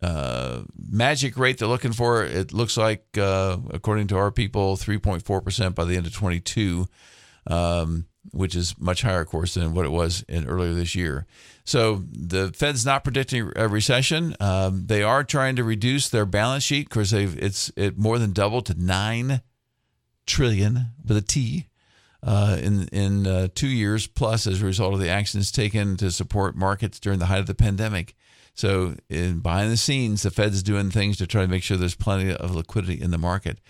uh, 0.00 0.62
magic 0.76 1.36
rate 1.36 1.58
they're 1.58 1.66
looking 1.66 1.92
for, 1.92 2.24
it 2.24 2.52
looks 2.52 2.76
like, 2.76 3.04
uh, 3.18 3.56
according 3.70 4.06
to 4.08 4.16
our 4.16 4.30
people, 4.30 4.76
3.4% 4.76 5.74
by 5.74 5.84
the 5.84 5.96
end 5.96 6.06
of 6.06 6.14
22, 6.14 6.86
um, 7.48 8.06
which 8.30 8.54
is 8.54 8.78
much 8.78 9.02
higher, 9.02 9.22
of 9.22 9.28
course, 9.28 9.54
than 9.54 9.74
what 9.74 9.84
it 9.84 9.90
was 9.90 10.24
in 10.28 10.46
earlier 10.46 10.72
this 10.72 10.94
year. 10.94 11.26
So 11.64 12.02
the 12.10 12.52
Fed's 12.52 12.84
not 12.84 13.04
predicting 13.04 13.52
a 13.54 13.68
recession. 13.68 14.34
Um, 14.40 14.86
they 14.86 15.02
are 15.02 15.22
trying 15.22 15.56
to 15.56 15.64
reduce 15.64 16.08
their 16.08 16.26
balance 16.26 16.64
sheet 16.64 16.88
because 16.88 17.12
it's 17.12 17.70
it 17.76 17.96
more 17.96 18.18
than 18.18 18.32
doubled 18.32 18.66
to 18.66 18.74
nine 18.74 19.42
trillion 20.26 20.86
with 21.06 21.16
a 21.16 21.22
T 21.22 21.68
uh, 22.22 22.58
in 22.60 22.88
in 22.88 23.26
uh, 23.26 23.48
two 23.54 23.68
years 23.68 24.06
plus 24.06 24.46
as 24.46 24.62
a 24.62 24.66
result 24.66 24.94
of 24.94 25.00
the 25.00 25.08
actions 25.08 25.52
taken 25.52 25.96
to 25.98 26.10
support 26.10 26.56
markets 26.56 26.98
during 26.98 27.18
the 27.18 27.26
height 27.26 27.40
of 27.40 27.46
the 27.46 27.54
pandemic. 27.54 28.14
So 28.54 28.96
in, 29.08 29.40
behind 29.40 29.70
the 29.70 29.76
scenes, 29.76 30.22
the 30.22 30.30
Fed's 30.30 30.62
doing 30.62 30.90
things 30.90 31.16
to 31.18 31.26
try 31.26 31.42
to 31.42 31.48
make 31.48 31.62
sure 31.62 31.76
there's 31.76 31.94
plenty 31.94 32.34
of 32.34 32.54
liquidity 32.54 33.00
in 33.00 33.10
the 33.10 33.18
market. 33.18 33.60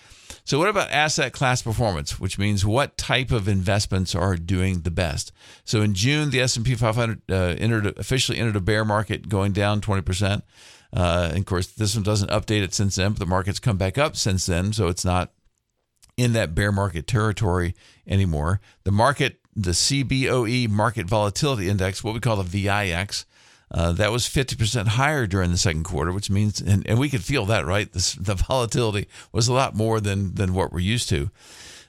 So, 0.44 0.58
what 0.58 0.68
about 0.68 0.90
asset 0.90 1.32
class 1.32 1.62
performance, 1.62 2.18
which 2.18 2.38
means 2.38 2.66
what 2.66 2.96
type 2.96 3.30
of 3.30 3.46
investments 3.46 4.14
are 4.14 4.36
doing 4.36 4.80
the 4.80 4.90
best? 4.90 5.32
So, 5.64 5.82
in 5.82 5.94
June, 5.94 6.30
the 6.30 6.40
S&P 6.40 6.74
500 6.74 7.22
uh, 7.30 7.34
entered 7.34 7.98
officially 7.98 8.38
entered 8.38 8.56
a 8.56 8.60
bear 8.60 8.84
market, 8.84 9.28
going 9.28 9.52
down 9.52 9.80
20 9.80 10.02
percent. 10.02 10.44
Uh, 10.92 11.28
and 11.30 11.38
of 11.38 11.46
course, 11.46 11.68
this 11.68 11.94
one 11.94 12.02
doesn't 12.02 12.30
update 12.30 12.62
it 12.62 12.74
since 12.74 12.96
then, 12.96 13.12
but 13.12 13.18
the 13.18 13.26
market's 13.26 13.58
come 13.58 13.78
back 13.78 13.96
up 13.96 14.16
since 14.16 14.46
then, 14.46 14.72
so 14.72 14.88
it's 14.88 15.04
not 15.04 15.32
in 16.16 16.32
that 16.34 16.54
bear 16.54 16.70
market 16.70 17.06
territory 17.06 17.74
anymore. 18.06 18.60
The 18.84 18.92
market, 18.92 19.40
the 19.56 19.70
CBOE 19.70 20.68
Market 20.68 21.06
Volatility 21.06 21.68
Index, 21.68 22.04
what 22.04 22.14
we 22.14 22.20
call 22.20 22.36
the 22.36 22.42
VIX, 22.42 23.24
uh, 23.72 23.92
that 23.92 24.12
was 24.12 24.24
50% 24.24 24.86
higher 24.86 25.26
during 25.26 25.50
the 25.50 25.56
second 25.56 25.84
quarter, 25.84 26.12
which 26.12 26.30
means, 26.30 26.60
and, 26.60 26.86
and 26.86 26.98
we 26.98 27.08
could 27.08 27.24
feel 27.24 27.46
that, 27.46 27.64
right? 27.64 27.90
This, 27.90 28.12
the 28.12 28.34
volatility 28.48 29.08
was 29.32 29.48
a 29.48 29.52
lot 29.52 29.74
more 29.74 30.00
than, 30.00 30.34
than 30.34 30.52
what 30.52 30.72
we're 30.72 30.80
used 30.80 31.08
to. 31.08 31.30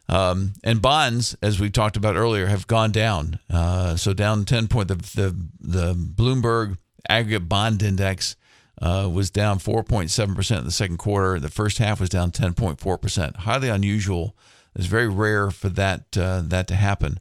Um, 0.09 0.53
and 0.63 0.81
bonds, 0.81 1.35
as 1.41 1.59
we 1.59 1.69
talked 1.69 1.97
about 1.97 2.15
earlier, 2.15 2.47
have 2.47 2.67
gone 2.67 2.91
down. 2.91 3.39
Uh, 3.49 3.95
so 3.95 4.13
down 4.13 4.45
10 4.45 4.67
point. 4.67 4.87
The, 4.87 4.95
the, 4.95 5.35
the 5.59 5.93
Bloomberg 5.93 6.77
aggregate 7.09 7.49
bond 7.49 7.83
index 7.83 8.35
uh, 8.81 9.09
was 9.11 9.29
down 9.29 9.59
4.7% 9.59 10.57
in 10.59 10.65
the 10.65 10.71
second 10.71 10.97
quarter. 10.97 11.39
The 11.39 11.49
first 11.49 11.77
half 11.77 11.99
was 11.99 12.09
down 12.09 12.31
10.4%. 12.31 13.35
Highly 13.37 13.69
unusual. 13.69 14.35
It's 14.75 14.87
very 14.87 15.07
rare 15.07 15.51
for 15.51 15.69
that 15.69 16.17
uh, 16.17 16.41
that 16.45 16.67
to 16.67 16.75
happen. 16.75 17.19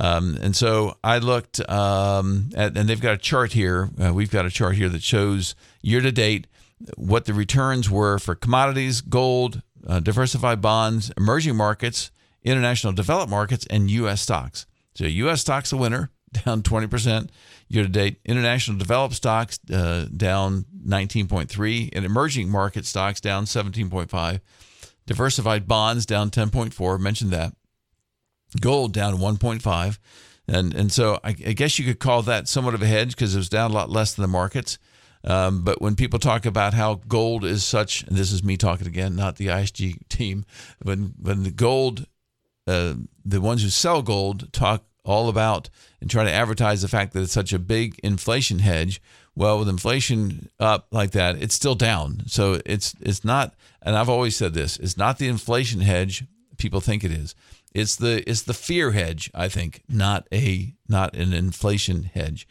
Um, 0.00 0.38
and 0.40 0.56
so 0.56 0.96
I 1.04 1.18
looked 1.18 1.60
um, 1.68 2.48
at, 2.56 2.74
and 2.74 2.88
they've 2.88 3.00
got 3.00 3.14
a 3.14 3.18
chart 3.18 3.52
here. 3.52 3.90
Uh, 4.02 4.14
we've 4.14 4.30
got 4.30 4.46
a 4.46 4.50
chart 4.50 4.76
here 4.76 4.88
that 4.88 5.02
shows 5.02 5.54
year 5.82 6.00
to 6.00 6.10
date 6.10 6.46
what 6.96 7.26
the 7.26 7.34
returns 7.34 7.90
were 7.90 8.18
for 8.18 8.34
commodities, 8.34 9.02
gold, 9.02 9.60
uh, 9.86 10.00
diversified 10.00 10.62
bonds, 10.62 11.12
emerging 11.18 11.54
markets, 11.54 12.10
international 12.42 12.94
developed 12.94 13.30
markets, 13.30 13.66
and 13.68 13.90
U.S. 13.90 14.22
stocks. 14.22 14.64
So 14.94 15.04
U.S. 15.04 15.42
stocks 15.42 15.68
the 15.68 15.76
winner, 15.76 16.10
down 16.46 16.62
20% 16.62 17.28
year 17.68 17.82
to 17.82 17.88
date. 17.88 18.20
International 18.24 18.78
developed 18.78 19.14
stocks 19.14 19.60
uh, 19.70 20.06
down 20.16 20.64
19.3, 20.82 21.90
and 21.92 22.06
emerging 22.06 22.48
market 22.48 22.86
stocks 22.86 23.20
down 23.20 23.44
17.5. 23.44 24.40
Diversified 25.06 25.68
bonds 25.68 26.06
down 26.06 26.30
10.4. 26.30 26.98
Mentioned 26.98 27.32
that 27.32 27.52
gold 28.60 28.92
down 28.92 29.18
1.5 29.18 29.98
and 30.50 30.74
and 30.74 30.92
so 30.92 31.20
I, 31.22 31.28
I, 31.28 31.52
guess 31.52 31.78
you 31.78 31.84
could 31.84 32.00
call 32.00 32.22
that 32.22 32.48
somewhat 32.48 32.74
of 32.74 32.82
a 32.82 32.86
hedge 32.86 33.10
because 33.10 33.34
it 33.34 33.38
was 33.38 33.48
down 33.48 33.70
a 33.70 33.74
lot 33.74 33.88
less 33.88 34.14
than 34.14 34.22
the 34.22 34.28
markets. 34.28 34.78
Um, 35.22 35.62
but 35.62 35.80
when 35.80 35.96
people 35.96 36.18
talk 36.18 36.46
about 36.46 36.74
how 36.74 36.94
gold 37.06 37.44
is 37.44 37.62
such, 37.62 38.02
and 38.04 38.16
this 38.16 38.32
is 38.32 38.42
me 38.42 38.56
talking 38.56 38.86
again, 38.86 39.14
not 39.14 39.36
the 39.36 39.48
ISG 39.48 39.96
team, 40.08 40.44
when 40.82 41.14
when 41.20 41.44
the 41.44 41.50
gold, 41.50 42.06
uh, 42.66 42.94
the 43.24 43.40
ones 43.40 43.62
who 43.62 43.68
sell 43.68 44.02
gold 44.02 44.52
talk 44.52 44.84
all 45.04 45.28
about 45.28 45.70
and 46.00 46.10
try 46.10 46.24
to 46.24 46.32
advertise 46.32 46.82
the 46.82 46.88
fact 46.88 47.12
that 47.12 47.22
it's 47.22 47.32
such 47.32 47.52
a 47.52 47.58
big 47.58 47.98
inflation 48.02 48.58
hedge. 48.60 49.00
Well, 49.36 49.58
with 49.60 49.68
inflation 49.68 50.50
up 50.58 50.88
like 50.90 51.12
that, 51.12 51.40
it's 51.40 51.54
still 51.54 51.76
down. 51.76 52.24
So 52.26 52.60
it's 52.66 52.94
it's 53.00 53.24
not. 53.24 53.54
And 53.82 53.96
I've 53.96 54.08
always 54.08 54.36
said 54.36 54.54
this: 54.54 54.78
it's 54.78 54.96
not 54.96 55.18
the 55.18 55.28
inflation 55.28 55.80
hedge 55.80 56.24
people 56.60 56.80
think 56.80 57.02
it 57.02 57.10
is. 57.10 57.34
It's 57.72 57.96
the 57.96 58.28
it's 58.28 58.42
the 58.42 58.54
fear 58.54 58.92
hedge, 58.92 59.30
I 59.34 59.48
think, 59.48 59.82
not 59.88 60.26
a 60.32 60.74
not 60.88 61.14
an 61.14 61.32
inflation 61.32 62.04
hedge. 62.04 62.46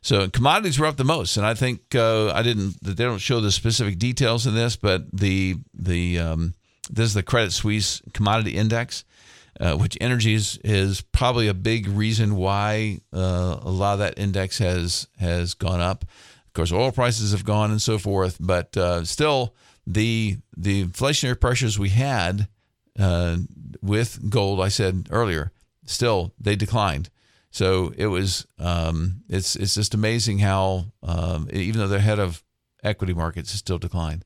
So 0.00 0.28
commodities 0.28 0.78
were 0.78 0.86
up 0.86 0.96
the 0.96 1.04
most, 1.04 1.36
and 1.36 1.44
I 1.44 1.54
think 1.54 1.94
uh, 1.94 2.30
I 2.32 2.42
didn't. 2.42 2.82
They 2.82 2.94
don't 3.04 3.18
show 3.18 3.40
the 3.40 3.50
specific 3.50 3.98
details 3.98 4.46
in 4.46 4.54
this, 4.54 4.76
but 4.76 5.10
the 5.12 5.56
the 5.74 6.18
um, 6.18 6.54
this 6.90 7.06
is 7.06 7.14
the 7.14 7.22
Credit 7.22 7.52
Suisse 7.52 8.02
Commodity 8.12 8.56
Index, 8.56 9.04
uh, 9.60 9.76
which 9.76 9.98
energy 10.00 10.34
is, 10.34 10.58
is 10.62 11.00
probably 11.00 11.48
a 11.48 11.54
big 11.54 11.88
reason 11.88 12.36
why 12.36 13.00
uh, 13.12 13.58
a 13.60 13.70
lot 13.70 13.94
of 13.94 13.98
that 14.00 14.18
index 14.18 14.58
has 14.58 15.08
has 15.18 15.54
gone 15.54 15.80
up. 15.80 16.04
Of 16.46 16.52
course, 16.54 16.72
oil 16.72 16.92
prices 16.92 17.32
have 17.32 17.44
gone 17.44 17.70
and 17.70 17.82
so 17.82 17.98
forth, 17.98 18.36
but 18.40 18.76
uh, 18.76 19.04
still 19.04 19.54
the 19.86 20.38
the 20.56 20.84
inflationary 20.84 21.40
pressures 21.40 21.78
we 21.78 21.88
had 21.88 22.48
uh, 22.98 23.36
with 23.82 24.30
gold, 24.30 24.60
I 24.60 24.68
said 24.68 25.08
earlier, 25.10 25.52
still 25.86 26.34
they 26.40 26.56
declined. 26.56 27.10
So 27.50 27.92
it 27.96 28.06
was 28.06 28.46
um, 28.58 29.22
it's 29.28 29.56
it's 29.56 29.74
just 29.74 29.94
amazing 29.94 30.38
how 30.40 30.86
um, 31.02 31.48
even 31.52 31.80
though 31.80 31.88
they're 31.88 31.98
ahead 31.98 32.18
of 32.18 32.44
equity 32.82 33.14
markets, 33.14 33.54
it 33.54 33.58
still 33.58 33.78
declined. 33.78 34.24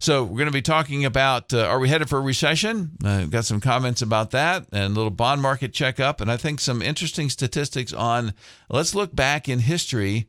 So 0.00 0.22
we're 0.22 0.38
going 0.38 0.46
to 0.46 0.52
be 0.52 0.62
talking 0.62 1.04
about 1.04 1.52
uh, 1.52 1.64
are 1.64 1.80
we 1.80 1.88
headed 1.88 2.08
for 2.08 2.18
a 2.18 2.22
recession? 2.22 2.92
Uh, 3.04 3.24
got 3.24 3.46
some 3.46 3.60
comments 3.60 4.00
about 4.00 4.30
that 4.30 4.66
and 4.70 4.92
a 4.92 4.96
little 4.96 5.10
bond 5.10 5.42
market 5.42 5.72
checkup, 5.72 6.20
and 6.20 6.30
I 6.30 6.36
think 6.36 6.60
some 6.60 6.82
interesting 6.82 7.30
statistics 7.30 7.92
on. 7.92 8.34
Let's 8.68 8.94
look 8.94 9.14
back 9.14 9.48
in 9.48 9.60
history 9.60 10.28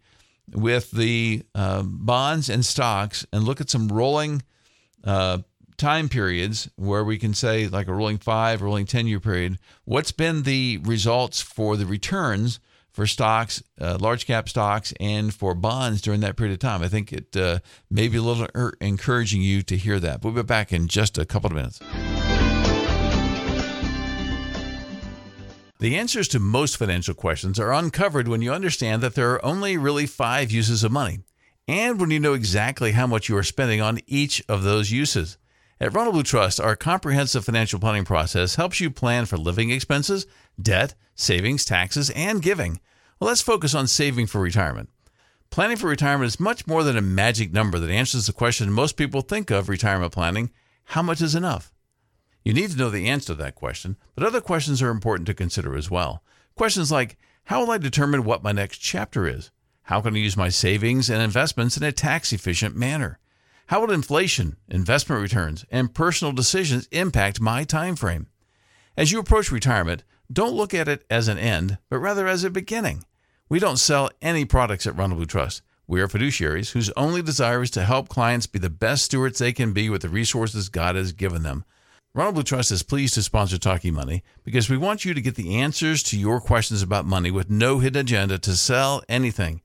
with 0.52 0.91
the 0.91 1.43
uh, 1.54 1.84
bonds 1.84 2.49
and 2.49 2.65
stocks 2.65 3.25
and 3.32 3.43
look 3.43 3.62
at 3.62 3.69
some 3.69 3.89
rolling 3.89 4.41
uh, 5.04 5.39
time 5.79 6.09
periods 6.09 6.69
where 6.75 7.03
we 7.03 7.17
can 7.17 7.33
say, 7.33 7.67
like 7.67 7.87
a 7.87 7.93
rolling 7.93 8.19
five, 8.19 8.61
rolling 8.61 8.85
10 8.85 9.07
year 9.07 9.19
period, 9.19 9.57
what's 9.85 10.11
been 10.11 10.43
the 10.43 10.79
results 10.83 11.41
for 11.41 11.75
the 11.75 11.85
returns 11.85 12.59
for 12.91 13.07
stocks, 13.07 13.63
uh, 13.79 13.97
large 13.99 14.25
cap 14.25 14.49
stocks, 14.49 14.93
and 14.99 15.33
for 15.33 15.55
bonds 15.55 16.01
during 16.01 16.19
that 16.19 16.35
period 16.35 16.53
of 16.53 16.59
time. 16.59 16.83
I 16.83 16.87
think 16.89 17.13
it 17.13 17.35
uh, 17.35 17.59
may 17.89 18.08
be 18.08 18.17
a 18.17 18.21
little 18.21 18.47
er- 18.56 18.73
encouraging 18.81 19.41
you 19.41 19.62
to 19.63 19.77
hear 19.77 19.99
that. 19.99 20.23
We'll 20.23 20.33
be 20.33 20.43
back 20.43 20.73
in 20.73 20.87
just 20.87 21.17
a 21.17 21.25
couple 21.25 21.49
of 21.49 21.56
minutes. 21.56 21.79
The 25.79 25.95
answers 25.95 26.27
to 26.29 26.39
most 26.39 26.75
financial 26.75 27.13
questions 27.13 27.58
are 27.58 27.71
uncovered 27.71 28.27
when 28.27 28.41
you 28.41 28.51
understand 28.51 29.01
that 29.01 29.15
there 29.15 29.31
are 29.31 29.45
only 29.45 29.77
really 29.77 30.06
five 30.06 30.51
uses 30.51 30.83
of 30.83 30.91
money, 30.91 31.19
and 31.69 32.01
when 32.01 32.12
you 32.12 32.19
know 32.19 32.33
exactly 32.33 32.91
how 32.91 33.08
much 33.08 33.29
you 33.29 33.37
are 33.37 33.43
spending 33.43 33.79
on 33.79 33.99
each 34.08 34.43
of 34.49 34.63
those 34.63 34.91
uses. 34.91 35.37
At 35.82 35.94
Ronald 35.94 36.25
Trust, 36.25 36.60
our 36.60 36.75
comprehensive 36.75 37.46
financial 37.46 37.80
planning 37.80 38.04
process 38.04 38.56
helps 38.56 38.82
you 38.82 38.92
plan 38.92 39.25
for 39.25 39.38
living 39.38 39.69
expenses, 39.69 40.27
debt, 40.62 40.94
savings, 41.15 41.63
taxes, 41.63 42.10
and 42.10 42.42
giving. 42.42 42.82
Well, 43.17 43.30
let's 43.30 43.40
focus 43.40 43.73
on 43.73 43.88
saving 43.88 44.27
for 44.27 44.42
retirement. 44.42 44.90
Planning 45.52 45.77
for 45.77 45.88
retirement 45.88 46.27
is 46.27 46.40
much 46.40 46.67
more 46.67 46.84
than 46.84 46.98
a 46.98 47.02
magic 47.02 47.54
number 47.54 47.80
that 47.80 47.90
answers 47.90 48.27
the 48.27 48.34
question 48.34 48.73
most 48.73 48.98
people 48.98 49.21
think 49.21 49.50
of 49.50 49.69
retirement 49.69 50.12
planning 50.12 50.52
how 50.84 51.02
much 51.02 51.21
is 51.21 51.34
enough? 51.34 51.71
You 52.44 52.52
need 52.52 52.71
to 52.71 52.77
know 52.77 52.90
the 52.90 53.08
answer 53.08 53.27
to 53.27 53.36
that 53.36 53.56
question, 53.56 53.96
but 54.15 54.25
other 54.25 54.42
questions 54.42 54.82
are 54.82 54.90
important 54.90 55.27
to 55.27 55.34
consider 55.34 55.77
as 55.77 55.90
well. 55.90 56.23
Questions 56.56 56.92
like 56.92 57.17
How 57.46 57.62
will 57.62 57.71
I 57.71 57.77
determine 57.77 58.25
what 58.25 58.44
my 58.44 58.52
next 58.52 58.80
chapter 58.80 59.27
is? 59.27 59.50
How 59.84 60.02
can 60.02 60.15
I 60.15 60.17
use 60.17 60.36
my 60.36 60.50
savings 60.50 61.10
and 61.10 61.21
investments 61.21 61.77
in 61.77 61.84
a 61.84 61.94
tax 61.94 62.34
efficient 62.34 62.75
manner? 62.75 63.19
How 63.69 63.81
will 63.81 63.91
inflation, 63.91 64.55
investment 64.67 65.21
returns, 65.21 65.63
and 65.69 65.93
personal 65.93 66.33
decisions 66.33 66.87
impact 66.87 67.39
my 67.39 67.63
time 67.63 67.95
frame? 67.95 68.25
As 68.97 69.11
you 69.11 69.19
approach 69.19 69.51
retirement, 69.51 70.03
don't 70.33 70.55
look 70.55 70.73
at 70.73 70.87
it 70.87 71.05
as 71.07 71.27
an 71.27 71.37
end, 71.37 71.77
but 71.87 71.99
rather 71.99 72.27
as 72.27 72.43
a 72.43 72.49
beginning. 72.49 73.03
We 73.47 73.59
don't 73.59 73.77
sell 73.77 74.09
any 74.23 74.43
products 74.43 74.87
at 74.87 74.97
Ronald 74.97 75.19
Blue 75.19 75.27
Trust. 75.27 75.61
We 75.85 76.01
are 76.01 76.07
fiduciaries 76.07 76.71
whose 76.71 76.89
only 76.97 77.21
desire 77.21 77.61
is 77.61 77.69
to 77.71 77.85
help 77.85 78.09
clients 78.09 78.47
be 78.47 78.57
the 78.57 78.71
best 78.71 79.05
stewards 79.05 79.37
they 79.37 79.53
can 79.53 79.71
be 79.71 79.87
with 79.87 80.01
the 80.01 80.09
resources 80.09 80.67
God 80.67 80.95
has 80.95 81.11
given 81.11 81.43
them. 81.43 81.63
Ronald 82.15 82.33
Blue 82.33 82.43
Trust 82.43 82.71
is 82.71 82.81
pleased 82.81 83.13
to 83.13 83.21
sponsor 83.21 83.59
Talking 83.59 83.93
Money 83.93 84.23
because 84.43 84.67
we 84.67 84.77
want 84.77 85.05
you 85.05 85.13
to 85.13 85.21
get 85.21 85.35
the 85.35 85.57
answers 85.57 86.01
to 86.05 86.17
your 86.17 86.41
questions 86.41 86.81
about 86.81 87.05
money 87.05 87.29
with 87.29 87.51
no 87.51 87.77
hidden 87.77 87.99
agenda 87.99 88.39
to 88.39 88.55
sell 88.55 89.03
anything. 89.07 89.61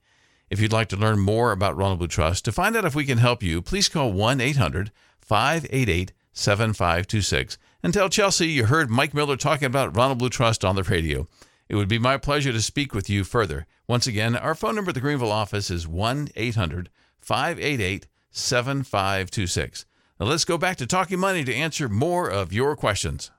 If 0.49 0.59
you'd 0.59 0.73
like 0.73 0.89
to 0.89 0.97
learn 0.97 1.19
more 1.19 1.51
about 1.51 1.75
Ronald 1.75 1.99
Blue 1.99 2.07
Trust, 2.07 2.45
to 2.45 2.51
find 2.51 2.75
out 2.75 2.85
if 2.85 2.93
we 2.93 3.05
can 3.05 3.17
help 3.17 3.41
you, 3.41 3.61
please 3.61 3.89
call 3.89 4.11
1 4.11 4.39
800 4.39 4.91
588 5.19 6.13
7526 6.33 7.57
and 7.81 7.93
tell 7.93 8.09
Chelsea 8.09 8.47
you 8.47 8.65
heard 8.65 8.89
Mike 8.89 9.13
Miller 9.13 9.37
talking 9.37 9.65
about 9.65 9.95
Ronald 9.95 10.19
Blue 10.19 10.29
Trust 10.29 10.63
on 10.63 10.75
the 10.75 10.83
radio. 10.83 11.27
It 11.67 11.75
would 11.75 11.87
be 11.87 11.97
my 11.97 12.17
pleasure 12.17 12.51
to 12.51 12.61
speak 12.61 12.93
with 12.93 13.09
you 13.09 13.23
further. 13.23 13.65
Once 13.87 14.05
again, 14.05 14.35
our 14.35 14.53
phone 14.53 14.75
number 14.75 14.89
at 14.89 14.95
the 14.95 15.01
Greenville 15.01 15.31
office 15.31 15.71
is 15.71 15.87
1 15.87 16.29
800 16.35 16.89
588 17.19 18.07
7526. 18.29 19.85
Now 20.19 20.27
let's 20.27 20.45
go 20.45 20.57
back 20.57 20.77
to 20.77 20.85
Talking 20.85 21.19
Money 21.19 21.43
to 21.43 21.53
answer 21.53 21.89
more 21.89 22.29
of 22.29 22.53
your 22.53 22.75
questions. 22.75 23.31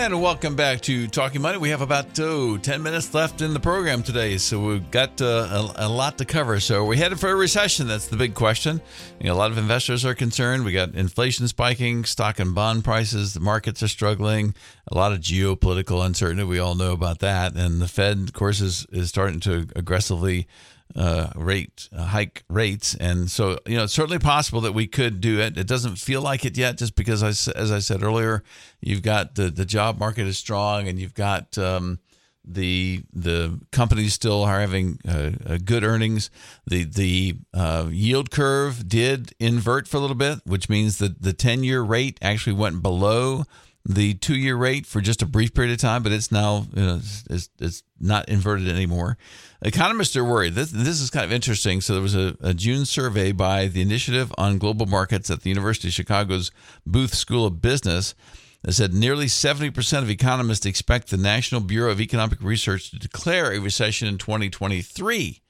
And 0.00 0.22
welcome 0.22 0.56
back 0.56 0.80
to 0.82 1.06
Talking 1.08 1.42
Money. 1.42 1.58
We 1.58 1.68
have 1.68 1.82
about 1.82 2.18
oh, 2.20 2.56
10 2.56 2.82
minutes 2.82 3.12
left 3.12 3.42
in 3.42 3.52
the 3.52 3.60
program 3.60 4.02
today, 4.02 4.38
so 4.38 4.58
we've 4.58 4.90
got 4.90 5.20
uh, 5.20 5.72
a, 5.76 5.86
a, 5.86 5.88
lot 5.90 6.16
to 6.16 6.24
cover. 6.24 6.58
So, 6.58 6.86
we're 6.86 6.96
headed 6.96 7.20
for 7.20 7.28
a 7.28 7.36
recession. 7.36 7.86
That's 7.86 8.06
the 8.06 8.16
big 8.16 8.32
question. 8.32 8.80
You 9.20 9.26
know, 9.26 9.34
a 9.34 9.36
lot 9.36 9.50
of 9.50 9.58
investors 9.58 10.06
are 10.06 10.14
concerned. 10.14 10.64
We 10.64 10.72
got 10.72 10.94
inflation 10.94 11.48
spiking, 11.48 12.06
stock 12.06 12.38
and 12.38 12.54
bond 12.54 12.82
prices, 12.82 13.34
the 13.34 13.40
markets 13.40 13.82
are 13.82 13.88
struggling, 13.88 14.54
a 14.90 14.96
lot 14.96 15.12
of 15.12 15.18
geopolitical 15.18 16.02
uncertainty. 16.02 16.44
We 16.44 16.58
all 16.58 16.74
know 16.74 16.94
about 16.94 17.18
that. 17.18 17.54
And 17.54 17.82
the 17.82 17.86
Fed, 17.86 18.20
of 18.20 18.32
course, 18.32 18.62
is, 18.62 18.86
is 18.92 19.10
starting 19.10 19.40
to 19.40 19.66
aggressively 19.76 20.48
uh, 20.96 21.30
rate 21.36 21.88
uh, 21.96 22.04
hike 22.04 22.44
rates, 22.48 22.94
and 22.94 23.30
so 23.30 23.58
you 23.66 23.76
know 23.76 23.84
it's 23.84 23.92
certainly 23.92 24.18
possible 24.18 24.60
that 24.62 24.72
we 24.72 24.86
could 24.86 25.20
do 25.20 25.40
it. 25.40 25.56
It 25.56 25.66
doesn't 25.66 25.96
feel 25.96 26.22
like 26.22 26.44
it 26.44 26.56
yet, 26.56 26.78
just 26.78 26.94
because 26.94 27.22
I, 27.22 27.28
as 27.58 27.70
I 27.70 27.78
said 27.78 28.02
earlier, 28.02 28.42
you've 28.80 29.02
got 29.02 29.34
the 29.34 29.50
the 29.50 29.64
job 29.64 29.98
market 29.98 30.26
is 30.26 30.38
strong, 30.38 30.88
and 30.88 30.98
you've 30.98 31.14
got 31.14 31.56
um, 31.58 32.00
the 32.44 33.02
the 33.12 33.60
companies 33.70 34.14
still 34.14 34.42
are 34.42 34.60
having 34.60 34.98
uh, 35.06 35.30
uh 35.46 35.58
good 35.64 35.84
earnings. 35.84 36.30
The 36.66 36.84
the 36.84 37.36
uh, 37.54 37.86
yield 37.90 38.30
curve 38.30 38.88
did 38.88 39.32
invert 39.38 39.86
for 39.86 39.98
a 39.98 40.00
little 40.00 40.16
bit, 40.16 40.40
which 40.44 40.68
means 40.68 40.98
that 40.98 41.22
the 41.22 41.32
ten 41.32 41.62
year 41.62 41.82
rate 41.82 42.18
actually 42.20 42.54
went 42.54 42.82
below 42.82 43.44
the 43.84 44.14
two 44.14 44.36
year 44.36 44.56
rate 44.56 44.86
for 44.86 45.00
just 45.00 45.22
a 45.22 45.26
brief 45.26 45.54
period 45.54 45.72
of 45.72 45.78
time, 45.78 46.02
but 46.02 46.12
it's 46.12 46.30
now 46.30 46.66
you 46.74 46.82
know, 46.82 47.00
it's, 47.30 47.48
it's 47.58 47.82
not 47.98 48.28
inverted 48.28 48.68
anymore. 48.68 49.16
Economists 49.62 50.16
are 50.16 50.24
worried. 50.24 50.54
This, 50.54 50.70
this 50.70 51.00
is 51.00 51.10
kind 51.10 51.24
of 51.24 51.32
interesting. 51.32 51.80
So 51.80 51.94
there 51.94 52.02
was 52.02 52.14
a, 52.14 52.36
a, 52.40 52.54
June 52.54 52.86
survey 52.86 53.32
by 53.32 53.66
the 53.66 53.82
Initiative 53.82 54.32
on 54.38 54.58
Global 54.58 54.86
Markets 54.86 55.30
at 55.30 55.42
the 55.42 55.50
University 55.50 55.88
of 55.88 55.94
Chicago's 55.94 56.50
Booth 56.86 57.14
School 57.14 57.44
of 57.44 57.60
Business 57.60 58.14
that 58.62 58.72
said 58.72 58.94
nearly 58.94 59.26
70% 59.26 59.98
of 59.98 60.10
economists 60.10 60.64
expect 60.64 61.10
the 61.10 61.16
National 61.16 61.60
Bureau 61.60 61.90
of 61.90 62.00
Economic 62.00 62.42
Research 62.42 62.90
to 62.90 62.98
declare 62.98 63.52
a 63.52 63.58
recession 63.58 64.08
in 64.08 64.16
2023. 64.16 65.42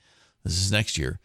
This 0.44 0.58
is 0.60 0.72
next 0.72 0.98
year. 0.98 1.20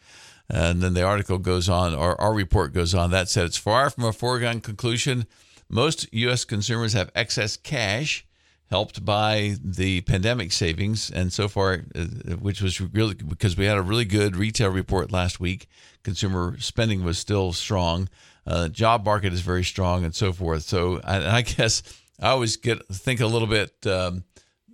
And 0.48 0.80
then 0.80 0.94
the 0.94 1.02
article 1.02 1.38
goes 1.38 1.68
on, 1.68 1.92
or 1.92 2.20
our 2.20 2.32
report 2.32 2.72
goes 2.72 2.94
on. 2.94 3.10
That 3.10 3.28
said, 3.28 3.46
it's 3.46 3.56
far 3.56 3.90
from 3.90 4.04
a 4.04 4.12
foregone 4.12 4.60
conclusion 4.60 5.26
most 5.68 6.12
U.S. 6.12 6.44
consumers 6.44 6.92
have 6.92 7.10
excess 7.14 7.56
cash, 7.56 8.24
helped 8.70 9.04
by 9.04 9.56
the 9.62 10.00
pandemic 10.02 10.52
savings, 10.52 11.10
and 11.10 11.32
so 11.32 11.48
far, 11.48 11.84
uh, 11.94 12.04
which 12.36 12.60
was 12.60 12.80
really 12.80 13.14
because 13.14 13.56
we 13.56 13.64
had 13.64 13.76
a 13.76 13.82
really 13.82 14.04
good 14.04 14.36
retail 14.36 14.70
report 14.70 15.12
last 15.12 15.38
week. 15.38 15.68
Consumer 16.02 16.56
spending 16.58 17.04
was 17.04 17.18
still 17.18 17.52
strong. 17.52 18.08
Uh, 18.46 18.68
job 18.68 19.04
market 19.04 19.32
is 19.32 19.40
very 19.40 19.64
strong, 19.64 20.04
and 20.04 20.14
so 20.14 20.32
forth. 20.32 20.62
So, 20.62 21.00
I, 21.04 21.38
I 21.38 21.42
guess 21.56 21.82
I 22.20 22.28
always 22.28 22.56
get 22.56 22.86
think 22.88 23.20
a 23.20 23.26
little 23.26 23.48
bit 23.48 23.74
um, 23.86 24.24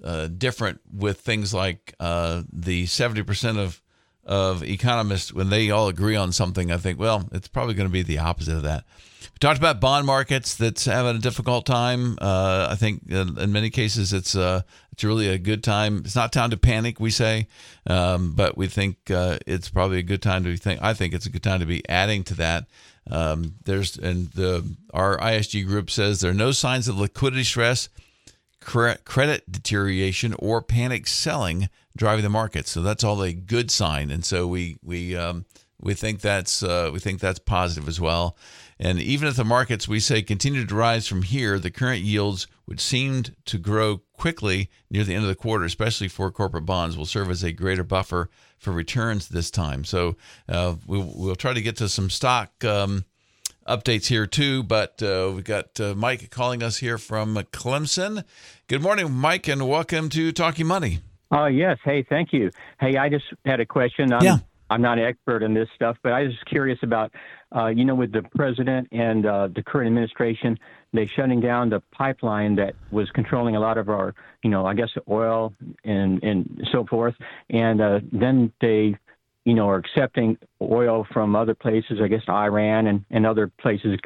uh, 0.03 0.29
different 0.29 0.81
with 0.91 1.21
things 1.21 1.53
like 1.53 1.95
uh, 2.01 2.43
the 2.51 2.87
seventy 2.87 3.23
percent 3.23 3.59
of 3.59 3.82
of 4.25 4.63
economists 4.63 5.33
when 5.33 5.51
they 5.51 5.71
all 5.71 5.89
agree 5.89 6.17
on 6.17 6.33
something. 6.33 6.71
I 6.71 6.77
think, 6.77 6.99
well, 6.99 7.29
it's 7.33 7.49
probably 7.49 7.75
going 7.75 7.89
to 7.89 7.93
be 7.93 8.03
the 8.03 8.19
opposite 8.19 8.57
of 8.57 8.63
that. 8.63 8.85
We 9.23 9.39
talked 9.41 9.59
about 9.59 9.81
bond 9.81 10.07
markets 10.07 10.55
that's 10.55 10.85
having 10.85 11.17
a 11.17 11.21
difficult 11.21 11.67
time. 11.67 12.19
Uh, 12.21 12.69
I 12.71 12.77
think 12.77 13.03
in 13.09 13.53
many 13.53 13.71
cases 13.71 14.13
it's 14.13 14.35
uh, 14.35 14.63
it's 14.93 15.05
really 15.05 15.29
a 15.29 15.39
good 15.39 15.65
time. 15.65 16.03
It's 16.05 16.17
not 16.17 16.33
time 16.33 16.51
to 16.51 16.57
panic, 16.57 17.01
we 17.01 17.11
say, 17.11 17.49
um, 17.87 18.35
but 18.35 18.57
we 18.57 18.67
think 18.69 19.11
uh, 19.11 19.39
it's 19.47 19.69
probably 19.69 19.99
a 19.99 20.03
good 20.03 20.23
time 20.23 20.45
to 20.45 20.57
think. 20.57 20.83
I 20.83 20.95
think 20.95 21.15
it's 21.15 21.27
a 21.27 21.31
good 21.31 21.43
time 21.43 21.61
to 21.61 21.67
be 21.67 21.89
adding 21.89 22.25
to 22.25 22.35
that. 22.35 22.67
Um, 23.11 23.55
there's 23.65 23.97
and 23.97 24.31
the 24.33 24.77
our 24.95 25.19
ISG 25.19 25.67
group 25.67 25.91
says 25.91 26.21
there 26.21 26.31
are 26.31 26.35
no 26.35 26.53
signs 26.53 26.87
of 26.89 26.99
liquidity 26.99 27.45
stress, 27.45 27.89
credit 28.65 29.51
deterioration, 29.51 30.35
or 30.39 30.63
panic 30.63 31.07
selling 31.07 31.69
driving 31.97 32.23
the 32.23 32.31
market. 32.31 32.67
So 32.67 32.83
that's 32.83 33.05
all 33.05 33.23
a 33.23 33.33
good 33.33 33.71
sign, 33.71 34.11
and 34.11 34.25
so 34.25 34.47
we 34.47 34.77
we 34.83 35.17
um, 35.17 35.45
we 35.81 35.95
think 35.95 36.21
that's 36.21 36.63
uh, 36.63 36.91
we 36.93 37.01
think 37.01 37.21
that's 37.21 37.39
positive 37.39 37.89
as 37.89 38.01
well. 38.01 38.37
And 38.79 38.99
even 38.99 39.29
if 39.29 39.37
the 39.37 39.45
markets 39.45 39.87
we 39.87 40.01
say 40.01 40.23
continue 40.23 40.65
to 40.67 40.75
rise 40.75 41.07
from 41.07 41.23
here, 41.23 41.59
the 41.59 41.71
current 41.71 42.03
yields, 42.03 42.47
which 42.65 42.81
seemed 42.81 43.37
to 43.45 43.59
grow 43.59 43.99
quickly 44.13 44.71
near 44.91 45.05
the 45.05 45.15
end 45.15 45.23
of 45.25 45.29
the 45.29 45.37
quarter, 45.37 45.65
especially 45.65 46.09
for 46.09 46.31
corporate 46.31 46.67
bonds, 46.67 46.97
will 46.97 47.07
serve 47.07 47.31
as 47.31 47.43
a 47.43 47.53
greater 47.53 47.85
buffer 47.85 48.31
for 48.59 48.73
returns 48.73 49.29
this 49.29 49.51
time. 49.51 49.85
So 49.85 50.17
uh, 50.49 50.77
we'll, 50.87 51.13
we'll, 51.15 51.37
try 51.37 51.53
to 51.53 51.63
get 51.63 51.77
to 51.77 51.89
some 51.89 52.11
stock 52.11 52.65
um, 52.65 53.05
updates 53.67 54.07
here 54.07 54.27
too. 54.27 54.63
But 54.63 55.03
uh, 55.03 55.33
we've 55.35 55.45
got 55.45 55.79
uh, 55.81 55.95
Mike 55.95 56.31
calling 56.31 56.63
us 56.63 56.79
here 56.79 56.99
from 56.99 57.35
Clemson. 57.53 58.25
Good 58.69 58.83
morning, 58.83 59.13
Mike, 59.13 59.49
and 59.49 59.69
welcome 59.69 60.09
to 60.11 60.33
Talking 60.33 60.67
Money. 60.67 61.01
Oh, 61.31 61.47
yes. 61.47 61.79
Hey, 61.85 62.05
thank 62.09 62.33
you. 62.33 62.51
Hey, 62.79 62.97
I 62.97 63.09
just 63.09 63.25
had 63.45 63.61
a 63.61 63.67
question. 63.67 64.13
I'm, 64.13 64.23
yeah. 64.23 64.39
I'm 64.69 64.83
not 64.83 64.99
an 64.99 65.05
expert 65.05 65.43
in 65.43 65.55
this 65.55 65.69
stuff, 65.75 65.97
but 66.03 66.13
I 66.13 66.23
was 66.25 66.35
curious 66.47 66.79
about, 66.83 67.13
uh, 67.55 67.67
you 67.67 67.85
know, 67.85 67.95
with 67.95 68.13
the 68.13 68.23
president 68.35 68.89
and 68.93 69.27
uh, 69.27 69.49
the 69.55 69.63
current 69.63 69.87
administration, 69.87 70.59
they 70.95 71.07
shutting 71.07 71.41
down 71.41 71.71
the 71.71 71.81
pipeline 71.91 72.57
that 72.57 72.75
was 72.91 73.11
controlling 73.11 73.57
a 73.57 73.61
lot 73.61 73.79
of 73.79 73.89
our, 73.89 74.15
you 74.43 74.51
know, 74.51 74.67
I 74.67 74.75
guess 74.75 74.91
oil 75.09 75.55
and 75.85 76.23
and 76.23 76.67
so 76.71 76.85
forth, 76.85 77.15
and 77.49 77.81
uh, 77.81 78.01
then 78.13 78.53
they, 78.61 78.97
you 79.45 79.55
know, 79.55 79.69
are 79.69 79.77
accepting 79.77 80.39
oil 80.61 81.07
from 81.13 81.35
other 81.35 81.55
places, 81.55 81.99
I 82.03 82.09
guess 82.09 82.23
Iran 82.29 82.87
and 82.87 83.05
and 83.11 83.27
other 83.27 83.49
places, 83.61 83.99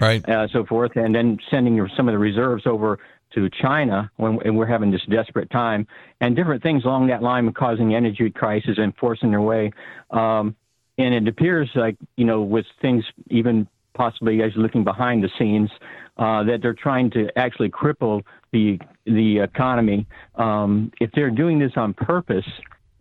right, 0.00 0.26
uh, 0.28 0.48
so 0.48 0.64
forth, 0.64 0.92
and 0.96 1.14
then 1.14 1.38
sending 1.50 1.86
some 1.96 2.08
of 2.08 2.12
the 2.12 2.18
reserves 2.18 2.66
over 2.66 2.98
to 3.34 3.48
China 3.50 4.10
when 4.16 4.38
and 4.44 4.56
we're 4.56 4.66
having 4.66 4.90
this 4.90 5.02
desperate 5.08 5.50
time, 5.50 5.86
and 6.20 6.36
different 6.36 6.62
things 6.62 6.84
along 6.84 7.06
that 7.08 7.22
line 7.22 7.50
causing 7.52 7.88
the 7.88 7.94
energy 7.94 8.30
crisis 8.30 8.76
and 8.76 8.94
forcing 8.96 9.30
their 9.30 9.40
way. 9.40 9.72
Um, 10.10 10.56
and 10.98 11.14
it 11.14 11.26
appears 11.26 11.70
like 11.74 11.96
you 12.16 12.24
know 12.24 12.42
with 12.42 12.66
things 12.80 13.04
even 13.30 13.66
possibly 13.94 14.42
as 14.42 14.52
looking 14.56 14.84
behind 14.84 15.22
the 15.22 15.30
scenes, 15.38 15.70
uh, 16.16 16.42
that 16.44 16.60
they're 16.62 16.74
trying 16.74 17.10
to 17.10 17.28
actually 17.36 17.70
cripple 17.70 18.22
the 18.52 18.78
the 19.06 19.38
economy. 19.38 20.06
Um, 20.34 20.92
if 21.00 21.10
they're 21.12 21.30
doing 21.30 21.58
this 21.58 21.72
on 21.76 21.94
purpose, 21.94 22.46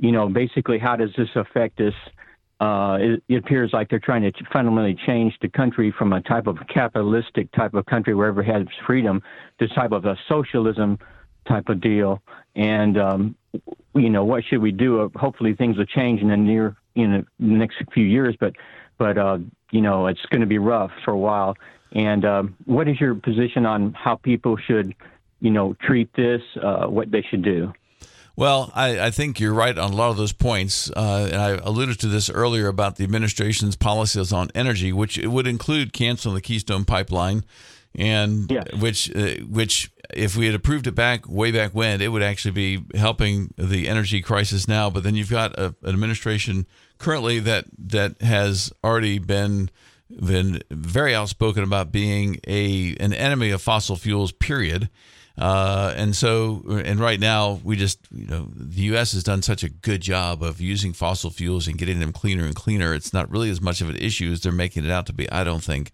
you 0.01 0.11
know, 0.11 0.27
basically, 0.27 0.79
how 0.79 0.95
does 0.95 1.11
this 1.15 1.29
affect 1.35 1.79
us? 1.79 1.93
Uh, 2.59 2.97
it, 2.99 3.23
it, 3.29 3.35
appears 3.37 3.71
like 3.71 3.89
they're 3.89 3.99
trying 3.99 4.21
to 4.21 4.31
fundamentally 4.51 4.97
change 5.07 5.33
the 5.41 5.49
country 5.49 5.93
from 5.97 6.13
a 6.13 6.21
type 6.21 6.45
of 6.45 6.57
capitalistic 6.71 7.51
type 7.53 7.73
of 7.73 7.85
country 7.85 8.13
where 8.13 8.27
everybody 8.27 8.59
has 8.59 8.67
freedom 8.85 9.21
to 9.59 9.67
type 9.69 9.91
of 9.91 10.05
a 10.05 10.15
socialism 10.27 10.99
type 11.47 11.69
of 11.69 11.81
deal. 11.81 12.21
And 12.55 12.97
um, 12.99 13.35
you 13.95 14.09
know, 14.09 14.23
what 14.23 14.43
should 14.43 14.61
we 14.61 14.71
do? 14.71 15.01
Uh, 15.01 15.09
hopefully, 15.15 15.53
things 15.53 15.77
will 15.77 15.85
change 15.85 16.21
in 16.21 16.29
the 16.29 16.37
near, 16.37 16.75
you 16.95 17.07
know, 17.07 17.23
next 17.39 17.77
few 17.93 18.05
years. 18.05 18.35
But, 18.39 18.53
but 18.97 19.17
uh, 19.17 19.37
you 19.71 19.81
know, 19.81 20.07
it's 20.07 20.25
going 20.31 20.41
to 20.41 20.47
be 20.47 20.57
rough 20.57 20.91
for 21.05 21.11
a 21.11 21.17
while. 21.17 21.55
And 21.93 22.25
um, 22.25 22.55
what 22.65 22.87
is 22.87 22.99
your 22.99 23.15
position 23.15 23.65
on 23.65 23.93
how 23.93 24.15
people 24.15 24.57
should, 24.57 24.95
you 25.41 25.51
know, 25.51 25.75
treat 25.81 26.11
this? 26.15 26.41
Uh, 26.61 26.87
what 26.87 27.11
they 27.11 27.21
should 27.21 27.43
do? 27.43 27.73
Well, 28.35 28.71
I, 28.73 28.99
I, 29.07 29.11
think 29.11 29.39
you're 29.39 29.53
right 29.53 29.77
on 29.77 29.91
a 29.91 29.95
lot 29.95 30.09
of 30.09 30.17
those 30.17 30.33
points. 30.33 30.89
Uh, 30.89 31.29
and 31.31 31.41
I 31.41 31.49
alluded 31.63 31.99
to 31.99 32.07
this 32.07 32.29
earlier 32.29 32.67
about 32.67 32.95
the 32.95 33.03
administration's 33.03 33.75
policies 33.75 34.31
on 34.31 34.49
energy, 34.55 34.93
which 34.93 35.17
would 35.17 35.47
include 35.47 35.93
canceling 35.93 36.35
the 36.35 36.41
Keystone 36.41 36.85
Pipeline, 36.85 37.43
and 37.93 38.49
which 38.79 39.13
uh, 39.15 39.43
which 39.47 39.91
if 40.13 40.35
we 40.35 40.45
had 40.45 40.55
approved 40.55 40.87
it 40.87 40.95
back 40.95 41.27
way 41.27 41.51
back 41.51 41.71
when, 41.73 42.01
it 42.01 42.07
would 42.09 42.23
actually 42.23 42.51
be 42.51 42.83
helping 42.95 43.53
the 43.57 43.87
energy 43.87 44.21
crisis 44.21 44.67
now. 44.67 44.89
But 44.89 45.03
then 45.03 45.15
you've 45.15 45.29
got 45.29 45.57
a, 45.57 45.75
an 45.83 45.89
administration 45.89 46.67
currently 46.97 47.39
that 47.39 47.65
that 47.77 48.21
has 48.21 48.71
already 48.83 49.19
been 49.19 49.69
been 50.19 50.61
very 50.69 51.15
outspoken 51.15 51.63
about 51.63 51.91
being 51.91 52.39
a 52.47 52.95
an 52.99 53.13
enemy 53.13 53.51
of 53.51 53.61
fossil 53.61 53.95
fuels. 53.95 54.31
Period. 54.31 54.89
Uh, 55.37 55.93
and 55.95 56.15
so, 56.15 56.61
and 56.85 56.99
right 56.99 57.19
now, 57.19 57.59
we 57.63 57.75
just, 57.75 57.99
you 58.11 58.27
know, 58.27 58.47
the 58.53 58.81
U.S. 58.81 59.13
has 59.13 59.23
done 59.23 59.41
such 59.41 59.63
a 59.63 59.69
good 59.69 60.01
job 60.01 60.43
of 60.43 60.59
using 60.59 60.93
fossil 60.93 61.29
fuels 61.29 61.67
and 61.67 61.77
getting 61.77 61.99
them 61.99 62.11
cleaner 62.11 62.43
and 62.43 62.53
cleaner. 62.53 62.93
It's 62.93 63.13
not 63.13 63.31
really 63.31 63.49
as 63.49 63.61
much 63.61 63.81
of 63.81 63.89
an 63.89 63.95
issue 63.95 64.31
as 64.31 64.41
they're 64.41 64.51
making 64.51 64.85
it 64.85 64.91
out 64.91 65.05
to 65.07 65.13
be, 65.13 65.31
I 65.31 65.43
don't 65.43 65.63
think. 65.63 65.93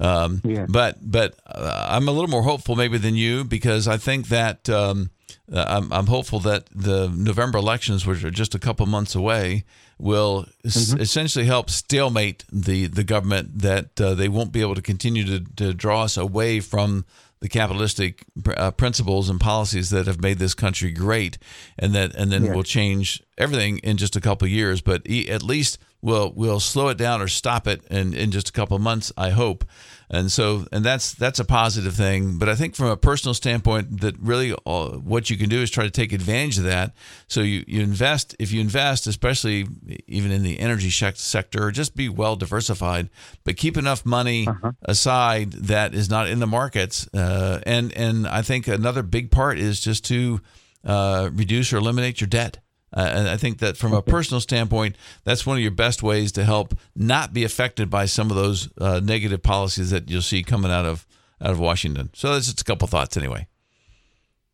Um, 0.00 0.40
yeah. 0.44 0.66
But 0.68 0.96
but 1.02 1.38
uh, 1.46 1.88
I'm 1.90 2.08
a 2.08 2.10
little 2.10 2.30
more 2.30 2.42
hopeful 2.42 2.74
maybe 2.74 2.96
than 2.96 3.14
you 3.14 3.44
because 3.44 3.86
I 3.86 3.98
think 3.98 4.28
that 4.28 4.68
um, 4.70 5.10
uh, 5.52 5.64
I'm, 5.68 5.92
I'm 5.92 6.06
hopeful 6.06 6.40
that 6.40 6.66
the 6.74 7.08
November 7.08 7.58
elections, 7.58 8.06
which 8.06 8.24
are 8.24 8.30
just 8.30 8.54
a 8.54 8.58
couple 8.58 8.86
months 8.86 9.14
away, 9.14 9.64
will 9.98 10.44
mm-hmm. 10.44 10.68
s- 10.68 10.94
essentially 10.94 11.44
help 11.44 11.70
stalemate 11.70 12.44
the 12.52 12.86
the 12.86 13.04
government. 13.04 13.58
That 13.60 14.00
uh, 14.00 14.14
they 14.14 14.28
won't 14.28 14.52
be 14.52 14.60
able 14.60 14.74
to 14.74 14.82
continue 14.82 15.24
to, 15.24 15.40
to 15.56 15.74
draw 15.74 16.02
us 16.04 16.16
away 16.16 16.60
from 16.60 17.04
the 17.40 17.48
capitalistic 17.48 18.24
uh, 18.56 18.70
principles 18.70 19.30
and 19.30 19.40
policies 19.40 19.88
that 19.90 20.06
have 20.06 20.20
made 20.20 20.38
this 20.38 20.54
country 20.54 20.92
great, 20.92 21.38
and 21.78 21.94
that 21.94 22.14
and 22.14 22.30
then 22.30 22.44
yeah. 22.44 22.54
will 22.54 22.62
change 22.62 23.22
everything 23.38 23.78
in 23.78 23.96
just 23.96 24.16
a 24.16 24.20
couple 24.20 24.46
years. 24.46 24.80
But 24.80 25.08
at 25.10 25.42
least 25.42 25.78
we'll 26.02 26.32
we'll 26.34 26.60
slow 26.60 26.88
it 26.88 26.98
down 26.98 27.20
or 27.20 27.28
stop 27.28 27.66
it 27.66 27.84
in, 27.90 28.14
in 28.14 28.30
just 28.30 28.48
a 28.48 28.52
couple 28.52 28.78
months, 28.78 29.12
I 29.16 29.30
hope. 29.30 29.64
And 30.12 30.30
so, 30.30 30.66
and 30.72 30.84
that's 30.84 31.14
that's 31.14 31.38
a 31.38 31.44
positive 31.44 31.94
thing. 31.94 32.36
But 32.36 32.48
I 32.48 32.56
think 32.56 32.74
from 32.74 32.86
a 32.86 32.96
personal 32.96 33.32
standpoint, 33.32 34.00
that 34.00 34.18
really 34.18 34.52
all, 34.52 34.88
what 34.88 35.30
you 35.30 35.36
can 35.36 35.48
do 35.48 35.62
is 35.62 35.70
try 35.70 35.84
to 35.84 35.90
take 35.90 36.12
advantage 36.12 36.58
of 36.58 36.64
that. 36.64 36.94
So 37.28 37.42
you, 37.42 37.64
you 37.68 37.80
invest 37.80 38.34
if 38.40 38.50
you 38.50 38.60
invest, 38.60 39.06
especially 39.06 39.68
even 40.08 40.32
in 40.32 40.42
the 40.42 40.58
energy 40.58 40.90
sector, 40.90 41.70
just 41.70 41.94
be 41.94 42.08
well 42.08 42.34
diversified, 42.34 43.08
but 43.44 43.56
keep 43.56 43.76
enough 43.76 44.04
money 44.04 44.48
uh-huh. 44.48 44.72
aside 44.82 45.52
that 45.52 45.94
is 45.94 46.10
not 46.10 46.28
in 46.28 46.40
the 46.40 46.46
markets. 46.46 47.08
Uh, 47.14 47.60
and 47.64 47.92
and 47.92 48.26
I 48.26 48.42
think 48.42 48.66
another 48.66 49.04
big 49.04 49.30
part 49.30 49.60
is 49.60 49.80
just 49.80 50.04
to 50.06 50.40
uh, 50.84 51.30
reduce 51.32 51.72
or 51.72 51.76
eliminate 51.76 52.20
your 52.20 52.28
debt. 52.28 52.58
Uh, 52.92 53.08
and 53.12 53.28
I 53.28 53.36
think 53.36 53.58
that 53.58 53.76
from 53.76 53.92
a 53.92 54.02
personal 54.02 54.40
standpoint, 54.40 54.96
that's 55.24 55.46
one 55.46 55.56
of 55.56 55.62
your 55.62 55.70
best 55.70 56.02
ways 56.02 56.32
to 56.32 56.44
help 56.44 56.74
not 56.96 57.32
be 57.32 57.44
affected 57.44 57.88
by 57.88 58.06
some 58.06 58.30
of 58.30 58.36
those 58.36 58.68
uh, 58.78 59.00
negative 59.02 59.42
policies 59.42 59.90
that 59.90 60.10
you'll 60.10 60.22
see 60.22 60.42
coming 60.42 60.70
out 60.70 60.84
of 60.84 61.06
out 61.40 61.50
of 61.50 61.60
Washington. 61.60 62.10
So 62.14 62.32
that's 62.32 62.46
just 62.46 62.60
a 62.60 62.64
couple 62.64 62.86
thoughts 62.88 63.16
anyway. 63.16 63.46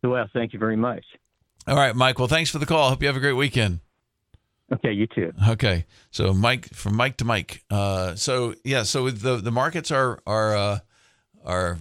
Well, 0.03 0.29
thank 0.33 0.53
you 0.53 0.59
very 0.59 0.77
much. 0.77 1.03
All 1.67 1.75
right, 1.75 1.95
Mike. 1.95 2.17
Well, 2.17 2.29
thanks 2.29 2.49
for 2.49 2.59
the 2.59 2.65
call. 2.65 2.89
Hope 2.89 3.01
you 3.01 3.07
have 3.07 3.17
a 3.17 3.19
great 3.19 3.33
weekend. 3.33 3.81
Okay, 4.71 4.91
you 4.91 5.07
too. 5.07 5.33
Okay, 5.49 5.85
so 6.11 6.33
Mike 6.33 6.67
from 6.73 6.95
Mike 6.95 7.17
to 7.17 7.25
Mike. 7.25 7.63
Uh, 7.69 8.15
so 8.15 8.53
yeah, 8.63 8.83
so 8.83 9.09
the 9.09 9.37
the 9.37 9.51
markets 9.51 9.91
are 9.91 10.19
are 10.27 10.55
uh, 10.55 10.79
are 11.43 11.79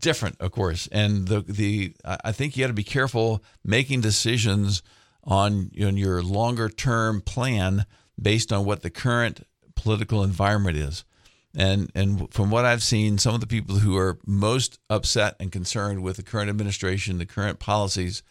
different, 0.00 0.40
of 0.40 0.52
course, 0.52 0.88
and 0.90 1.28
the 1.28 1.40
the 1.40 1.94
I 2.04 2.32
think 2.32 2.56
you 2.56 2.62
got 2.62 2.68
to 2.68 2.74
be 2.74 2.84
careful 2.84 3.42
making 3.64 4.00
decisions 4.00 4.82
on, 5.26 5.70
on 5.82 5.96
your 5.96 6.22
longer 6.22 6.68
term 6.68 7.20
plan 7.20 7.86
based 8.20 8.52
on 8.52 8.64
what 8.64 8.82
the 8.82 8.90
current 8.90 9.46
political 9.74 10.22
environment 10.22 10.76
is. 10.76 11.04
And 11.56 11.90
and 11.94 12.32
from 12.32 12.50
what 12.50 12.64
I've 12.64 12.82
seen, 12.82 13.18
some 13.18 13.34
of 13.34 13.40
the 13.40 13.46
people 13.46 13.76
who 13.76 13.96
are 13.96 14.18
most 14.26 14.80
upset 14.90 15.36
and 15.38 15.52
concerned 15.52 16.02
with 16.02 16.16
the 16.16 16.24
current 16.24 16.50
administration, 16.50 17.18
the 17.18 17.26
current 17.26 17.60
policies, 17.60 18.24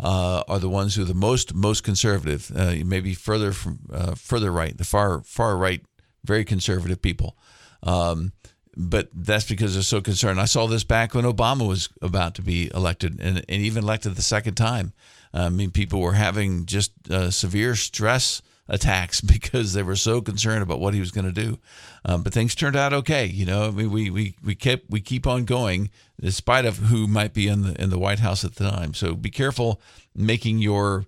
uh, 0.00 0.44
are 0.46 0.60
the 0.60 0.68
ones 0.68 0.94
who 0.94 1.02
are 1.02 1.06
the 1.06 1.14
most 1.14 1.54
most 1.54 1.82
conservative. 1.82 2.52
Uh, 2.54 2.76
maybe 2.84 3.14
further 3.14 3.52
from 3.52 3.80
uh, 3.92 4.14
further 4.14 4.52
right, 4.52 4.78
the 4.78 4.84
far 4.84 5.22
far 5.22 5.56
right, 5.56 5.84
very 6.24 6.44
conservative 6.44 7.02
people. 7.02 7.36
Um, 7.82 8.32
but 8.76 9.08
that's 9.12 9.48
because 9.48 9.74
they're 9.74 9.82
so 9.82 10.00
concerned. 10.00 10.40
I 10.40 10.44
saw 10.44 10.68
this 10.68 10.84
back 10.84 11.14
when 11.14 11.24
Obama 11.24 11.66
was 11.66 11.88
about 12.00 12.36
to 12.36 12.42
be 12.42 12.70
elected, 12.72 13.18
and, 13.20 13.38
and 13.38 13.62
even 13.62 13.82
elected 13.82 14.14
the 14.14 14.22
second 14.22 14.54
time. 14.54 14.92
I 15.32 15.48
mean, 15.48 15.70
people 15.70 16.00
were 16.00 16.14
having 16.14 16.66
just 16.66 16.92
uh, 17.10 17.30
severe 17.30 17.74
stress 17.74 18.42
attacks 18.68 19.20
because 19.22 19.72
they 19.72 19.82
were 19.82 19.96
so 19.96 20.20
concerned 20.20 20.62
about 20.62 20.80
what 20.80 20.94
he 20.94 21.00
was 21.00 21.10
going 21.10 21.26
to 21.26 21.32
do. 21.32 21.58
Um, 22.04 22.22
but 22.22 22.32
things 22.32 22.54
turned 22.54 22.76
out 22.76 22.92
okay. 22.92 23.26
You 23.26 23.46
know, 23.46 23.68
I 23.68 23.70
mean, 23.70 23.90
we, 23.90 24.10
we, 24.10 24.36
we 24.42 24.54
kept 24.54 24.90
we 24.90 25.00
keep 25.00 25.26
on 25.26 25.44
going 25.44 25.90
despite 26.20 26.64
of 26.64 26.78
who 26.78 27.06
might 27.06 27.34
be 27.34 27.48
in 27.48 27.62
the 27.62 27.80
in 27.80 27.90
the 27.90 27.98
White 27.98 28.20
House 28.20 28.44
at 28.44 28.56
the 28.56 28.68
time. 28.70 28.94
So 28.94 29.14
be 29.14 29.30
careful 29.30 29.80
making 30.14 30.58
your 30.58 31.06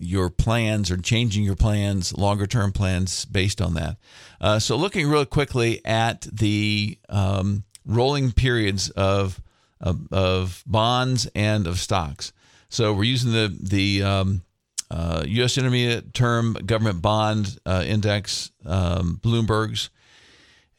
your 0.00 0.30
plans 0.30 0.90
or 0.90 0.96
changing 0.96 1.44
your 1.44 1.56
plans, 1.56 2.16
longer 2.16 2.46
term 2.46 2.72
plans 2.72 3.26
based 3.26 3.60
on 3.60 3.74
that. 3.74 3.96
Uh, 4.40 4.58
so 4.58 4.74
looking 4.74 5.08
real 5.08 5.26
quickly 5.26 5.84
at 5.84 6.22
the 6.32 6.98
um, 7.10 7.64
rolling 7.84 8.32
periods 8.32 8.88
of, 8.90 9.40
of, 9.80 10.10
of 10.12 10.64
bonds 10.66 11.28
and 11.34 11.66
of 11.66 11.78
stocks. 11.78 12.32
So 12.70 12.94
we're 12.94 13.04
using 13.04 13.32
the 13.32 13.54
the 13.60 14.02
um, 14.02 14.42
uh, 14.90 15.24
U.S. 15.26 15.58
Intermediate 15.58 16.14
Term 16.14 16.54
Government 16.54 17.02
Bond 17.02 17.58
uh, 17.66 17.84
Index, 17.86 18.50
um, 18.64 19.20
Bloomberg's, 19.22 19.90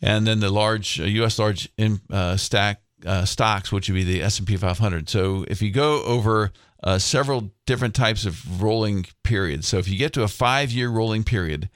and 0.01 0.25
then 0.25 0.39
the 0.39 0.49
large 0.49 0.99
uh, 0.99 1.03
U.S. 1.03 1.37
large 1.37 1.69
in, 1.77 2.01
uh, 2.09 2.37
stack 2.37 2.81
uh, 3.05 3.25
stocks, 3.25 3.71
which 3.71 3.89
would 3.89 3.95
be 3.95 4.03
the 4.03 4.21
S&P 4.21 4.57
500. 4.57 5.09
So 5.09 5.45
if 5.47 5.61
you 5.61 5.71
go 5.71 6.03
over 6.03 6.51
uh, 6.83 6.97
several 6.97 7.51
different 7.65 7.93
types 7.93 8.25
of 8.25 8.61
rolling 8.61 9.05
periods, 9.23 9.67
so 9.67 9.77
if 9.77 9.87
you 9.87 9.97
get 9.97 10.13
to 10.13 10.23
a 10.23 10.27
five-year 10.27 10.89
rolling 10.89 11.23
period, 11.23 11.69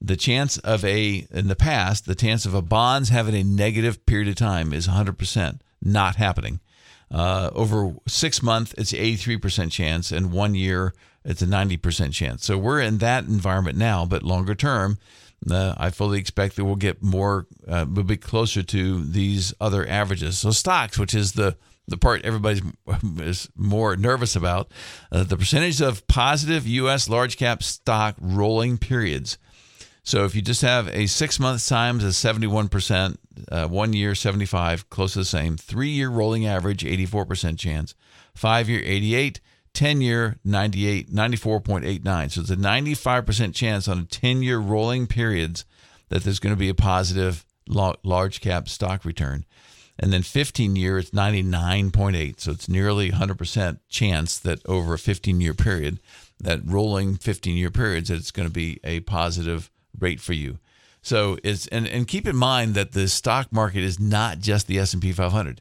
the 0.00 0.16
chance 0.16 0.58
of 0.58 0.84
a 0.84 1.26
in 1.30 1.48
the 1.48 1.56
past 1.56 2.06
the 2.06 2.14
chance 2.14 2.46
of 2.46 2.54
a 2.54 2.62
bonds 2.62 3.10
having 3.10 3.34
a 3.34 3.44
negative 3.44 4.06
period 4.06 4.28
of 4.28 4.34
time 4.34 4.72
is 4.72 4.88
100% 4.88 5.60
not 5.82 6.16
happening 6.16 6.60
uh, 7.10 7.50
over 7.54 7.94
six 8.06 8.42
months, 8.42 8.74
it's 8.78 8.92
83% 8.92 9.70
chance, 9.70 10.12
and 10.12 10.32
one 10.32 10.54
year, 10.54 10.94
it's 11.24 11.42
a 11.42 11.46
90% 11.46 12.12
chance. 12.12 12.44
So 12.44 12.56
we're 12.56 12.80
in 12.80 12.98
that 12.98 13.24
environment 13.24 13.76
now, 13.76 14.06
but 14.06 14.22
longer 14.22 14.54
term, 14.54 14.98
uh, 15.50 15.74
I 15.76 15.90
fully 15.90 16.18
expect 16.18 16.56
that 16.56 16.64
we'll 16.64 16.76
get 16.76 17.02
more, 17.02 17.46
uh, 17.66 17.86
we'll 17.88 18.04
be 18.04 18.16
closer 18.16 18.62
to 18.62 19.04
these 19.04 19.52
other 19.60 19.86
averages. 19.86 20.38
So 20.38 20.50
stocks, 20.50 20.98
which 20.98 21.14
is 21.14 21.32
the 21.32 21.56
the 21.88 21.96
part 21.96 22.24
everybody's 22.24 22.62
is 23.18 23.48
more 23.56 23.96
nervous 23.96 24.36
about, 24.36 24.70
uh, 25.10 25.24
the 25.24 25.36
percentage 25.36 25.80
of 25.80 26.06
positive 26.06 26.66
U.S. 26.66 27.08
large 27.08 27.36
cap 27.36 27.62
stock 27.62 28.14
rolling 28.20 28.78
periods 28.78 29.38
so 30.02 30.24
if 30.24 30.34
you 30.34 30.42
just 30.42 30.62
have 30.62 30.88
a 30.88 31.06
six 31.06 31.38
month 31.38 31.66
times 31.68 32.04
is 32.04 32.16
71%, 32.16 33.16
uh, 33.50 33.68
one 33.68 33.92
year 33.92 34.14
75, 34.14 34.88
close 34.90 35.12
to 35.12 35.20
the 35.20 35.24
same. 35.24 35.56
Three 35.56 35.90
year 35.90 36.08
rolling 36.08 36.46
average 36.46 36.84
84% 36.84 37.58
chance. 37.58 37.94
Five 38.34 38.68
year 38.68 38.82
88, 38.84 39.40
10 39.74 40.00
year 40.00 40.38
98, 40.44 41.10
94.89. 41.10 42.30
So 42.30 42.40
it's 42.40 42.50
a 42.50 42.56
95% 42.56 43.54
chance 43.54 43.88
on 43.88 43.98
a 44.00 44.04
10 44.04 44.42
year 44.42 44.58
rolling 44.58 45.06
periods 45.06 45.64
that 46.08 46.24
there's 46.24 46.40
going 46.40 46.54
to 46.54 46.58
be 46.58 46.70
a 46.70 46.74
positive 46.74 47.44
large 47.68 48.40
cap 48.40 48.68
stock 48.68 49.04
return. 49.04 49.44
And 49.98 50.12
then 50.12 50.22
15 50.22 50.76
year, 50.76 50.98
it's 50.98 51.10
99.8. 51.10 52.40
So 52.40 52.52
it's 52.52 52.68
nearly 52.68 53.10
100% 53.10 53.80
chance 53.90 54.38
that 54.38 54.64
over 54.66 54.94
a 54.94 54.98
15 54.98 55.40
year 55.42 55.52
period, 55.52 56.00
that 56.40 56.60
rolling 56.64 57.16
15 57.16 57.54
year 57.54 57.70
periods, 57.70 58.08
that 58.08 58.16
it's 58.16 58.30
going 58.30 58.48
to 58.48 58.52
be 58.52 58.80
a 58.82 59.00
positive 59.00 59.70
rate 60.00 60.20
for 60.20 60.32
you. 60.32 60.58
So 61.02 61.38
it's 61.42 61.66
and, 61.68 61.86
and 61.86 62.06
keep 62.06 62.26
in 62.26 62.36
mind 62.36 62.74
that 62.74 62.92
the 62.92 63.08
stock 63.08 63.52
market 63.52 63.82
is 63.82 63.98
not 63.98 64.40
just 64.40 64.66
the 64.66 64.78
S&P 64.78 65.12
500. 65.12 65.60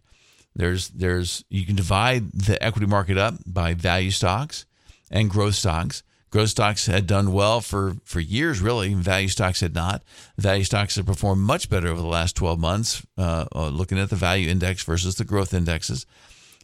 There's 0.55 0.89
there's 0.89 1.45
you 1.49 1.65
can 1.65 1.75
divide 1.75 2.31
the 2.31 2.61
equity 2.61 2.87
market 2.87 3.17
up 3.17 3.35
by 3.45 3.73
value 3.73 4.11
stocks 4.11 4.65
and 5.09 5.29
growth 5.29 5.55
stocks. 5.55 6.03
Growth 6.31 6.49
stocks 6.49 6.85
had 6.85 7.07
done 7.07 7.33
well 7.33 7.59
for, 7.59 7.95
for 8.03 8.19
years, 8.19 8.61
really. 8.61 8.93
Value 8.93 9.29
stocks 9.29 9.61
had 9.61 9.73
not. 9.73 10.03
Value 10.37 10.63
stocks 10.63 10.95
have 10.95 11.07
performed 11.07 11.41
much 11.41 11.71
better 11.71 11.87
over 11.87 12.01
the 12.01 12.07
last 12.07 12.35
12 12.35 12.59
months, 12.59 13.03
uh, 13.17 13.45
uh, 13.55 13.69
looking 13.69 13.97
at 13.97 14.11
the 14.11 14.15
value 14.15 14.47
index 14.47 14.83
versus 14.83 15.15
the 15.15 15.23
growth 15.23 15.55
indexes. 15.55 16.05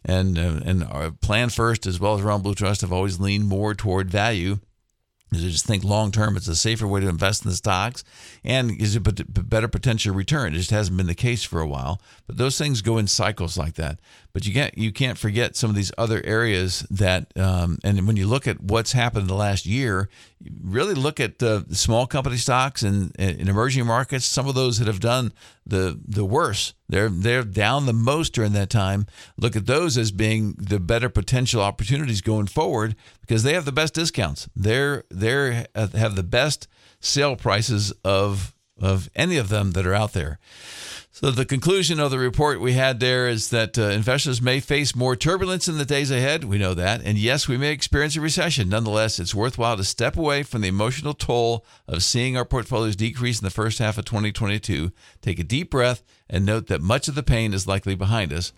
And, 0.04 0.38
uh, 0.38 0.60
and 0.64 0.84
our 0.84 1.10
Plan 1.10 1.48
First, 1.48 1.84
as 1.84 1.98
well 1.98 2.14
as 2.14 2.22
Ronald 2.22 2.44
Blue 2.44 2.54
Trust, 2.54 2.82
have 2.82 2.92
always 2.92 3.18
leaned 3.18 3.48
more 3.48 3.74
toward 3.74 4.08
value 4.08 4.60
I 5.32 5.38
just 5.38 5.66
think 5.66 5.82
long 5.82 6.12
term 6.12 6.36
it's 6.36 6.48
a 6.48 6.54
safer 6.54 6.86
way 6.86 7.00
to 7.00 7.08
invest 7.08 7.44
in 7.44 7.50
the 7.50 7.56
stocks 7.56 8.04
and 8.44 8.80
is 8.80 8.94
it 8.94 9.06
a 9.06 9.24
better 9.24 9.66
potential 9.66 10.14
return. 10.14 10.54
It 10.54 10.58
just 10.58 10.70
hasn't 10.70 10.96
been 10.96 11.08
the 11.08 11.14
case 11.14 11.42
for 11.42 11.60
a 11.60 11.66
while. 11.66 12.00
But 12.26 12.36
those 12.36 12.56
things 12.56 12.80
go 12.80 12.96
in 12.96 13.08
cycles 13.08 13.58
like 13.58 13.74
that. 13.74 13.98
But 14.32 14.46
you 14.46 14.54
can't 14.54 14.76
you 14.78 14.92
can't 14.92 15.18
forget 15.18 15.56
some 15.56 15.70
of 15.70 15.76
these 15.76 15.92
other 15.98 16.22
areas 16.24 16.86
that 16.90 17.36
um, 17.36 17.78
and 17.82 18.06
when 18.06 18.16
you 18.16 18.26
look 18.26 18.46
at 18.46 18.60
what's 18.60 18.92
happened 18.92 19.22
in 19.22 19.28
the 19.28 19.34
last 19.34 19.66
year, 19.66 20.08
really 20.62 20.94
look 20.94 21.18
at 21.18 21.38
the 21.38 21.64
small 21.72 22.06
company 22.06 22.36
stocks 22.36 22.82
and 22.82 23.14
in 23.16 23.48
emerging 23.48 23.86
markets. 23.86 24.24
Some 24.26 24.48
of 24.48 24.54
those 24.54 24.78
that 24.78 24.86
have 24.86 25.00
done 25.00 25.32
the 25.64 25.98
the 26.06 26.24
worst, 26.24 26.74
they're 26.88 27.08
they're 27.08 27.42
down 27.42 27.86
the 27.86 27.92
most 27.92 28.32
during 28.34 28.52
that 28.52 28.70
time. 28.70 29.06
Look 29.36 29.56
at 29.56 29.66
those 29.66 29.96
as 29.96 30.12
being 30.12 30.54
the 30.58 30.80
better 30.80 31.08
potential 31.08 31.62
opportunities 31.62 32.20
going 32.20 32.46
forward 32.46 32.96
because 33.20 33.42
they 33.42 33.54
have 33.54 33.64
the 33.64 33.72
best 33.72 33.94
discounts. 33.94 34.48
They're 34.54 35.04
they 35.10 35.66
uh, 35.74 35.88
have 35.88 36.16
the 36.16 36.22
best 36.22 36.68
sale 37.00 37.36
prices 37.36 37.92
of 38.04 38.54
of 38.80 39.08
any 39.14 39.38
of 39.38 39.48
them 39.48 39.72
that 39.72 39.86
are 39.86 39.94
out 39.94 40.12
there. 40.12 40.38
So, 41.18 41.30
the 41.30 41.46
conclusion 41.46 41.98
of 41.98 42.10
the 42.10 42.18
report 42.18 42.60
we 42.60 42.74
had 42.74 43.00
there 43.00 43.26
is 43.26 43.48
that 43.48 43.78
uh, 43.78 43.84
investors 43.84 44.42
may 44.42 44.60
face 44.60 44.94
more 44.94 45.16
turbulence 45.16 45.66
in 45.66 45.78
the 45.78 45.86
days 45.86 46.10
ahead. 46.10 46.44
We 46.44 46.58
know 46.58 46.74
that. 46.74 47.00
And 47.06 47.16
yes, 47.16 47.48
we 47.48 47.56
may 47.56 47.72
experience 47.72 48.16
a 48.16 48.20
recession. 48.20 48.68
Nonetheless, 48.68 49.18
it's 49.18 49.34
worthwhile 49.34 49.78
to 49.78 49.84
step 49.84 50.18
away 50.18 50.42
from 50.42 50.60
the 50.60 50.68
emotional 50.68 51.14
toll 51.14 51.64
of 51.88 52.02
seeing 52.02 52.36
our 52.36 52.44
portfolios 52.44 52.96
decrease 52.96 53.40
in 53.40 53.46
the 53.46 53.50
first 53.50 53.78
half 53.78 53.96
of 53.96 54.04
2022. 54.04 54.92
Take 55.22 55.38
a 55.38 55.42
deep 55.42 55.70
breath 55.70 56.02
and 56.28 56.44
note 56.44 56.66
that 56.66 56.82
much 56.82 57.08
of 57.08 57.14
the 57.14 57.22
pain 57.22 57.54
is 57.54 57.66
likely 57.66 57.94
behind 57.94 58.30
us 58.30 58.52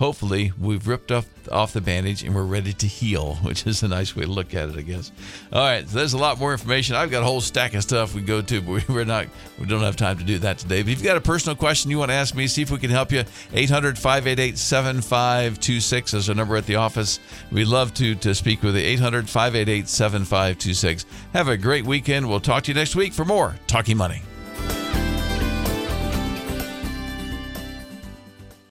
hopefully 0.00 0.50
we've 0.58 0.88
ripped 0.88 1.12
off, 1.12 1.26
off 1.52 1.74
the 1.74 1.80
bandage 1.80 2.24
and 2.24 2.34
we're 2.34 2.42
ready 2.42 2.72
to 2.72 2.86
heal, 2.86 3.34
which 3.42 3.66
is 3.66 3.82
a 3.84 3.88
nice 3.88 4.16
way 4.16 4.24
to 4.24 4.30
look 4.30 4.54
at 4.54 4.70
it, 4.70 4.76
I 4.76 4.80
guess. 4.80 5.12
All 5.52 5.60
right, 5.60 5.86
so 5.86 5.98
there's 5.98 6.14
a 6.14 6.18
lot 6.18 6.40
more 6.40 6.52
information. 6.52 6.96
I've 6.96 7.10
got 7.10 7.22
a 7.22 7.26
whole 7.26 7.42
stack 7.42 7.74
of 7.74 7.82
stuff 7.82 8.14
we 8.14 8.22
go 8.22 8.42
to, 8.42 8.60
but 8.62 8.88
we're 8.88 9.04
not, 9.04 9.26
we 9.58 9.66
don't 9.66 9.82
have 9.82 9.96
time 9.96 10.18
to 10.18 10.24
do 10.24 10.38
that 10.40 10.58
today. 10.58 10.82
But 10.82 10.90
if 10.90 10.98
you've 10.98 11.06
got 11.06 11.18
a 11.18 11.20
personal 11.20 11.54
question 11.54 11.90
you 11.90 11.98
want 11.98 12.10
to 12.10 12.14
ask 12.14 12.34
me, 12.34 12.46
see 12.48 12.62
if 12.62 12.70
we 12.70 12.78
can 12.78 12.90
help 12.90 13.12
you. 13.12 13.24
800 13.52 13.98
588 13.98 14.58
7526 14.58 16.14
is 16.14 16.28
our 16.28 16.34
number 16.34 16.56
at 16.56 16.66
the 16.66 16.76
office. 16.76 17.20
We'd 17.52 17.66
love 17.66 17.92
to, 17.94 18.14
to 18.16 18.34
speak 18.34 18.62
with 18.62 18.76
you. 18.76 18.82
800 18.82 19.28
588 19.28 19.86
7526. 19.86 21.06
Have 21.34 21.48
a 21.48 21.58
great 21.58 21.84
weekend. 21.84 22.28
We'll 22.28 22.40
talk 22.40 22.64
to 22.64 22.70
you 22.70 22.74
next 22.74 22.96
week 22.96 23.12
for 23.12 23.26
more 23.26 23.56
Talking 23.66 23.98
Money. 23.98 24.22